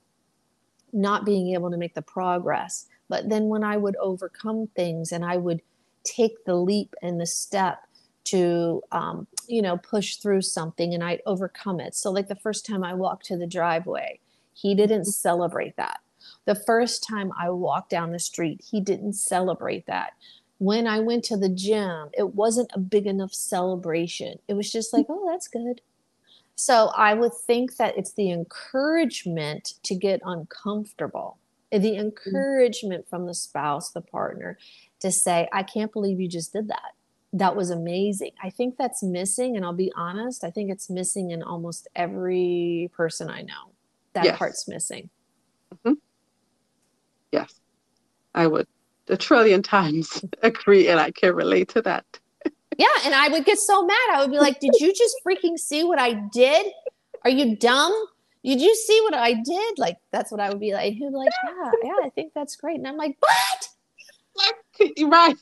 not 0.94 1.26
being 1.26 1.54
able 1.54 1.72
to 1.72 1.78
make 1.78 1.96
the 1.96 2.02
progress 2.02 2.88
but 3.10 3.30
then 3.30 3.48
when 3.48 3.64
I 3.64 3.78
would 3.78 3.96
overcome 3.98 4.68
things 4.76 5.12
and 5.12 5.24
I 5.24 5.38
would 5.38 5.62
take 6.04 6.46
the 6.46 6.56
leap 6.56 6.94
and 7.02 7.20
the 7.20 7.26
step 7.26 7.84
to, 8.26 8.82
um, 8.92 9.28
you 9.48 9.62
know, 9.62 9.78
push 9.78 10.18
through 10.18 10.42
something 10.42 10.94
and 10.94 11.04
I'd 11.04 11.22
overcome 11.26 11.80
it. 11.80 11.96
So, 11.96 12.12
like 12.12 12.28
the 12.28 12.36
first 12.36 12.66
time 12.66 12.84
I 12.84 12.94
walked 12.94 13.26
to 13.28 13.38
the 13.38 13.48
driveway, 13.48 14.20
he 14.54 14.76
didn't 14.76 15.02
mm-hmm. 15.02 15.10
celebrate 15.10 15.78
that. 15.78 16.00
The 16.46 16.56
first 16.56 17.06
time 17.08 17.32
I 17.40 17.50
walked 17.50 17.90
down 17.90 18.12
the 18.12 18.20
street, 18.20 18.66
he 18.70 18.82
didn't 18.82 19.14
celebrate 19.14 19.86
that. 19.86 20.12
When 20.60 20.88
I 20.88 21.00
went 21.00 21.24
to 21.26 21.38
the 21.38 21.50
gym, 21.50 22.10
it 22.14 22.36
wasn't 22.36 22.72
a 22.74 22.80
big 22.80 23.06
enough 23.06 23.34
celebration. 23.34 24.40
It 24.48 24.56
was 24.56 24.72
just 24.72 24.92
like, 24.92 25.06
oh, 25.08 25.30
that's 25.30 25.48
good. 25.48 25.82
So 26.58 26.92
I 26.96 27.14
would 27.14 27.34
think 27.34 27.78
that 27.78 27.98
it's 27.98 28.14
the 28.14 28.32
encouragement 28.32 29.76
to 29.84 29.96
get 29.96 30.20
uncomfortable 30.26 31.38
the 31.72 31.80
mm. 31.80 32.00
encouragement 32.00 33.08
from 33.10 33.26
the 33.26 33.34
spouse, 33.34 33.92
the 33.92 34.02
partner, 34.02 34.58
to 35.00 35.12
say, 35.12 35.48
I 35.52 35.64
can't 35.64 35.92
believe 35.92 36.20
you 36.20 36.28
just 36.28 36.54
did 36.54 36.68
that. 36.70 36.94
That 37.34 37.56
was 37.56 37.70
amazing. 37.70 38.32
I 38.42 38.50
think 38.50 38.78
that's 38.78 39.04
missing. 39.04 39.56
And 39.56 39.66
I'll 39.66 39.74
be 39.74 39.92
honest, 39.96 40.44
I 40.44 40.50
think 40.50 40.72
it's 40.72 40.90
missing 40.90 41.32
in 41.32 41.44
almost 41.44 41.88
every 41.96 42.90
person 42.94 43.30
I 43.30 43.42
know. 43.42 43.74
That 44.14 44.26
yes. 44.26 44.38
part's 44.38 44.68
missing. 44.68 45.10
Mm-hmm. 45.74 45.94
Yes, 47.32 47.60
I 48.34 48.48
would 48.48 48.68
a 49.10 49.18
trillion 49.18 49.62
times 49.62 50.24
agree. 50.42 50.88
And 50.88 51.00
I 51.00 51.12
can 51.12 51.36
relate 51.36 51.70
to 51.70 51.82
that. 51.84 52.06
Yeah. 52.78 52.88
And 53.06 53.14
I 53.14 53.30
would 53.30 53.46
get 53.46 53.60
so 53.60 53.86
mad. 53.86 54.10
I 54.14 54.22
would 54.22 54.32
be 54.32 54.40
like, 54.40 54.60
Did 54.60 54.74
you 54.80 54.94
just 54.94 55.16
freaking 55.26 55.58
see 55.58 55.84
what 55.84 56.00
I 56.00 56.14
did? 56.32 56.68
Are 57.24 57.30
you 57.30 57.56
dumb? 57.58 57.94
did 58.48 58.62
you 58.62 58.76
see 58.76 59.00
what 59.02 59.14
I 59.14 59.34
did? 59.34 59.78
Like, 59.78 59.98
that's 60.12 60.32
what 60.32 60.40
I 60.40 60.50
would 60.50 60.60
be 60.60 60.74
like. 60.74 60.94
He'd 60.94 61.00
be 61.00 61.10
like, 61.10 61.30
yeah, 61.46 61.72
yeah, 61.84 62.06
I 62.06 62.10
think 62.12 62.32
that's 62.34 62.56
great. 62.56 62.78
And 62.78 62.88
I'm 62.88 62.98
like, 62.98 63.18
what? 63.20 63.70
Right. 65.04 65.36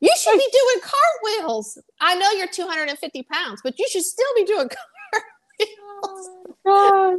You 0.00 0.10
should 0.18 0.36
be 0.36 0.48
doing 0.52 0.82
cartwheels. 0.82 1.78
I 2.00 2.16
know 2.16 2.30
you're 2.32 2.48
250 2.48 3.22
pounds, 3.32 3.60
but 3.62 3.78
you 3.78 3.86
should 3.88 4.02
still 4.02 4.26
be 4.34 4.44
doing 4.44 4.68
cartwheels. 5.62 6.28
Oh, 6.66 7.18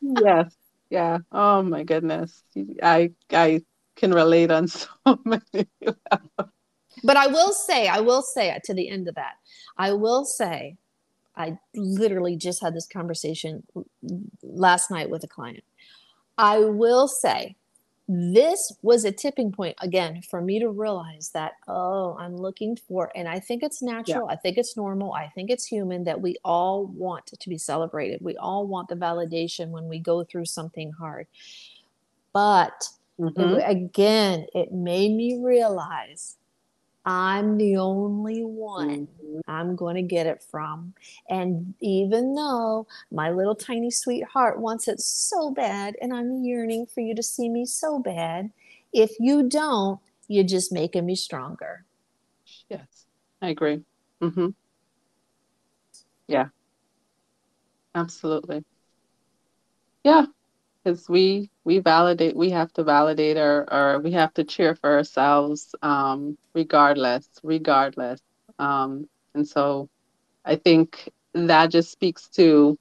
yes. 0.00 0.54
Yeah. 0.88 1.18
Oh 1.32 1.62
my 1.62 1.82
goodness. 1.82 2.44
I 2.80 3.10
I 3.32 3.62
can 3.96 4.12
relate 4.12 4.52
on 4.52 4.68
so 4.68 4.88
many 5.24 5.66
levels. 5.80 6.51
But 7.04 7.16
I 7.16 7.26
will 7.26 7.52
say, 7.52 7.88
I 7.88 8.00
will 8.00 8.22
say 8.22 8.58
to 8.64 8.74
the 8.74 8.88
end 8.88 9.08
of 9.08 9.14
that, 9.16 9.34
I 9.76 9.92
will 9.92 10.24
say 10.24 10.76
I 11.36 11.58
literally 11.74 12.36
just 12.36 12.62
had 12.62 12.74
this 12.74 12.86
conversation 12.86 13.64
last 14.42 14.90
night 14.90 15.10
with 15.10 15.24
a 15.24 15.28
client. 15.28 15.64
I 16.38 16.58
will 16.58 17.08
say 17.08 17.56
this 18.08 18.76
was 18.82 19.04
a 19.04 19.12
tipping 19.12 19.52
point 19.52 19.76
again 19.80 20.20
for 20.22 20.40
me 20.40 20.58
to 20.58 20.68
realize 20.68 21.30
that 21.32 21.52
oh 21.68 22.16
i'm 22.18 22.36
looking 22.36 22.76
for 22.76 23.12
and 23.14 23.28
i 23.28 23.38
think 23.38 23.62
it's 23.62 23.80
natural 23.80 24.26
yeah. 24.28 24.34
i 24.34 24.36
think 24.36 24.58
it's 24.58 24.76
normal 24.76 25.12
i 25.12 25.28
think 25.28 25.48
it's 25.50 25.64
human 25.64 26.02
that 26.04 26.20
we 26.20 26.36
all 26.44 26.86
want 26.86 27.24
to 27.26 27.48
be 27.48 27.56
celebrated 27.56 28.20
we 28.20 28.36
all 28.36 28.66
want 28.66 28.88
the 28.88 28.96
validation 28.96 29.68
when 29.68 29.88
we 29.88 29.98
go 30.00 30.24
through 30.24 30.44
something 30.44 30.90
hard 30.92 31.26
but 32.32 32.88
mm-hmm. 33.18 33.40
it, 33.40 33.70
again 33.70 34.46
it 34.52 34.72
made 34.72 35.14
me 35.14 35.38
realize 35.40 36.36
I'm 37.04 37.58
the 37.58 37.76
only 37.76 38.44
one 38.44 39.08
mm-hmm. 39.08 39.40
I'm 39.48 39.74
going 39.76 39.96
to 39.96 40.02
get 40.02 40.26
it 40.26 40.42
from. 40.50 40.94
And 41.28 41.74
even 41.80 42.34
though 42.34 42.86
my 43.10 43.30
little 43.30 43.54
tiny 43.54 43.90
sweetheart 43.90 44.60
wants 44.60 44.88
it 44.88 45.00
so 45.00 45.50
bad, 45.50 45.96
and 46.00 46.12
I'm 46.12 46.44
yearning 46.44 46.86
for 46.86 47.00
you 47.00 47.14
to 47.14 47.22
see 47.22 47.48
me 47.48 47.64
so 47.66 47.98
bad, 47.98 48.50
if 48.92 49.12
you 49.18 49.48
don't, 49.48 50.00
you're 50.28 50.44
just 50.44 50.72
making 50.72 51.06
me 51.06 51.16
stronger. 51.16 51.84
Yes, 52.68 53.06
I 53.40 53.48
agree. 53.48 53.82
Mm-hmm. 54.20 54.48
Yeah, 56.28 56.46
absolutely. 57.94 58.64
Yeah, 60.04 60.26
because 60.82 61.08
we 61.08 61.50
we 61.64 61.78
validate 61.78 62.36
we 62.36 62.50
have 62.50 62.72
to 62.72 62.84
validate 62.84 63.36
or 63.36 63.66
or 63.72 64.00
we 64.00 64.12
have 64.12 64.32
to 64.34 64.44
cheer 64.44 64.74
for 64.74 64.92
ourselves 64.96 65.74
um, 65.82 66.36
regardless 66.54 67.28
regardless. 67.42 68.20
Um, 68.58 69.08
and 69.34 69.46
so 69.46 69.88
i 70.44 70.56
think 70.56 71.10
that 71.34 71.70
just 71.70 71.90
speaks 71.90 72.28
to 72.28 72.78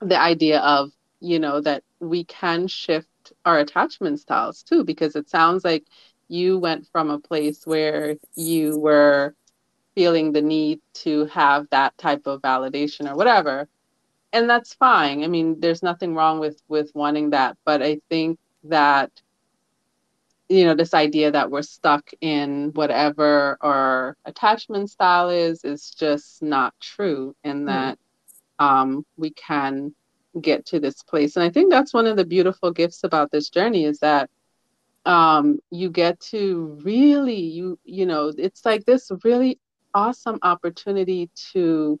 the 0.00 0.20
idea 0.20 0.60
of 0.60 0.90
you 1.20 1.38
know 1.38 1.60
that 1.60 1.82
we 2.00 2.24
can 2.24 2.66
shift 2.66 3.08
our 3.44 3.58
attachment 3.58 4.20
styles 4.20 4.62
too 4.62 4.84
because 4.84 5.16
it 5.16 5.28
sounds 5.28 5.64
like 5.64 5.84
you 6.28 6.58
went 6.58 6.86
from 6.92 7.10
a 7.10 7.18
place 7.18 7.66
where 7.66 8.16
you 8.34 8.78
were 8.78 9.34
feeling 9.94 10.32
the 10.32 10.42
need 10.42 10.80
to 10.92 11.26
have 11.26 11.66
that 11.70 11.96
type 11.98 12.26
of 12.26 12.42
validation 12.42 13.10
or 13.10 13.16
whatever 13.16 13.68
and 14.34 14.50
that's 14.50 14.74
fine. 14.74 15.22
I 15.22 15.28
mean, 15.28 15.60
there's 15.60 15.82
nothing 15.82 16.14
wrong 16.14 16.40
with 16.40 16.60
with 16.68 16.90
wanting 16.94 17.30
that, 17.30 17.56
but 17.64 17.82
I 17.82 18.00
think 18.10 18.38
that 18.64 19.10
you 20.48 20.64
know 20.64 20.74
this 20.74 20.92
idea 20.92 21.30
that 21.30 21.50
we're 21.50 21.62
stuck 21.62 22.10
in 22.20 22.72
whatever 22.74 23.56
our 23.60 24.16
attachment 24.24 24.90
style 24.90 25.30
is 25.30 25.64
is 25.64 25.90
just 25.90 26.42
not 26.42 26.74
true 26.80 27.34
and 27.44 27.60
hmm. 27.60 27.66
that 27.66 27.98
um, 28.58 29.06
we 29.16 29.30
can 29.30 29.94
get 30.40 30.66
to 30.66 30.80
this 30.80 31.02
place. 31.02 31.36
And 31.36 31.44
I 31.44 31.50
think 31.50 31.70
that's 31.70 31.94
one 31.94 32.06
of 32.06 32.16
the 32.16 32.24
beautiful 32.24 32.72
gifts 32.72 33.04
about 33.04 33.30
this 33.30 33.48
journey 33.50 33.84
is 33.84 34.00
that 34.00 34.28
um, 35.06 35.60
you 35.70 35.90
get 35.90 36.18
to 36.32 36.80
really 36.82 37.40
you 37.40 37.78
you 37.84 38.04
know 38.04 38.32
it's 38.36 38.64
like 38.64 38.84
this 38.84 39.12
really 39.22 39.60
awesome 39.94 40.40
opportunity 40.42 41.30
to 41.52 42.00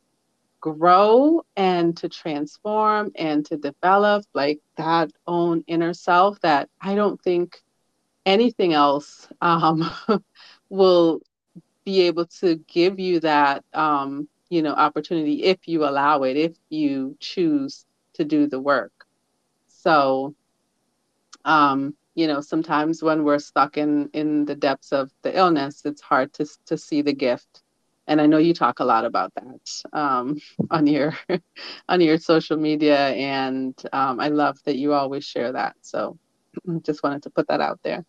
grow 0.64 1.42
and 1.56 1.94
to 1.94 2.08
transform 2.08 3.12
and 3.16 3.44
to 3.44 3.58
develop 3.58 4.24
like 4.32 4.60
that 4.78 5.10
own 5.26 5.62
inner 5.66 5.92
self 5.92 6.40
that 6.40 6.70
I 6.80 6.94
don't 6.94 7.20
think 7.20 7.62
anything 8.24 8.72
else 8.72 9.28
um, 9.42 9.90
will 10.70 11.20
be 11.84 12.00
able 12.00 12.24
to 12.40 12.56
give 12.66 12.98
you 12.98 13.20
that 13.20 13.62
um, 13.74 14.26
you 14.48 14.62
know 14.62 14.72
opportunity 14.72 15.42
if 15.42 15.68
you 15.68 15.84
allow 15.84 16.22
it 16.22 16.38
if 16.38 16.56
you 16.70 17.14
choose 17.20 17.84
to 18.14 18.24
do 18.24 18.46
the 18.46 18.58
work. 18.58 18.92
So 19.68 20.34
um, 21.44 21.94
you 22.14 22.26
know 22.26 22.40
sometimes 22.40 23.02
when 23.02 23.22
we're 23.22 23.38
stuck 23.38 23.76
in 23.76 24.08
in 24.14 24.46
the 24.46 24.54
depths 24.54 24.92
of 24.92 25.12
the 25.20 25.36
illness 25.36 25.82
it's 25.84 26.00
hard 26.00 26.32
to 26.32 26.46
to 26.64 26.78
see 26.78 27.02
the 27.02 27.12
gift 27.12 27.63
and 28.06 28.20
I 28.20 28.26
know 28.26 28.38
you 28.38 28.54
talk 28.54 28.80
a 28.80 28.84
lot 28.84 29.04
about 29.04 29.32
that 29.34 29.98
um, 29.98 30.38
on 30.70 30.86
your 30.86 31.14
on 31.88 32.00
your 32.00 32.18
social 32.18 32.56
media, 32.56 33.08
and 33.10 33.74
um, 33.92 34.20
I 34.20 34.28
love 34.28 34.58
that 34.64 34.76
you 34.76 34.92
always 34.92 35.24
share 35.24 35.52
that. 35.52 35.76
So, 35.82 36.18
just 36.82 37.02
wanted 37.02 37.22
to 37.24 37.30
put 37.30 37.48
that 37.48 37.60
out 37.60 37.80
there. 37.82 38.04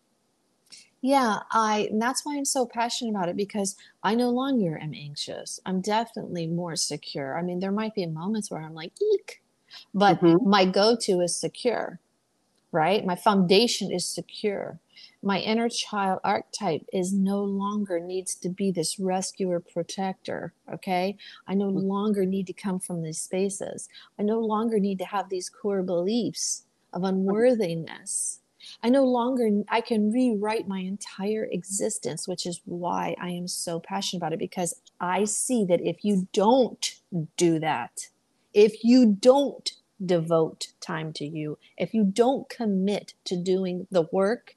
Yeah, 1.02 1.40
I 1.52 1.88
and 1.92 2.02
that's 2.02 2.26
why 2.26 2.36
I'm 2.36 2.46
so 2.46 2.66
passionate 2.66 3.12
about 3.12 3.30
it 3.30 3.38
because 3.38 3.76
I 4.02 4.16
no 4.16 4.30
longer 4.30 4.78
am 4.82 4.94
anxious. 4.94 5.60
I'm 5.66 5.82
definitely 5.82 6.48
more 6.48 6.76
secure. 6.76 7.38
I 7.38 7.44
mean, 7.44 7.60
there 7.60 7.72
might 7.72 7.94
be 7.94 8.06
moments 8.08 8.50
where 8.50 8.62
I'm 8.62 8.74
like, 8.74 8.92
eek, 9.14 9.44
but 9.94 10.20
mm-hmm. 10.20 10.50
my 10.50 10.66
go-to 10.66 11.22
is 11.22 11.36
secure, 11.36 12.00
right? 12.72 13.06
My 13.06 13.16
foundation 13.16 13.92
is 13.92 14.06
secure 14.06 14.80
my 15.26 15.40
inner 15.40 15.68
child 15.68 16.20
archetype 16.24 16.86
is 16.94 17.12
no 17.12 17.44
longer 17.44 18.00
needs 18.00 18.36
to 18.36 18.48
be 18.48 18.72
this 18.72 19.00
rescuer 19.00 19.60
protector 19.60 20.54
okay? 20.72 21.18
I 21.48 21.56
no 21.56 21.72
mm. 21.72 21.84
longer 21.84 22.26
need 22.26 22.48
to 22.48 22.54
come 22.54 22.80
from 22.80 23.02
these 23.02 23.20
spaces. 23.20 23.90
I 24.20 24.24
no 24.24 24.40
longer 24.40 24.80
need 24.80 25.00
to 25.00 25.06
have 25.06 25.30
these 25.30 25.50
core 25.50 25.82
beliefs 25.82 26.64
of 26.94 27.04
unworthiness. 27.04 28.40
I 28.84 28.90
no 28.90 29.04
longer 29.04 29.50
i 29.70 29.82
can 29.82 30.12
rewrite 30.12 30.68
my 30.68 30.80
entire 30.80 31.48
existence 31.52 32.28
which 32.28 32.48
is 32.48 32.62
why 32.66 33.16
i 33.22 33.30
am 33.30 33.48
so 33.48 33.80
passionate 33.80 34.20
about 34.20 34.34
it 34.34 34.40
because 34.40 34.74
i 35.00 35.24
see 35.24 35.66
that 35.66 35.82
if 35.82 36.04
you 36.04 36.28
don't 36.34 36.96
do 37.38 37.60
that 37.60 38.08
if 38.56 38.84
you 38.84 39.06
don't 39.06 39.74
devote 40.04 40.70
time 40.82 41.14
to 41.14 41.26
you 41.26 41.60
if 41.78 41.94
you 41.94 42.04
don't 42.04 42.50
commit 42.50 43.14
to 43.26 43.38
doing 43.38 43.86
the 43.92 44.08
work 44.12 44.55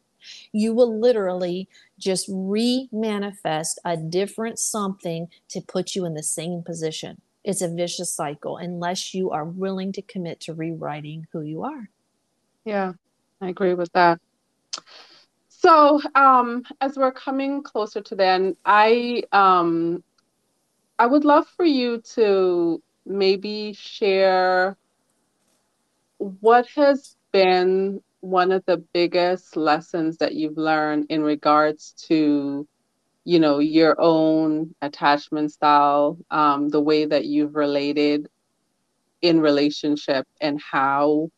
you 0.53 0.73
will 0.75 0.99
literally 0.99 1.69
just 1.99 2.27
re-manifest 2.29 3.79
a 3.85 3.97
different 3.97 4.59
something 4.59 5.29
to 5.49 5.61
put 5.61 5.95
you 5.95 6.05
in 6.05 6.15
the 6.15 6.23
same 6.23 6.63
position. 6.63 7.21
It's 7.45 7.63
a 7.63 7.69
vicious 7.69 8.13
cycle 8.13 8.57
unless 8.57 9.15
you 9.15 9.31
are 9.31 9.45
willing 9.45 9.93
to 9.93 10.03
commit 10.03 10.41
to 10.41 10.55
rewriting 10.55 11.27
who 11.33 11.43
you 11.43 11.65
are. 11.65 11.89
Yeah, 12.65 12.93
I 13.41 13.49
agree 13.49 13.75
with 13.75 13.93
that. 13.93 14.21
So, 15.49 16.01
um, 16.15 16.63
as 16.81 16.97
we're 16.97 17.13
coming 17.13 17.63
closer 17.63 18.01
to 18.01 18.15
the 18.15 18.27
end, 18.27 18.57
I 18.65 19.23
um, 19.33 20.05
I 20.99 21.07
would 21.07 21.25
love 21.25 21.49
for 21.49 21.65
you 21.65 22.01
to 22.15 22.83
maybe 23.07 23.73
share 23.73 24.77
what 26.19 26.67
has 26.77 27.17
been 27.33 28.03
one 28.21 28.53
of 28.53 28.65
the 28.67 28.79
biggest 28.93 29.57
lessons 29.57 30.19
that 30.19 30.35
you've 30.35 30.57
learned 30.59 31.07
in 31.09 31.23
regards 31.23 31.93
to 32.09 32.67
you 33.25 33.39
know 33.39 33.59
your 33.59 33.97
own 33.99 34.75
attachment 34.83 35.53
style 35.53 36.19
um, 36.31 36.69
the 36.69 36.81
way 36.81 37.05
that 37.05 37.25
you've 37.27 37.55
related 37.55 38.29
in 39.23 39.41
relationship 39.41 40.27
and 40.41 40.61
how 40.61 41.29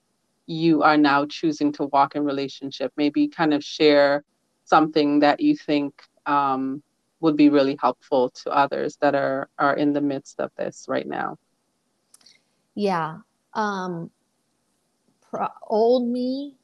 you 0.46 0.82
are 0.82 0.96
now 0.96 1.24
choosing 1.26 1.72
to 1.72 1.84
walk 1.86 2.14
in 2.16 2.24
relationship. 2.24 2.92
Maybe 2.96 3.28
kind 3.28 3.52
of 3.54 3.62
share 3.62 4.22
something 4.64 5.20
that 5.20 5.40
you 5.40 5.56
think 5.56 5.94
um, 6.26 6.82
would 7.20 7.36
be 7.36 7.48
really 7.48 7.76
helpful 7.80 8.30
to 8.44 8.50
others 8.50 8.96
that 9.00 9.14
are 9.14 9.48
are 9.58 9.74
in 9.74 9.92
the 9.92 10.00
midst 10.00 10.40
of 10.40 10.50
this 10.56 10.86
right 10.88 11.06
now. 11.06 11.36
Yeah 12.74 13.18
um, 13.54 14.10
pro- 15.20 15.48
old 15.68 16.08
me 16.08 16.56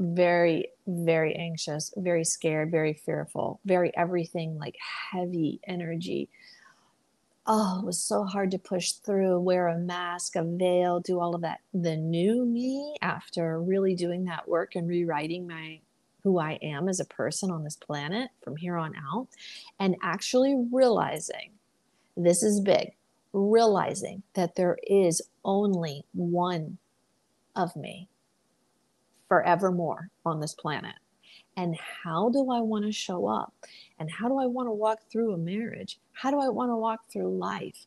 very 0.00 0.68
very 0.86 1.34
anxious 1.36 1.92
very 1.98 2.24
scared 2.24 2.70
very 2.70 2.94
fearful 2.94 3.60
very 3.66 3.94
everything 3.96 4.58
like 4.58 4.76
heavy 5.12 5.60
energy. 5.66 6.28
Oh 7.46 7.80
it 7.80 7.86
was 7.86 8.02
so 8.02 8.24
hard 8.24 8.50
to 8.52 8.58
push 8.58 8.92
through 8.92 9.40
wear 9.40 9.68
a 9.68 9.78
mask 9.78 10.36
a 10.36 10.42
veil 10.42 11.00
do 11.00 11.20
all 11.20 11.34
of 11.34 11.42
that. 11.42 11.60
The 11.74 11.96
new 11.96 12.46
me 12.46 12.96
after 13.02 13.60
really 13.60 13.94
doing 13.94 14.24
that 14.24 14.48
work 14.48 14.74
and 14.74 14.88
rewriting 14.88 15.46
my 15.46 15.80
who 16.22 16.38
i 16.38 16.58
am 16.62 16.88
as 16.88 17.00
a 17.00 17.04
person 17.04 17.50
on 17.50 17.64
this 17.64 17.76
planet 17.76 18.30
from 18.42 18.56
here 18.56 18.76
on 18.76 18.94
out 19.12 19.28
and 19.78 19.96
actually 20.02 20.54
realizing 20.70 21.50
this 22.16 22.42
is 22.42 22.60
big 22.60 22.92
realizing 23.32 24.22
that 24.34 24.54
there 24.54 24.76
is 24.86 25.22
only 25.44 26.04
one 26.12 26.78
of 27.56 27.74
me 27.76 28.08
forevermore 29.30 30.10
on 30.26 30.40
this 30.40 30.54
planet. 30.54 30.96
And 31.56 31.76
how 31.76 32.30
do 32.30 32.50
I 32.50 32.60
want 32.60 32.84
to 32.84 32.92
show 32.92 33.26
up? 33.26 33.54
And 33.98 34.10
how 34.10 34.28
do 34.28 34.38
I 34.38 34.46
want 34.46 34.66
to 34.66 34.72
walk 34.72 34.98
through 35.10 35.32
a 35.32 35.38
marriage? 35.38 35.98
How 36.12 36.30
do 36.30 36.40
I 36.40 36.48
want 36.48 36.70
to 36.70 36.76
walk 36.76 37.08
through 37.10 37.38
life? 37.38 37.86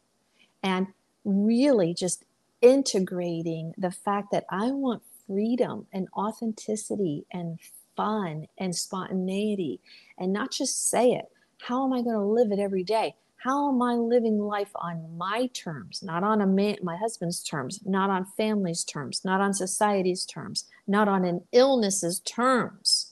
And 0.63 0.87
really 1.25 1.93
just 1.93 2.23
integrating 2.61 3.73
the 3.77 3.91
fact 3.91 4.31
that 4.31 4.45
I 4.49 4.71
want 4.71 5.03
freedom 5.27 5.85
and 5.91 6.07
authenticity 6.15 7.25
and 7.31 7.59
fun 7.95 8.47
and 8.57 8.73
spontaneity 8.73 9.81
and 10.17 10.31
not 10.31 10.51
just 10.51 10.89
say 10.89 11.11
it. 11.11 11.25
How 11.61 11.85
am 11.85 11.93
I 11.93 12.01
going 12.01 12.15
to 12.15 12.23
live 12.23 12.51
it 12.51 12.59
every 12.59 12.83
day? 12.83 13.15
How 13.43 13.69
am 13.69 13.81
I 13.81 13.95
living 13.95 14.39
life 14.39 14.71
on 14.75 15.17
my 15.17 15.47
terms, 15.47 16.01
not 16.01 16.23
on 16.23 16.39
a 16.39 16.47
man, 16.47 16.77
my 16.81 16.95
husband's 16.95 17.43
terms, 17.43 17.81
not 17.85 18.09
on 18.09 18.25
family's 18.37 18.85
terms, 18.85 19.25
not 19.25 19.41
on 19.41 19.53
society's 19.53 20.25
terms, 20.25 20.63
not 20.87 21.09
on 21.09 21.25
an 21.25 21.41
illness's 21.51 22.21
terms, 22.21 23.11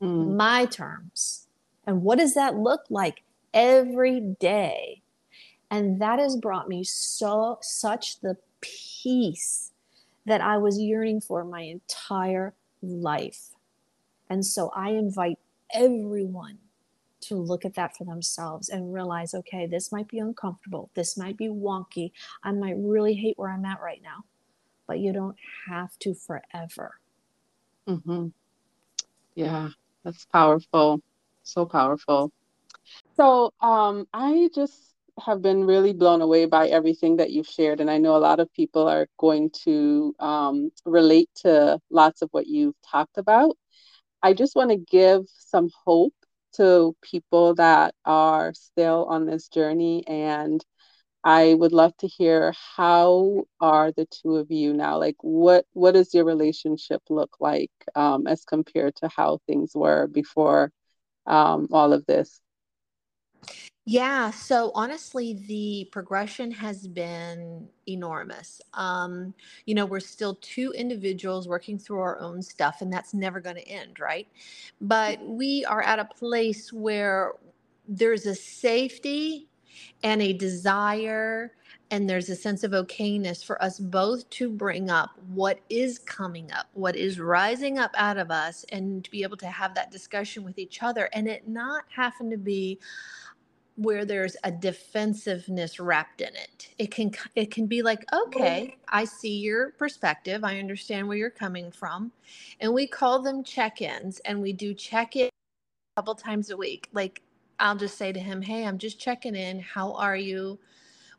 mm. 0.00 0.34
my 0.34 0.64
terms. 0.64 1.46
And 1.86 2.02
what 2.02 2.18
does 2.18 2.32
that 2.34 2.56
look 2.56 2.84
like 2.88 3.22
every 3.52 4.18
day? 4.20 5.02
And 5.70 6.00
that 6.00 6.18
has 6.20 6.36
brought 6.36 6.70
me 6.70 6.82
so 6.82 7.58
such 7.60 8.20
the 8.20 8.38
peace 8.62 9.72
that 10.24 10.40
I 10.40 10.56
was 10.56 10.80
yearning 10.80 11.20
for 11.20 11.44
my 11.44 11.60
entire 11.60 12.54
life. 12.80 13.50
And 14.30 14.44
so 14.46 14.70
I 14.74 14.92
invite 14.92 15.38
everyone 15.74 16.58
to 17.28 17.36
look 17.36 17.64
at 17.64 17.74
that 17.74 17.96
for 17.96 18.04
themselves 18.04 18.68
and 18.68 18.92
realize 18.92 19.34
okay, 19.34 19.66
this 19.66 19.92
might 19.92 20.08
be 20.08 20.18
uncomfortable. 20.18 20.90
This 20.94 21.16
might 21.16 21.36
be 21.36 21.48
wonky. 21.48 22.12
I 22.42 22.52
might 22.52 22.76
really 22.78 23.14
hate 23.14 23.38
where 23.38 23.50
I'm 23.50 23.64
at 23.64 23.80
right 23.80 24.02
now, 24.02 24.24
but 24.86 24.98
you 24.98 25.12
don't 25.12 25.36
have 25.68 25.98
to 26.00 26.14
forever. 26.14 26.94
Mm-hmm. 27.88 28.28
Yeah, 29.34 29.68
that's 30.04 30.24
powerful. 30.26 31.00
So 31.42 31.66
powerful. 31.66 32.32
So, 33.16 33.52
um, 33.60 34.06
I 34.12 34.48
just 34.54 34.94
have 35.18 35.40
been 35.40 35.64
really 35.64 35.92
blown 35.92 36.20
away 36.20 36.46
by 36.46 36.68
everything 36.68 37.16
that 37.16 37.30
you've 37.30 37.46
shared. 37.46 37.80
And 37.80 37.90
I 37.90 37.98
know 37.98 38.16
a 38.16 38.18
lot 38.18 38.40
of 38.40 38.52
people 38.52 38.86
are 38.86 39.06
going 39.18 39.50
to 39.64 40.14
um, 40.18 40.70
relate 40.84 41.30
to 41.36 41.80
lots 41.90 42.22
of 42.22 42.28
what 42.32 42.46
you've 42.46 42.74
talked 42.82 43.16
about. 43.16 43.56
I 44.22 44.34
just 44.34 44.56
want 44.56 44.70
to 44.70 44.76
give 44.76 45.22
some 45.28 45.70
hope 45.84 46.14
to 46.56 46.96
people 47.02 47.54
that 47.56 47.94
are 48.04 48.52
still 48.54 49.06
on 49.06 49.26
this 49.26 49.48
journey 49.48 50.04
and 50.06 50.64
I 51.24 51.54
would 51.54 51.72
love 51.72 51.96
to 51.98 52.08
hear 52.08 52.52
how 52.76 53.44
are 53.60 53.92
the 53.92 54.06
two 54.06 54.36
of 54.36 54.50
you 54.50 54.72
now? 54.72 54.98
Like, 54.98 55.16
what 55.20 55.66
what 55.72 55.92
does 55.94 56.14
your 56.14 56.24
relationship 56.24 57.02
look 57.10 57.36
like 57.40 57.72
um, 57.94 58.26
as 58.26 58.44
compared 58.44 58.96
to 58.96 59.08
how 59.08 59.38
things 59.46 59.72
were 59.74 60.06
before 60.08 60.72
um, 61.26 61.68
all 61.72 61.92
of 61.92 62.06
this? 62.06 62.40
Yeah, 63.84 64.30
so 64.30 64.70
honestly, 64.76 65.34
the 65.48 65.88
progression 65.92 66.52
has 66.52 66.86
been 66.88 67.68
enormous. 67.88 68.60
Um, 68.74 69.34
you 69.66 69.74
know, 69.74 69.86
we're 69.86 70.00
still 70.00 70.36
two 70.40 70.72
individuals 70.72 71.48
working 71.48 71.78
through 71.78 71.98
our 72.00 72.20
own 72.20 72.42
stuff, 72.42 72.80
and 72.80 72.92
that's 72.92 73.12
never 73.12 73.40
going 73.40 73.56
to 73.56 73.68
end, 73.68 73.98
right? 74.00 74.28
But 74.80 75.20
we 75.26 75.64
are 75.64 75.82
at 75.82 75.98
a 75.98 76.04
place 76.04 76.72
where 76.72 77.32
there's 77.88 78.26
a 78.26 78.36
safety 78.36 79.48
and 80.04 80.22
a 80.22 80.32
desire 80.32 81.52
and 81.90 82.08
there's 82.08 82.30
a 82.30 82.36
sense 82.36 82.64
of 82.64 82.72
okayness 82.72 83.44
for 83.44 83.62
us 83.62 83.78
both 83.80 84.28
to 84.30 84.48
bring 84.50 84.90
up 84.90 85.10
what 85.28 85.60
is 85.70 85.98
coming 85.98 86.50
up, 86.52 86.66
what 86.74 86.96
is 86.96 87.20
rising 87.20 87.78
up 87.78 87.92
out 87.96 88.16
of 88.18 88.30
us, 88.30 88.64
and 88.72 89.04
to 89.04 89.10
be 89.10 89.22
able 89.22 89.36
to 89.38 89.46
have 89.48 89.74
that 89.74 89.90
discussion 89.90 90.44
with 90.44 90.58
each 90.58 90.82
other, 90.82 91.08
and 91.12 91.28
it 91.28 91.48
not 91.48 91.84
having 91.94 92.30
to 92.30 92.38
be 92.38 92.78
where 93.76 94.04
there's 94.06 94.36
a 94.42 94.50
defensiveness 94.50 95.78
wrapped 95.78 96.20
in 96.22 96.34
it. 96.34 96.68
It 96.78 96.90
can 96.90 97.12
it 97.34 97.50
can 97.50 97.66
be 97.66 97.82
like, 97.82 98.04
okay, 98.12 98.76
I 98.88 99.04
see 99.04 99.38
your 99.38 99.72
perspective. 99.72 100.44
I 100.44 100.58
understand 100.58 101.06
where 101.06 101.16
you're 101.16 101.30
coming 101.30 101.70
from. 101.70 102.12
And 102.60 102.72
we 102.72 102.86
call 102.86 103.22
them 103.22 103.44
check-ins 103.44 104.18
and 104.20 104.40
we 104.40 104.52
do 104.52 104.74
check-in 104.74 105.26
a 105.26 105.30
couple 106.00 106.14
times 106.14 106.50
a 106.50 106.56
week. 106.56 106.88
Like 106.92 107.22
I'll 107.58 107.76
just 107.76 107.98
say 107.98 108.12
to 108.12 108.20
him, 108.20 108.42
"Hey, 108.42 108.66
I'm 108.66 108.78
just 108.78 108.98
checking 108.98 109.34
in. 109.34 109.60
How 109.60 109.92
are 109.94 110.16
you? 110.16 110.58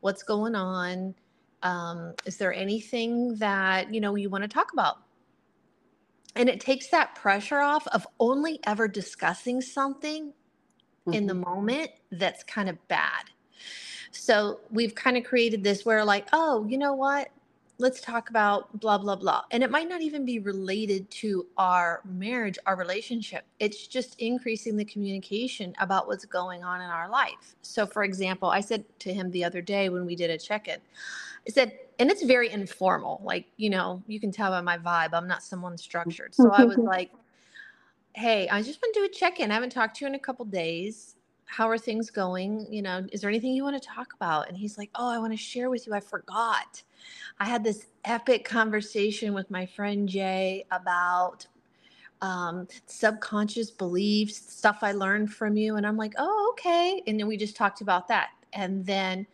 What's 0.02 0.24
going 0.24 0.56
on? 0.56 1.16
Um, 1.64 2.14
is 2.26 2.38
there 2.38 2.54
anything 2.54 3.36
that, 3.36 3.94
you 3.94 4.00
know, 4.02 4.16
you 4.16 4.30
want 4.30 4.44
to 4.44 4.48
talk 4.48 4.74
about?" 4.74 4.98
And 6.36 6.50
it 6.50 6.60
takes 6.60 6.90
that 6.90 7.16
pressure 7.16 7.60
off 7.60 7.88
of 7.88 8.06
only 8.20 8.60
ever 8.66 8.88
discussing 8.88 9.60
something 9.62 10.34
mm-hmm. 11.08 11.14
in 11.14 11.28
the 11.28 11.34
mm-hmm. 11.34 11.50
moment 11.50 11.92
that's 12.12 12.44
kind 12.44 12.70
of 12.70 12.88
bad. 12.88 13.24
So 14.12 14.60
we've 14.72 14.96
kind 14.96 15.18
of 15.18 15.24
created 15.24 15.64
this 15.64 15.86
where, 15.86 16.04
like, 16.04 16.28
oh, 16.34 16.66
you 16.68 16.78
know 16.78 16.94
what? 16.94 17.30
Let's 17.80 18.02
talk 18.02 18.32
about 18.32 18.80
blah, 18.80 18.98
blah, 18.98 19.16
blah. 19.16 19.44
And 19.52 19.62
it 19.64 19.70
might 19.70 19.88
not 19.88 20.02
even 20.02 20.26
be 20.26 20.40
related 20.40 21.10
to 21.12 21.46
our 21.58 22.02
marriage, 22.06 22.58
our 22.66 22.76
relationship. 22.76 23.46
It's 23.60 23.86
just 23.86 24.20
increasing 24.20 24.76
the 24.76 24.86
communication 24.86 25.76
about 25.80 26.08
what's 26.08 26.26
going 26.26 26.64
on 26.64 26.82
in 26.82 26.90
our 26.90 27.08
life. 27.08 27.56
So, 27.62 27.86
for 27.86 28.04
example, 28.04 28.50
I 28.50 28.62
said 28.62 28.84
to 29.00 29.14
him 29.14 29.30
the 29.30 29.44
other 29.44 29.62
day 29.62 29.90
when 29.90 30.06
we 30.06 30.16
did 30.16 30.32
a 30.32 30.40
check 30.40 30.68
in, 30.68 30.80
I 31.48 31.52
said, 31.52 31.78
and 32.00 32.10
it's 32.10 32.24
very 32.24 32.52
informal. 32.52 33.22
Like, 33.24 33.46
you 33.58 33.70
know, 33.70 34.02
you 34.08 34.20
can 34.20 34.32
tell 34.32 34.52
by 34.52 34.62
my 34.62 34.78
vibe, 34.80 35.14
I'm 35.14 35.28
not 35.28 35.44
someone 35.44 35.78
structured. 35.78 36.34
So 36.34 36.52
I 36.52 36.64
was 36.64 36.78
like, 36.78 37.12
hey, 38.18 38.50
I 38.50 38.64
just 38.64 38.82
want 38.82 38.96
to 38.96 39.00
do 39.02 39.06
a 39.06 39.10
check 39.10 39.40
in. 39.40 39.52
I 39.52 39.54
haven't 39.54 39.70
talked 39.70 39.98
to 39.98 40.06
you 40.06 40.08
in 40.08 40.16
a 40.16 40.20
couple 40.20 40.44
days. 40.44 41.16
How 41.46 41.70
are 41.70 41.78
things 41.78 42.10
going? 42.10 42.66
You 42.68 42.82
know, 42.82 43.06
is 43.12 43.22
there 43.22 43.30
anything 43.30 43.54
you 43.54 43.64
want 43.64 43.82
to 43.82 43.88
talk 43.88 44.14
about? 44.16 44.50
And 44.50 44.58
he's 44.58 44.76
like, 44.76 44.90
oh, 44.96 45.08
I 45.08 45.20
want 45.20 45.34
to 45.34 45.38
share 45.38 45.70
with 45.70 45.86
you. 45.86 45.94
I 45.94 46.00
forgot. 46.00 46.82
I 47.40 47.46
had 47.46 47.64
this 47.64 47.86
epic 48.06 48.44
conversation 48.44 49.36
with 49.36 49.52
my 49.52 49.68
friend 49.68 50.10
Jay 50.10 50.66
about 50.72 51.46
um, 52.24 52.68
subconscious 52.88 53.70
beliefs, 53.70 54.52
stuff 54.52 54.80
I 54.82 54.94
learned 54.94 55.32
from 55.32 55.56
you. 55.56 55.76
And 55.76 55.86
I'm 55.86 55.96
like, 55.96 56.16
oh, 56.18 56.54
okay. 56.54 57.04
And 57.06 57.20
then 57.20 57.28
we 57.28 57.38
just 57.38 57.56
talked 57.56 57.82
about 57.82 58.08
that. 58.08 58.30
And 58.54 58.84
then 58.84 59.28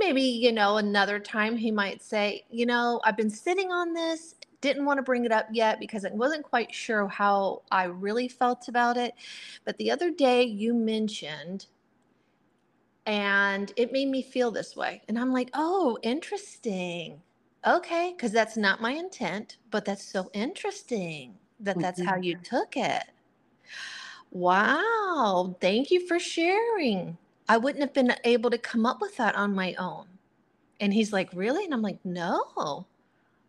maybe, 0.00 0.22
you 0.22 0.50
know, 0.50 0.78
another 0.78 1.20
time 1.20 1.56
he 1.56 1.70
might 1.70 2.02
say, 2.02 2.44
you 2.50 2.66
know, 2.66 3.00
I've 3.04 3.16
been 3.16 3.30
sitting 3.30 3.70
on 3.70 3.94
this 3.94 4.34
didn't 4.64 4.86
want 4.86 4.96
to 4.96 5.02
bring 5.02 5.26
it 5.26 5.32
up 5.32 5.46
yet 5.52 5.78
because 5.78 6.06
I 6.06 6.10
wasn't 6.10 6.42
quite 6.42 6.74
sure 6.74 7.06
how 7.06 7.60
I 7.70 7.84
really 7.84 8.28
felt 8.28 8.66
about 8.68 8.96
it. 8.96 9.12
But 9.66 9.76
the 9.76 9.90
other 9.90 10.10
day 10.10 10.42
you 10.42 10.72
mentioned, 10.72 11.66
and 13.04 13.70
it 13.76 13.92
made 13.92 14.08
me 14.08 14.22
feel 14.22 14.50
this 14.50 14.74
way. 14.74 15.02
And 15.06 15.18
I'm 15.18 15.34
like, 15.34 15.50
oh, 15.52 15.98
interesting. 16.02 17.20
Okay, 17.66 18.14
because 18.16 18.32
that's 18.32 18.56
not 18.56 18.80
my 18.80 18.92
intent, 18.92 19.58
but 19.70 19.84
that's 19.84 20.02
so 20.10 20.30
interesting 20.32 21.34
that 21.60 21.78
that's 21.78 22.00
mm-hmm. 22.00 22.08
how 22.08 22.16
you 22.16 22.38
took 22.42 22.74
it. 22.78 23.04
Wow, 24.30 25.54
thank 25.60 25.90
you 25.90 26.08
for 26.08 26.18
sharing. 26.18 27.18
I 27.50 27.58
wouldn't 27.58 27.82
have 27.82 27.92
been 27.92 28.14
able 28.24 28.48
to 28.48 28.58
come 28.58 28.86
up 28.86 29.02
with 29.02 29.14
that 29.18 29.36
on 29.36 29.54
my 29.54 29.74
own. 29.74 30.06
And 30.80 30.94
he's 30.94 31.12
like, 31.12 31.28
Really? 31.34 31.66
And 31.66 31.74
I'm 31.74 31.82
like, 31.82 31.98
No. 32.02 32.86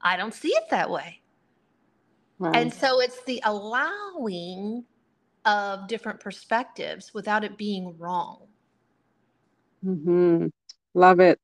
I 0.06 0.18
don't 0.18 0.36
see 0.36 0.50
it 0.50 0.70
that 0.70 0.92
way. 0.92 1.20
And 2.40 2.72
so 2.72 3.02
it's 3.02 3.24
the 3.24 3.42
allowing 3.44 4.86
of 5.46 5.88
different 5.88 6.20
perspectives 6.20 7.12
without 7.12 7.44
it 7.44 7.58
being 7.58 7.98
wrong. 7.98 8.48
Mm-hmm. 9.84 10.48
Love 10.94 11.20
it. 11.20 11.40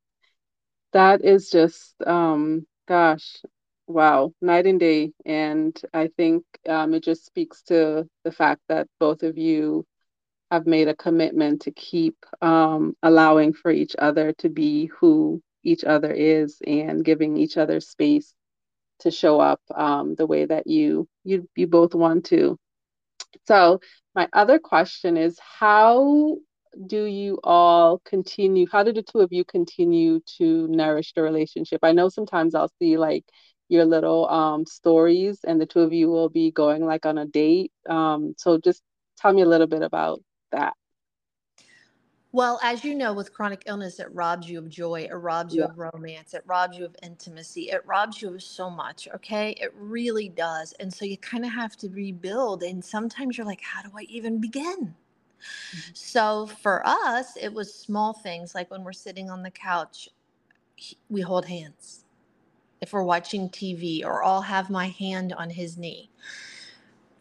That 0.94 1.24
is 1.24 1.50
just, 1.50 1.96
um, 2.06 2.68
gosh, 2.88 3.42
wow, 3.88 4.32
night 4.42 4.68
and 4.68 4.80
day. 4.80 5.14
And 5.26 5.80
I 5.92 6.10
think 6.16 6.44
um, 6.70 6.94
it 6.94 7.04
just 7.04 7.26
speaks 7.26 7.64
to 7.64 8.08
the 8.24 8.32
fact 8.32 8.62
that 8.70 8.88
both 9.00 9.24
of 9.24 9.40
you 9.40 9.88
have 10.52 10.68
made 10.68 10.88
a 10.88 10.96
commitment 10.96 11.62
to 11.64 11.72
keep 11.72 12.16
um, 12.44 12.96
allowing 13.02 13.54
for 13.54 13.72
each 13.72 13.96
other 13.98 14.34
to 14.34 14.50
be 14.50 14.86
who 14.88 15.42
each 15.64 15.84
other 15.84 16.12
is 16.12 16.62
and 16.68 17.04
giving 17.04 17.38
each 17.38 17.58
other 17.58 17.80
space 17.80 18.36
to 19.02 19.12
show 19.12 19.40
up 19.40 19.62
um, 19.76 20.16
the 20.16 20.26
way 20.26 20.46
that 20.46 20.68
you 20.68 21.08
you 21.24 21.48
you 21.56 21.68
both 21.68 21.96
want 21.96 22.26
to. 22.26 22.58
So 23.48 23.80
my 24.16 24.28
other 24.34 24.60
question 24.60 25.18
is 25.18 25.38
how 25.40 26.38
do 26.88 27.04
you 27.04 27.40
all 27.44 28.00
continue 28.06 28.66
how 28.72 28.84
do 28.84 28.94
the 28.94 29.04
two 29.04 29.20
of 29.20 29.34
you 29.34 29.44
continue 29.44 30.22
to 30.38 30.68
nourish 30.68 31.14
the 31.14 31.22
relationship? 31.22 31.82
I 31.84 31.92
know 31.92 32.10
sometimes 32.10 32.56
i'll 32.56 32.72
see 32.80 32.98
like 32.98 33.26
your 33.70 33.86
little 33.86 34.30
um, 34.30 34.66
stories 34.66 35.40
and 35.46 35.60
the 35.60 35.66
two 35.66 35.80
of 35.82 35.94
you 35.94 36.10
will 36.10 36.30
be 36.30 36.52
going 36.52 36.86
like 36.86 37.06
on 37.06 37.18
a 37.18 37.26
date. 37.26 37.72
Um, 37.90 38.34
so 38.38 38.58
just 38.58 38.82
tell 39.18 39.34
me 39.34 39.44
a 39.44 39.46
little 39.46 39.68
bit 39.68 39.82
about 39.82 40.22
that 40.52 40.74
well, 42.34 42.60
as 42.64 42.86
you 42.86 42.96
know, 42.96 43.14
with 43.14 43.34
chronic 43.34 43.64
illness, 43.66 44.00
it 44.00 44.08
robs 44.14 44.50
you 44.50 44.58
of 44.60 44.70
joy, 44.70 45.08
it 45.10 45.14
robs 45.14 45.54
you 45.54 45.62
yeah. 45.62 45.68
of 45.68 45.78
romance, 45.78 46.34
it 46.34 46.44
robs 46.46 46.78
you 46.78 46.86
of 46.86 46.96
intimacy, 47.04 47.70
it 47.70 47.86
robs 47.86 48.22
you 48.22 48.34
of 48.34 48.42
so 48.42 48.70
much. 48.70 49.10
Okay. 49.14 49.52
It 49.60 49.74
really 49.76 50.30
does. 50.30 50.74
And 50.80 50.94
so 50.94 51.04
you 51.04 51.18
kind 51.18 51.44
of 51.44 51.52
have 51.52 51.76
to 51.78 51.90
rebuild. 51.90 52.64
And 52.64 52.84
sometimes 52.84 53.38
you're 53.38 53.48
like, 53.48 53.62
how 53.62 53.82
do 53.82 53.90
I 53.98 54.04
even 54.04 54.40
begin? 54.40 54.96
Mm-hmm. 55.42 55.92
So 55.94 56.46
for 56.62 56.82
us, 56.86 57.36
it 57.36 57.54
was 57.54 57.74
small 57.74 58.14
things 58.14 58.56
like 58.56 58.72
when 58.72 58.84
we're 58.84 58.94
sitting 58.94 59.30
on 59.30 59.44
the 59.44 59.52
couch, 59.52 60.08
we 61.10 61.22
hold 61.22 61.46
hands. 61.46 62.06
If 62.80 62.94
we're 62.94 63.04
watching 63.04 63.50
TV, 63.50 64.04
or 64.04 64.24
I'll 64.24 64.42
have 64.42 64.70
my 64.70 64.88
hand 64.88 65.34
on 65.34 65.50
his 65.50 65.78
knee. 65.78 66.10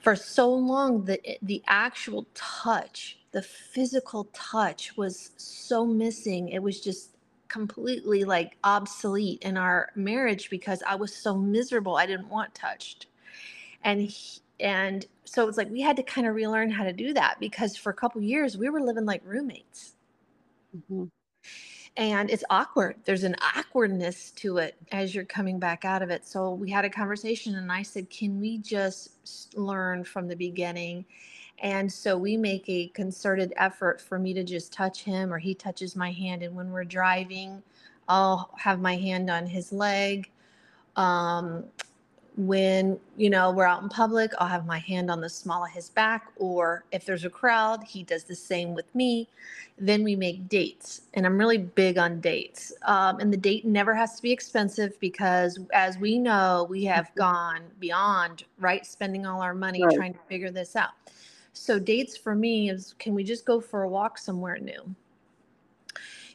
For 0.01 0.17
so 0.17 0.51
long, 0.53 1.05
the, 1.05 1.21
the 1.43 1.63
actual 1.67 2.27
touch 2.35 3.21
the 3.33 3.43
physical 3.43 4.29
touch 4.33 4.97
was 4.97 5.31
so 5.37 5.87
missing. 5.87 6.49
It 6.49 6.63
was 6.63 6.81
just 6.81 7.17
completely 7.49 8.25
like 8.25 8.57
obsolete 8.65 9.43
in 9.43 9.57
our 9.57 9.91
marriage 9.95 10.51
because 10.51 10.83
I 10.87 10.95
was 10.95 11.15
so 11.15 11.37
miserable. 11.37 11.97
I 11.97 12.07
didn't 12.07 12.29
want 12.29 12.55
touched. 12.55 13.07
And 13.85 14.01
he, 14.03 14.41
and 14.61 15.07
so 15.25 15.49
it's 15.49 15.59
like 15.59 15.71
we 15.71 15.81
had 15.81 15.97
to 15.97 16.03
kind 16.03 16.27
of 16.27 16.35
relearn 16.35 16.71
how 16.71 16.85
to 16.85 16.93
do 16.93 17.15
that 17.15 17.39
because 17.41 17.77
for 17.77 17.91
a 17.91 17.95
couple 17.95 18.23
years 18.23 18.57
we 18.57 18.69
were 18.69 18.83
living 18.83 19.07
like 19.07 19.23
roommates. 19.25 19.95
Mm-hmm. 20.77 21.05
And 21.97 22.31
it's 22.31 22.45
awkward. 22.51 22.97
There's 23.05 23.25
an 23.25 23.37
awkwardness 23.57 24.33
to 24.33 24.59
it 24.59 24.77
as 24.93 25.15
you're 25.15 25.25
coming 25.27 25.59
back 25.61 25.85
out 25.85 26.03
of 26.03 26.11
it. 26.11 26.27
So 26.27 26.55
we 26.55 26.71
had 26.71 26.85
a 26.87 26.91
conversation 26.91 27.57
and 27.57 27.73
I 27.73 27.83
said, 27.83 28.11
"Can 28.11 28.41
we 28.41 28.59
just 28.59 29.55
learn 29.57 30.05
from 30.05 30.29
the 30.29 30.37
beginning 30.37 31.05
and 31.63 31.93
so 31.93 32.19
we 32.19 32.37
make 32.37 32.69
a 32.69 32.89
concerted 32.91 33.55
effort 33.57 34.03
for 34.03 34.21
me 34.21 34.35
to 34.35 34.45
just 34.45 34.75
touch 34.75 35.05
him 35.05 35.33
or 35.33 35.39
he 35.39 35.55
touches 35.55 35.97
my 35.97 36.13
hand. 36.13 36.45
And 36.45 36.57
when 36.57 36.73
we're 36.73 36.85
driving, 36.85 37.65
I'll 38.09 38.51
have 38.59 38.81
my 38.81 38.97
hand 38.97 39.31
on 39.31 39.47
his 39.47 39.73
leg. 39.73 40.31
Um, 40.97 41.67
when 42.37 42.99
you 43.17 43.29
know 43.29 43.51
we're 43.51 43.67
out 43.67 43.83
in 43.83 43.89
public 43.89 44.33
i'll 44.39 44.47
have 44.47 44.67
my 44.67 44.79
hand 44.79 45.11
on 45.11 45.21
the 45.21 45.29
small 45.29 45.65
of 45.65 45.71
his 45.71 45.91
back 45.91 46.29
or 46.37 46.85
if 46.93 47.05
there's 47.05 47.25
a 47.25 47.31
crowd 47.31 47.83
he 47.85 48.03
does 48.03 48.25
the 48.25 48.35
same 48.35 48.75
with 48.75 48.93
me 48.95 49.29
then 49.79 50.05
we 50.05 50.15
make 50.15 50.49
dates 50.49 51.03
and 51.15 51.27
i'm 51.27 51.37
really 51.37 51.59
big 51.59 51.99
on 51.99 52.21
dates 52.21 52.73
um, 52.87 53.19
and 53.19 53.33
the 53.33 53.37
date 53.37 53.65
never 53.65 53.95
has 53.95 54.15
to 54.15 54.23
be 54.23 54.31
expensive 54.31 54.99
because 55.01 55.59
as 55.73 55.99
we 55.99 56.19
know 56.19 56.67
we 56.71 56.85
have 56.85 57.07
mm-hmm. 57.07 57.19
gone 57.19 57.61
beyond 57.81 58.45
right 58.59 58.87
spending 58.87 59.27
all 59.27 59.43
our 59.43 59.55
money 59.55 59.83
right. 59.83 59.97
trying 59.97 60.13
to 60.13 60.21
figure 60.29 60.51
this 60.51 60.77
out 60.77 60.91
so 61.53 61.79
dates 61.79 62.17
for 62.17 62.35
me 62.35 62.71
is 62.71 62.95
can 62.99 63.15
we 63.15 63.25
just 63.25 63.45
go 63.45 63.61
for 63.61 63.83
a 63.83 63.89
walk 63.89 64.19
somewhere 64.19 64.59
new? 64.59 64.95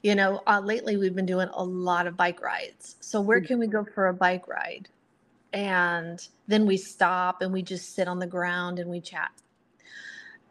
You 0.01 0.15
know, 0.15 0.43
uh, 0.45 0.61
lately 0.63 0.97
we've 0.97 1.15
been 1.15 1.25
doing 1.25 1.49
a 1.53 1.63
lot 1.63 2.05
of 2.05 2.15
bike 2.15 2.41
rides. 2.41 2.95
So 2.99 3.21
where 3.21 3.41
can 3.41 3.57
we 3.57 3.67
go 3.67 3.83
for 3.83 4.07
a 4.07 4.13
bike 4.13 4.47
ride? 4.47 4.87
And 5.55 6.19
then 6.47 6.65
we 6.65 6.75
stop 6.75 7.41
and 7.41 7.51
we 7.51 7.63
just 7.63 7.95
sit 7.95 8.09
on 8.09 8.19
the 8.19 8.27
ground 8.27 8.77
and 8.77 8.91
we 8.91 8.99
chat. 8.99 9.31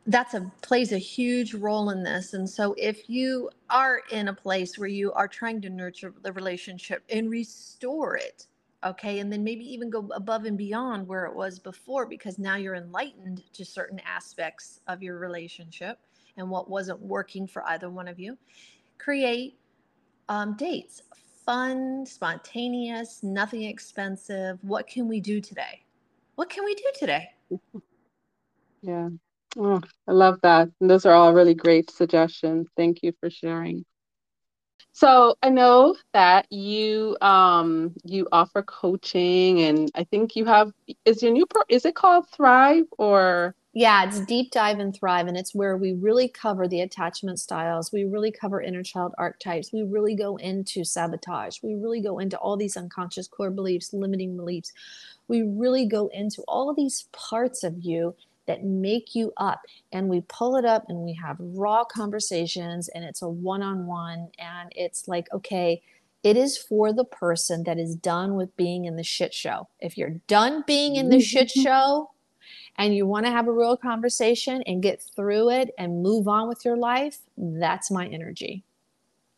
That's 0.07 0.34
a 0.34 0.50
plays 0.62 0.92
a 0.92 0.98
huge 0.98 1.55
role 1.55 1.90
in 1.90 2.02
this. 2.02 2.32
And 2.32 2.48
so 2.48 2.74
if 2.78 3.09
you 3.09 3.50
are 3.68 4.00
in 4.11 4.28
a 4.28 4.34
place 4.34 4.78
where 4.78 4.88
you 4.88 5.12
are 5.12 5.28
trying 5.28 5.61
to 5.61 5.70
nurture 5.70 6.14
the 6.22 6.32
relationship 6.32 7.05
and 7.11 7.30
restore 7.30 8.16
it, 8.16 8.46
okay 8.84 9.20
and 9.20 9.32
then 9.32 9.42
maybe 9.42 9.64
even 9.64 9.88
go 9.88 10.09
above 10.14 10.44
and 10.44 10.59
beyond 10.59 11.09
where 11.09 11.24
it 11.24 11.34
was 11.34 11.59
before 11.59 12.07
because 12.07 12.38
now 12.38 12.57
you're 12.57 12.74
enlightened 12.74 13.42
to 13.52 13.64
certain 13.64 14.00
aspects 14.07 14.80
of 14.88 15.02
your 15.02 15.18
relationship 15.18 15.98
and 16.36 16.48
what 16.48 16.68
wasn't 16.68 17.00
working 17.00 17.46
for 17.46 17.66
either 17.68 17.88
one 17.88 18.09
of 18.09 18.20
you 18.20 18.36
create 18.98 19.59
um, 20.28 20.55
dates 20.57 21.02
fun, 21.45 22.07
spontaneous, 22.07 23.22
nothing 23.22 23.64
expensive. 23.64 24.59
What 24.62 24.86
can 24.86 25.09
we 25.09 25.20
do 25.20 25.40
today? 25.40 25.84
What 26.36 26.51
can 26.51 26.64
we 26.64 26.74
do 26.74 26.84
today? 26.99 27.28
Yeah. 28.82 29.09
Oh, 29.57 29.80
I 30.07 30.12
love 30.12 30.40
that. 30.42 30.68
And 30.78 30.90
those 30.90 31.07
are 31.07 31.14
all 31.14 31.32
really 31.32 31.55
great 31.55 31.90
suggestions. 31.90 32.68
Thank 32.76 33.03
you 33.03 33.14
for 33.18 33.30
sharing. 33.30 33.86
So 34.92 35.36
I 35.42 35.49
know 35.49 35.97
that 36.12 36.47
you 36.53 37.16
um 37.20 37.95
you 38.05 38.28
offer 38.30 38.62
coaching 38.62 39.62
and 39.62 39.90
I 39.95 40.05
think 40.05 40.36
you 40.36 40.45
have 40.45 40.72
is 41.05 41.22
your 41.22 41.32
new 41.32 41.47
pro 41.47 41.62
is 41.68 41.84
it 41.84 41.95
called 41.95 42.28
Thrive 42.28 42.84
or 42.99 43.55
yeah, 43.77 44.07
it's 44.07 44.20
deep 44.20 44.53
dive 44.53 44.79
and 44.79 44.95
thrive, 44.95 45.27
and 45.27 45.37
it's 45.37 45.53
where 45.53 45.77
we 45.77 45.95
really 45.95 46.29
cover 46.29 46.68
the 46.68 46.81
attachment 46.81 47.41
styles. 47.41 47.93
We 47.93 48.05
really 48.05 48.31
cover 48.31 48.62
inner 48.62 48.85
child 48.85 49.14
archetypes. 49.18 49.72
We 49.72 49.83
really 49.83 50.14
go 50.14 50.37
into 50.37 50.85
sabotage. 50.85 51.59
We 51.61 51.75
really 51.75 52.01
go 52.01 52.20
into 52.20 52.39
all 52.39 52.57
these 52.57 52.77
unconscious 52.77 53.27
core 53.27 53.51
beliefs, 53.51 53.93
limiting 53.93 54.37
beliefs. 54.37 54.72
We 55.27 55.43
really 55.43 55.87
go 55.87 56.07
into 56.14 56.43
all 56.47 56.72
these 56.72 57.09
parts 57.11 57.64
of 57.64 57.75
you 57.81 58.14
that 58.47 58.62
make 58.62 59.16
you 59.16 59.33
up, 59.39 59.62
and 59.91 60.09
we 60.09 60.20
pull 60.29 60.55
it 60.55 60.64
up 60.64 60.85
and 60.89 60.99
we 60.99 61.14
have 61.14 61.37
raw 61.41 61.83
conversations, 61.83 62.89
and 62.89 63.03
it's 63.03 63.22
a 63.22 63.29
one 63.29 63.62
on 63.62 63.87
one, 63.87 64.29
and 64.39 64.70
it's 64.77 65.09
like, 65.09 65.27
okay, 65.33 65.83
it 66.22 66.37
is 66.37 66.57
for 66.57 66.93
the 66.93 67.05
person 67.05 67.64
that 67.64 67.79
is 67.79 67.97
done 67.97 68.37
with 68.37 68.57
being 68.57 68.85
in 68.85 68.95
the 68.95 69.03
shit 69.03 69.35
show. 69.35 69.66
If 69.81 69.99
you're 69.99 70.20
done 70.29 70.62
being 70.64 70.95
in 70.95 71.09
the 71.09 71.20
shit 71.20 71.51
show, 71.64 72.11
and 72.77 72.95
you 72.95 73.07
want 73.07 73.27
to 73.27 73.33
have 73.33 73.47
a 73.47 73.53
real 73.53 73.77
conversation 73.77 74.62
and 74.66 74.83
get 74.83 75.03
through 75.14 75.51
it 75.51 75.75
and 75.79 76.03
move 76.03 76.27
on 76.27 76.49
with 76.49 76.64
your 76.64 76.77
life, 76.77 77.18
that's 77.37 77.91
my 77.91 78.07
energy. 78.07 78.64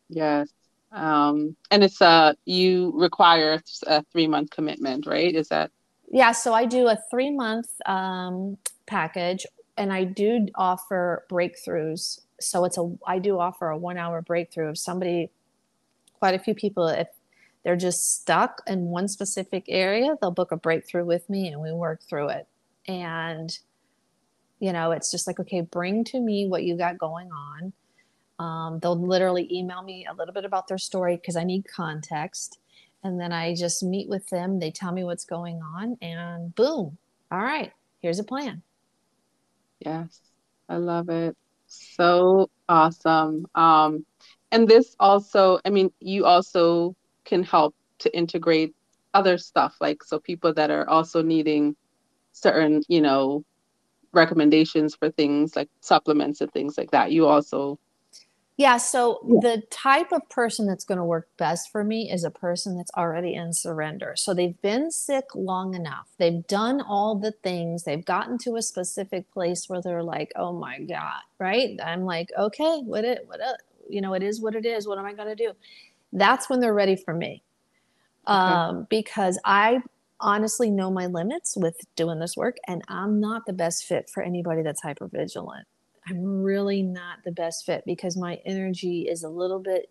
Yes. 0.09 0.49
Um, 0.91 1.55
and 1.69 1.83
it's 1.83 2.01
a 2.01 2.05
uh, 2.05 2.33
you 2.45 2.93
require 2.95 3.61
a 3.85 4.03
three 4.11 4.27
month 4.27 4.51
commitment, 4.51 5.05
right? 5.05 5.35
Is 5.35 5.49
that? 5.49 5.71
Yeah. 6.09 6.31
So 6.31 6.53
I 6.53 6.65
do 6.65 6.87
a 6.87 6.97
three 7.11 7.29
month 7.29 7.67
um, 7.85 8.57
package, 8.85 9.45
and 9.75 9.91
I 9.91 10.05
do 10.05 10.47
offer 10.55 11.25
breakthroughs. 11.29 12.21
So 12.39 12.63
it's 12.63 12.77
a 12.77 12.89
I 13.05 13.19
do 13.19 13.37
offer 13.37 13.69
a 13.69 13.77
one 13.77 13.97
hour 13.97 14.21
breakthrough. 14.21 14.69
If 14.71 14.77
somebody, 14.77 15.29
quite 16.19 16.35
a 16.35 16.39
few 16.39 16.55
people, 16.55 16.87
if 16.87 17.09
they're 17.63 17.75
just 17.75 18.21
stuck 18.21 18.61
in 18.65 18.85
one 18.85 19.09
specific 19.09 19.65
area, 19.67 20.15
they'll 20.21 20.31
book 20.31 20.53
a 20.53 20.57
breakthrough 20.57 21.05
with 21.05 21.29
me, 21.29 21.49
and 21.49 21.61
we 21.61 21.73
work 21.73 22.01
through 22.01 22.29
it 22.29 22.47
and 22.87 23.57
you 24.59 24.71
know 24.73 24.91
it's 24.91 25.11
just 25.11 25.27
like 25.27 25.39
okay 25.39 25.61
bring 25.61 26.03
to 26.03 26.19
me 26.19 26.47
what 26.47 26.63
you 26.63 26.77
got 26.77 26.97
going 26.97 27.29
on. 27.31 27.73
Um, 28.39 28.79
they'll 28.79 28.99
literally 28.99 29.47
email 29.51 29.81
me 29.81 30.05
a 30.05 30.13
little 30.13 30.33
bit 30.33 30.45
about 30.45 30.67
their 30.67 30.77
story 30.77 31.15
because 31.15 31.35
i 31.35 31.43
need 31.43 31.65
context. 31.67 32.59
And 33.03 33.19
then 33.19 33.31
i 33.31 33.55
just 33.55 33.83
meet 33.83 34.09
with 34.09 34.27
them. 34.29 34.59
They 34.59 34.71
tell 34.71 34.91
me 34.91 35.03
what's 35.03 35.25
going 35.25 35.61
on 35.61 35.97
and 36.01 36.53
boom. 36.55 36.97
All 37.31 37.39
right 37.39 37.71
here's 38.01 38.19
a 38.19 38.23
plan. 38.23 38.61
Yes 39.79 40.19
i 40.69 40.77
love 40.77 41.09
it. 41.09 41.35
So 41.67 42.49
awesome. 42.69 43.45
Um, 43.55 44.05
and 44.51 44.67
this 44.67 44.95
also 44.99 45.59
i 45.65 45.69
mean 45.69 45.91
you 45.99 46.25
also 46.25 46.95
can 47.25 47.43
help 47.43 47.75
to 47.99 48.15
integrate 48.15 48.73
other 49.13 49.37
stuff 49.37 49.75
like 49.81 50.03
so 50.03 50.19
people 50.19 50.53
that 50.53 50.69
are 50.69 50.87
also 50.89 51.21
needing 51.21 51.75
certain, 52.41 52.81
you 52.87 53.01
know, 53.01 53.43
recommendations 54.13 54.95
for 54.95 55.09
things 55.11 55.55
like 55.55 55.69
supplements 55.81 56.41
and 56.41 56.51
things 56.51 56.77
like 56.77 56.91
that. 56.91 57.11
You 57.11 57.27
also 57.27 57.79
yeah, 58.57 58.77
so 58.77 59.19
yeah. 59.23 59.39
the 59.41 59.61
type 59.69 60.11
of 60.11 60.27
person 60.29 60.65
that's 60.65 60.83
going 60.83 60.97
to 60.97 61.03
work 61.03 61.29
best 61.37 61.71
for 61.71 61.83
me 61.83 62.11
is 62.11 62.23
a 62.23 62.31
person 62.31 62.75
that's 62.75 62.89
already 62.97 63.35
in 63.35 63.53
surrender. 63.53 64.15
So 64.17 64.33
they've 64.33 64.59
been 64.63 64.89
sick 64.89 65.25
long 65.35 65.75
enough. 65.75 66.07
They've 66.17 66.45
done 66.47 66.81
all 66.81 67.13
the 67.13 67.33
things. 67.33 67.83
They've 67.83 68.03
gotten 68.03 68.39
to 68.39 68.55
a 68.55 68.63
specific 68.63 69.31
place 69.31 69.69
where 69.69 69.79
they're 69.79 70.01
like, 70.01 70.31
"Oh 70.35 70.53
my 70.53 70.79
god," 70.79 71.21
right? 71.37 71.79
I'm 71.83 72.03
like, 72.03 72.31
"Okay, 72.35 72.81
what 72.83 73.05
it 73.05 73.27
what 73.27 73.39
it, 73.39 73.61
you 73.89 74.01
know, 74.01 74.15
it 74.15 74.23
is 74.23 74.41
what 74.41 74.55
it 74.55 74.65
is. 74.65 74.87
What 74.87 74.97
am 74.97 75.05
I 75.05 75.13
going 75.13 75.29
to 75.29 75.35
do?" 75.35 75.53
That's 76.11 76.49
when 76.49 76.59
they're 76.59 76.73
ready 76.73 76.95
for 76.95 77.13
me. 77.13 77.43
Okay. 78.27 78.35
Um, 78.35 78.87
because 78.89 79.39
I 79.45 79.83
honestly 80.19 80.69
know 80.69 80.89
my 80.89 81.05
limits 81.05 81.55
with 81.57 81.77
doing 81.95 82.19
this 82.19 82.35
work 82.35 82.57
and 82.67 82.81
i'm 82.87 83.19
not 83.19 83.45
the 83.45 83.53
best 83.53 83.85
fit 83.85 84.09
for 84.09 84.23
anybody 84.23 84.61
that's 84.61 84.81
hyper 84.81 85.07
vigilant 85.07 85.67
i'm 86.09 86.41
really 86.41 86.81
not 86.81 87.19
the 87.23 87.31
best 87.31 87.65
fit 87.65 87.83
because 87.85 88.17
my 88.17 88.39
energy 88.45 89.01
is 89.01 89.23
a 89.23 89.29
little 89.29 89.59
bit 89.59 89.89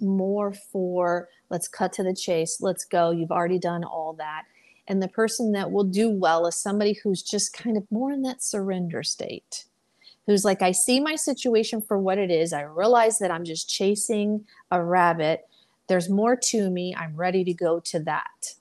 more 0.00 0.52
for 0.52 1.28
let's 1.50 1.68
cut 1.68 1.92
to 1.94 2.02
the 2.02 2.14
chase. 2.14 2.58
Let's 2.60 2.84
go. 2.84 3.10
You've 3.10 3.30
already 3.30 3.58
done 3.58 3.84
all 3.84 4.14
that. 4.14 4.42
And 4.88 5.02
the 5.02 5.08
person 5.08 5.52
that 5.52 5.70
will 5.70 5.84
do 5.84 6.08
well 6.08 6.46
is 6.46 6.56
somebody 6.56 6.92
who's 6.92 7.22
just 7.22 7.52
kind 7.52 7.76
of 7.76 7.90
more 7.90 8.12
in 8.12 8.22
that 8.22 8.42
surrender 8.42 9.02
state 9.02 9.64
who's 10.26 10.44
like 10.44 10.60
i 10.60 10.72
see 10.72 10.98
my 10.98 11.14
situation 11.14 11.80
for 11.80 11.98
what 11.98 12.18
it 12.18 12.30
is. 12.30 12.52
I 12.52 12.62
realize 12.62 13.18
that 13.18 13.30
i'm 13.30 13.44
just 13.44 13.68
chasing 13.68 14.44
a 14.70 14.82
rabbit. 14.82 15.48
There's 15.88 16.08
more 16.08 16.36
to 16.36 16.68
me. 16.68 16.94
I'm 16.96 17.14
ready 17.14 17.44
to 17.44 17.54
go 17.54 17.80
to 17.80 18.00
that 18.00 18.54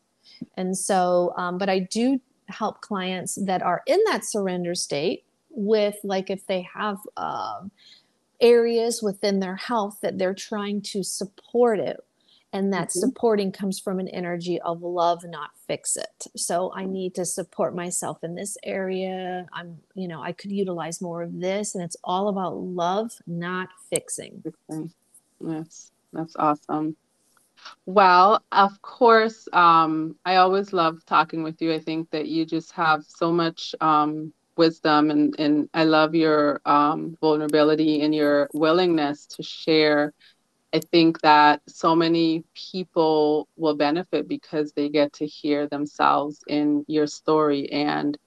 and 0.58 0.78
so, 0.78 1.34
um, 1.38 1.58
but 1.58 1.70
I 1.70 1.80
do 1.80 2.20
help 2.48 2.82
clients 2.82 3.36
that 3.36 3.62
are 3.62 3.82
in 3.88 4.00
that 4.08 4.26
surrender 4.26 4.76
state 4.76 5.24
with, 5.50 5.96
like, 6.04 6.30
if 6.30 6.46
they 6.48 6.68
have 6.74 6.98
um, 7.18 7.72
areas 8.40 9.02
within 9.02 9.40
their 9.40 9.56
health 9.56 10.00
that 10.02 10.18
they're 10.18 10.34
trying 10.34 10.82
to 10.82 11.04
support 11.04 11.80
it. 11.80 12.00
And 12.54 12.72
that 12.72 12.88
mm-hmm. 12.88 13.00
supporting 13.00 13.52
comes 13.52 13.80
from 13.80 14.00
an 14.00 14.08
energy 14.08 14.62
of 14.62 14.82
love, 14.82 15.26
not 15.26 15.50
fix 15.68 15.98
it. 15.98 16.28
So 16.38 16.72
I 16.74 16.86
need 16.86 17.14
to 17.16 17.26
support 17.26 17.76
myself 17.76 18.24
in 18.24 18.36
this 18.36 18.58
area. 18.64 19.46
I'm, 19.52 19.78
you 19.94 20.08
know, 20.08 20.22
I 20.22 20.32
could 20.32 20.54
utilize 20.54 21.02
more 21.02 21.22
of 21.22 21.38
this. 21.42 21.76
And 21.76 21.84
it's 21.84 21.98
all 22.02 22.30
about 22.30 22.56
love, 22.56 23.12
not 23.28 23.70
fixing. 23.90 24.42
Yes, 25.42 25.92
that's 26.14 26.36
awesome. 26.38 26.96
Well, 27.86 28.44
of 28.52 28.82
course, 28.82 29.48
um, 29.54 30.16
I 30.26 30.36
always 30.38 30.74
love 30.74 31.06
talking 31.06 31.44
with 31.44 31.62
you. 31.62 31.74
I 31.74 31.80
think 31.80 32.10
that 32.12 32.28
you 32.28 32.46
just 32.46 32.72
have 32.74 33.04
so 33.06 33.32
much 33.32 33.76
um, 33.82 34.34
wisdom, 34.58 35.10
and, 35.12 35.36
and 35.40 35.70
I 35.74 35.84
love 35.86 36.16
your 36.16 36.62
um, 36.66 37.16
vulnerability 37.22 38.02
and 38.02 38.14
your 38.14 38.50
willingness 38.54 39.26
to 39.28 39.44
share. 39.44 40.14
I 40.74 40.80
think 40.92 41.22
that 41.22 41.62
so 41.68 41.96
many 41.96 42.44
people 42.72 43.48
will 43.58 43.76
benefit 43.76 44.28
because 44.28 44.72
they 44.74 44.90
get 44.90 45.14
to 45.14 45.26
hear 45.26 45.68
themselves 45.68 46.40
in 46.48 46.84
your 46.88 47.08
story, 47.08 47.72
and 47.72 48.18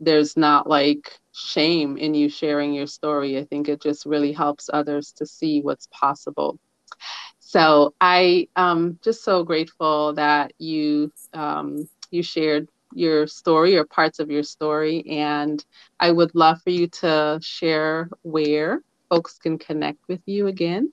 there's 0.00 0.36
not 0.36 0.68
like 0.68 1.18
shame 1.32 1.96
in 1.96 2.14
you 2.14 2.28
sharing 2.28 2.72
your 2.74 2.86
story. 2.86 3.38
I 3.38 3.44
think 3.44 3.68
it 3.68 3.82
just 3.82 4.06
really 4.06 4.32
helps 4.32 4.70
others 4.72 5.12
to 5.18 5.26
see 5.26 5.60
what's 5.62 5.88
possible. 5.92 6.58
So 7.48 7.94
I 7.98 8.46
am 8.56 8.98
just 9.02 9.24
so 9.24 9.42
grateful 9.42 10.12
that 10.12 10.52
you 10.58 11.10
um, 11.32 11.88
you 12.10 12.22
shared 12.22 12.68
your 12.92 13.26
story 13.26 13.74
or 13.74 13.86
parts 13.86 14.18
of 14.18 14.30
your 14.30 14.42
story, 14.42 15.02
and 15.08 15.64
I 15.98 16.10
would 16.10 16.34
love 16.34 16.60
for 16.60 16.68
you 16.68 16.88
to 17.00 17.40
share 17.42 18.10
where 18.20 18.82
folks 19.08 19.38
can 19.38 19.56
connect 19.56 19.96
with 20.08 20.20
you 20.26 20.48
again. 20.48 20.92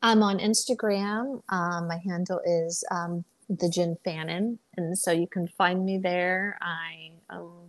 I'm 0.00 0.22
on 0.22 0.38
Instagram. 0.38 1.42
Um, 1.50 1.86
my 1.86 1.98
handle 1.98 2.40
is 2.46 2.82
um, 2.90 3.22
the 3.50 3.68
Jen 3.68 3.98
Fannin, 4.06 4.58
and 4.78 4.96
so 4.96 5.12
you 5.12 5.26
can 5.26 5.48
find 5.48 5.84
me 5.84 5.98
there. 5.98 6.56
I 6.62 7.10
um, 7.28 7.68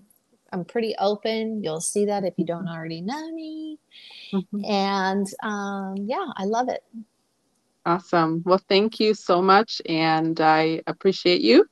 I'm 0.54 0.64
pretty 0.64 0.96
open. 1.00 1.62
You'll 1.62 1.82
see 1.82 2.06
that 2.06 2.24
if 2.24 2.36
you 2.38 2.46
don't 2.46 2.70
already 2.70 3.02
know 3.02 3.30
me, 3.34 3.78
mm-hmm. 4.32 4.64
and 4.64 5.28
um, 5.44 5.98
yeah, 5.98 6.32
I 6.38 6.46
love 6.46 6.70
it. 6.70 6.82
Awesome. 7.86 8.42
Well, 8.46 8.60
thank 8.70 9.00
you 9.00 9.14
so 9.14 9.42
much, 9.42 9.82
and 9.86 10.40
I 10.40 10.82
appreciate 10.88 11.42
you. 11.42 11.66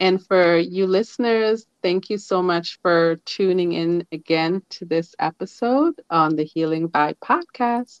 And 0.00 0.24
for 0.24 0.56
you 0.58 0.86
listeners, 0.86 1.66
thank 1.82 2.10
you 2.10 2.18
so 2.18 2.42
much 2.42 2.78
for 2.82 3.16
tuning 3.24 3.72
in 3.72 4.06
again 4.12 4.62
to 4.70 4.84
this 4.84 5.14
episode 5.18 5.94
on 6.10 6.36
the 6.36 6.44
Healing 6.44 6.88
Vibe 6.88 7.18
podcast. 7.18 8.00